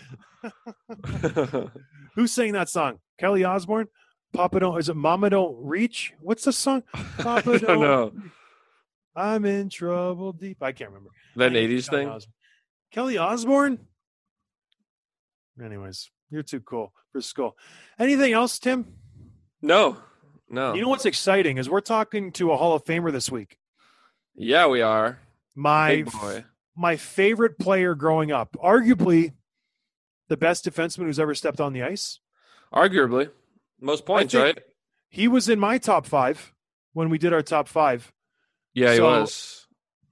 Who's 2.15 2.33
saying 2.33 2.53
that 2.53 2.69
song? 2.69 2.99
Kelly 3.19 3.45
Osbourne? 3.45 3.89
Papa 4.33 4.61
don't. 4.61 4.79
Is 4.79 4.89
it 4.89 4.97
Mama 4.97 5.31
don't 5.31 5.57
reach? 5.65 6.13
What's 6.21 6.45
the 6.45 6.53
song? 6.53 6.83
Papa 7.19 7.53
I 7.53 7.59
don't 7.59 7.81
know. 7.81 8.13
I'm 9.19 9.45
in 9.45 9.69
trouble 9.69 10.33
deep. 10.33 10.63
I 10.63 10.73
can't 10.73 10.91
remember. 10.91 11.11
That 11.37 11.53
80s 11.53 11.91
thing? 11.91 12.21
Kelly 12.93 13.19
Osbourne. 13.19 13.81
Anyways, 15.63 16.11
you're 16.31 16.43
too 16.45 16.61
cool 16.61 16.93
for 17.13 17.21
school. 17.21 17.57
Anything 17.99 18.33
else, 18.33 18.59
Tim? 18.59 18.95
No. 19.61 19.97
No. 20.49 20.75
You 20.75 20.83
know 20.83 20.89
what's 20.89 21.05
exciting 21.05 21.59
is 21.59 21.69
we're 21.69 21.81
talking 21.81 22.33
to 22.33 22.53
a 22.53 22.57
Hall 22.57 22.75
of 22.75 22.85
Famer 22.85 23.13
this 23.13 23.31
week. 23.31 23.59
yeah, 24.35 24.67
we 24.67 24.81
are. 24.81 25.19
My 25.55 26.05
my 26.77 26.97
favorite 26.97 27.59
player 27.59 27.97
growing 27.97 28.31
up, 28.31 28.57
arguably 28.63 29.33
the 30.29 30.37
best 30.37 30.65
defenseman 30.65 31.07
who's 31.07 31.19
ever 31.19 31.35
stepped 31.35 31.61
on 31.61 31.73
the 31.73 31.83
ice. 31.83 32.21
Arguably. 32.73 33.31
Most 33.81 34.07
points, 34.07 34.35
right? 34.35 34.59
He 35.09 35.27
was 35.27 35.49
in 35.49 35.59
my 35.59 35.79
top 35.79 36.07
five 36.07 36.55
when 36.93 37.11
we 37.11 37.19
did 37.19 37.33
our 37.33 37.43
top 37.43 37.67
five. 37.67 38.13
Yeah, 38.79 38.91
he 38.93 38.97
So- 38.99 39.05
was. 39.05 39.67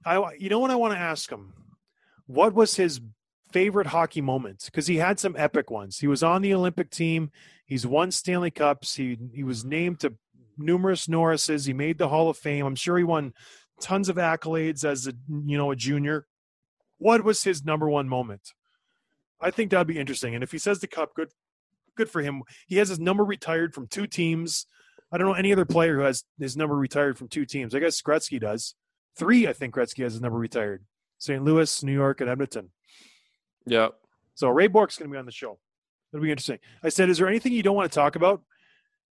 I, 0.05 0.33
you 0.39 0.49
know 0.49 0.59
what 0.59 0.71
I 0.71 0.75
want 0.75 0.93
to 0.93 0.99
ask 0.99 1.29
him? 1.29 1.53
What 2.27 2.53
was 2.53 2.75
his 2.75 3.01
favorite 3.51 3.87
hockey 3.87 4.21
moment? 4.21 4.63
Because 4.65 4.87
he 4.87 4.97
had 4.97 5.19
some 5.19 5.35
epic 5.37 5.69
ones. 5.69 5.99
He 5.99 6.07
was 6.07 6.23
on 6.23 6.41
the 6.41 6.53
Olympic 6.53 6.89
team. 6.91 7.31
He's 7.65 7.85
won 7.85 8.11
Stanley 8.11 8.51
Cups. 8.51 8.95
He 8.95 9.17
he 9.33 9.43
was 9.43 9.65
named 9.65 9.99
to 10.01 10.13
numerous 10.57 11.07
Norrises. 11.07 11.67
He 11.67 11.73
made 11.73 11.97
the 11.97 12.07
Hall 12.07 12.29
of 12.29 12.37
Fame. 12.37 12.65
I'm 12.65 12.75
sure 12.75 12.97
he 12.97 13.03
won 13.03 13.33
tons 13.81 14.07
of 14.07 14.15
accolades 14.15 14.85
as 14.85 15.07
a 15.07 15.13
you 15.27 15.57
know 15.57 15.71
a 15.71 15.75
junior. 15.75 16.25
What 16.97 17.23
was 17.25 17.43
his 17.43 17.65
number 17.65 17.89
one 17.89 18.07
moment? 18.07 18.53
I 19.41 19.51
think 19.51 19.71
that'd 19.71 19.87
be 19.87 19.99
interesting. 19.99 20.35
And 20.35 20.43
if 20.43 20.51
he 20.53 20.57
says 20.57 20.79
the 20.79 20.87
cup, 20.87 21.13
good, 21.15 21.29
good 21.95 22.09
for 22.09 22.21
him. 22.21 22.43
He 22.65 22.77
has 22.77 22.89
his 22.89 22.99
number 22.99 23.23
retired 23.25 23.73
from 23.73 23.87
two 23.87 24.07
teams. 24.07 24.65
I 25.11 25.17
don't 25.17 25.27
know 25.27 25.33
any 25.33 25.53
other 25.53 25.65
player 25.65 25.95
who 25.95 26.01
has 26.01 26.23
his 26.39 26.57
number 26.57 26.75
retired 26.75 27.17
from 27.17 27.27
two 27.27 27.45
teams. 27.45 27.73
I 27.73 27.79
guess 27.79 28.01
Gretzky 28.01 28.39
does. 28.39 28.75
Three, 29.17 29.47
I 29.47 29.53
think 29.53 29.73
Gretzky 29.73 30.03
has 30.03 30.13
his 30.13 30.21
number 30.21 30.37
retired. 30.37 30.83
St. 31.17 31.43
Louis, 31.43 31.83
New 31.83 31.93
York, 31.93 32.21
and 32.21 32.29
Edmonton. 32.29 32.71
Yeah. 33.65 33.89
So 34.35 34.49
Ray 34.49 34.67
Bourque's 34.67 34.97
going 34.97 35.09
to 35.09 35.13
be 35.13 35.17
on 35.17 35.25
the 35.25 35.31
show. 35.31 35.59
It'll 36.13 36.23
be 36.23 36.31
interesting. 36.31 36.59
I 36.83 36.89
said, 36.89 37.09
"Is 37.09 37.17
there 37.17 37.27
anything 37.27 37.53
you 37.53 37.63
don't 37.63 37.75
want 37.75 37.91
to 37.91 37.95
talk 37.95 38.15
about?" 38.15 38.43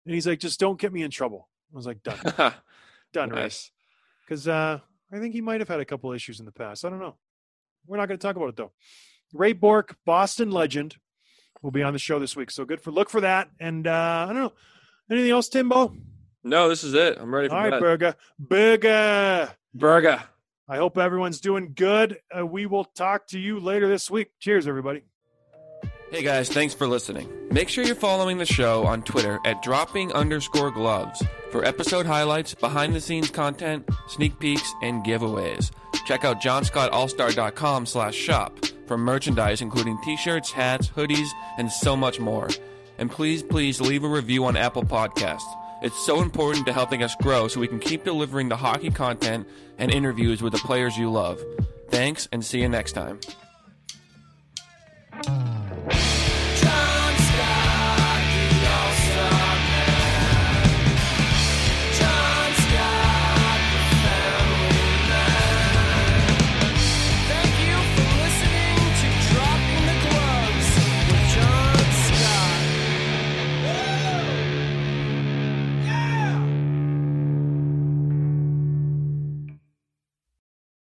And 0.06 0.14
he's 0.14 0.28
like, 0.28 0.40
"Just 0.40 0.60
don't 0.60 0.80
get 0.80 0.94
me 0.94 1.02
in 1.02 1.12
trouble." 1.12 1.50
I 1.74 1.76
was 1.76 1.88
like, 1.88 2.04
"Done, 2.04 2.20
done, 3.14 3.30
Ray." 3.30 3.44
nice. 3.44 3.72
Because 4.26 4.48
uh, 4.48 4.80
I 5.12 5.20
think 5.20 5.34
he 5.34 5.42
might 5.42 5.62
have 5.62 5.68
had 5.68 5.80
a 5.80 5.86
couple 5.86 6.12
issues 6.14 6.40
in 6.40 6.46
the 6.46 6.52
past. 6.52 6.86
I 6.86 6.90
don't 6.90 7.00
know. 7.00 7.16
We're 7.88 7.98
not 7.98 8.08
going 8.08 8.20
to 8.20 8.26
talk 8.26 8.36
about 8.36 8.50
it 8.50 8.56
though. 8.56 8.72
Ray 9.34 9.54
Bourque, 9.54 9.98
Boston 10.06 10.52
legend, 10.52 10.98
will 11.62 11.72
be 11.72 11.84
on 11.84 11.94
the 11.94 12.00
show 12.00 12.20
this 12.20 12.36
week. 12.36 12.52
So 12.52 12.64
good 12.64 12.82
for 12.82 12.92
look 12.92 13.10
for 13.10 13.22
that. 13.22 13.50
And 13.60 13.88
uh, 13.88 14.28
I 14.30 14.34
don't 14.34 14.44
know 14.44 14.54
anything 15.10 15.32
else, 15.32 15.50
Timbo. 15.50 15.96
No, 16.44 16.70
this 16.70 16.84
is 16.84 16.94
it. 16.94 17.18
I'm 17.20 17.34
ready 17.34 17.50
for 17.50 17.56
All 17.56 17.62
right, 17.62 17.72
bed. 17.72 17.80
Burger, 17.80 18.16
Burger. 18.38 19.50
Burger. 19.74 20.24
I 20.68 20.78
hope 20.78 20.98
everyone's 20.98 21.40
doing 21.42 21.74
good. 21.76 22.20
Uh, 22.36 22.46
we 22.46 22.66
will 22.66 22.86
talk 22.86 23.28
to 23.28 23.40
you 23.40 23.60
later 23.60 23.88
this 23.88 24.10
week. 24.10 24.32
Cheers, 24.40 24.68
everybody. 24.68 25.04
Hey 26.12 26.22
guys, 26.22 26.50
thanks 26.50 26.74
for 26.74 26.88
listening. 26.88 27.28
Make 27.52 27.68
sure 27.68 27.84
you're 27.84 27.96
following 27.96 28.38
the 28.38 28.46
show 28.46 28.86
on 28.86 29.02
Twitter 29.02 29.40
at 29.44 29.62
dropping 29.64 30.14
underscore 30.14 30.70
gloves 30.72 31.22
for 31.52 31.66
episode 31.66 32.06
highlights, 32.06 32.54
behind 32.54 32.94
the 32.96 33.02
scenes 33.02 33.30
content, 33.32 33.90
sneak 34.08 34.40
peeks, 34.40 34.72
and 34.84 35.04
giveaways. 35.04 35.72
Check 36.06 36.24
out 36.24 36.42
johnscottallstar.com 36.42 37.86
slash 37.88 38.16
shop 38.16 38.58
for 38.88 38.98
merchandise 38.98 39.62
including 39.62 40.00
t-shirts, 40.04 40.52
hats, 40.52 40.88
hoodies, 40.88 41.30
and 41.58 41.72
so 41.72 41.96
much 41.96 42.20
more. 42.20 42.50
And 42.98 43.12
please, 43.12 43.44
please 43.44 43.82
leave 43.82 44.04
a 44.04 44.08
review 44.08 44.46
on 44.46 44.56
Apple 44.56 44.84
Podcasts. 44.84 45.42
It's 45.82 45.98
so 46.06 46.22
important 46.22 46.66
to 46.68 46.74
helping 46.74 47.04
us 47.04 47.16
grow 47.16 47.48
so 47.48 47.60
we 47.60 47.68
can 47.68 47.80
keep 47.80 48.04
delivering 48.04 48.50
the 48.50 48.56
hockey 48.56 48.90
content 48.90 49.48
and 49.78 49.92
interviews 49.92 50.42
with 50.42 50.54
the 50.54 50.60
players 50.60 50.98
you 50.98 51.12
love. 51.12 51.40
Thanks 51.90 52.28
and 52.32 52.44
see 52.44 52.62
you 52.62 52.70
next 52.70 52.94
time. 52.94 53.20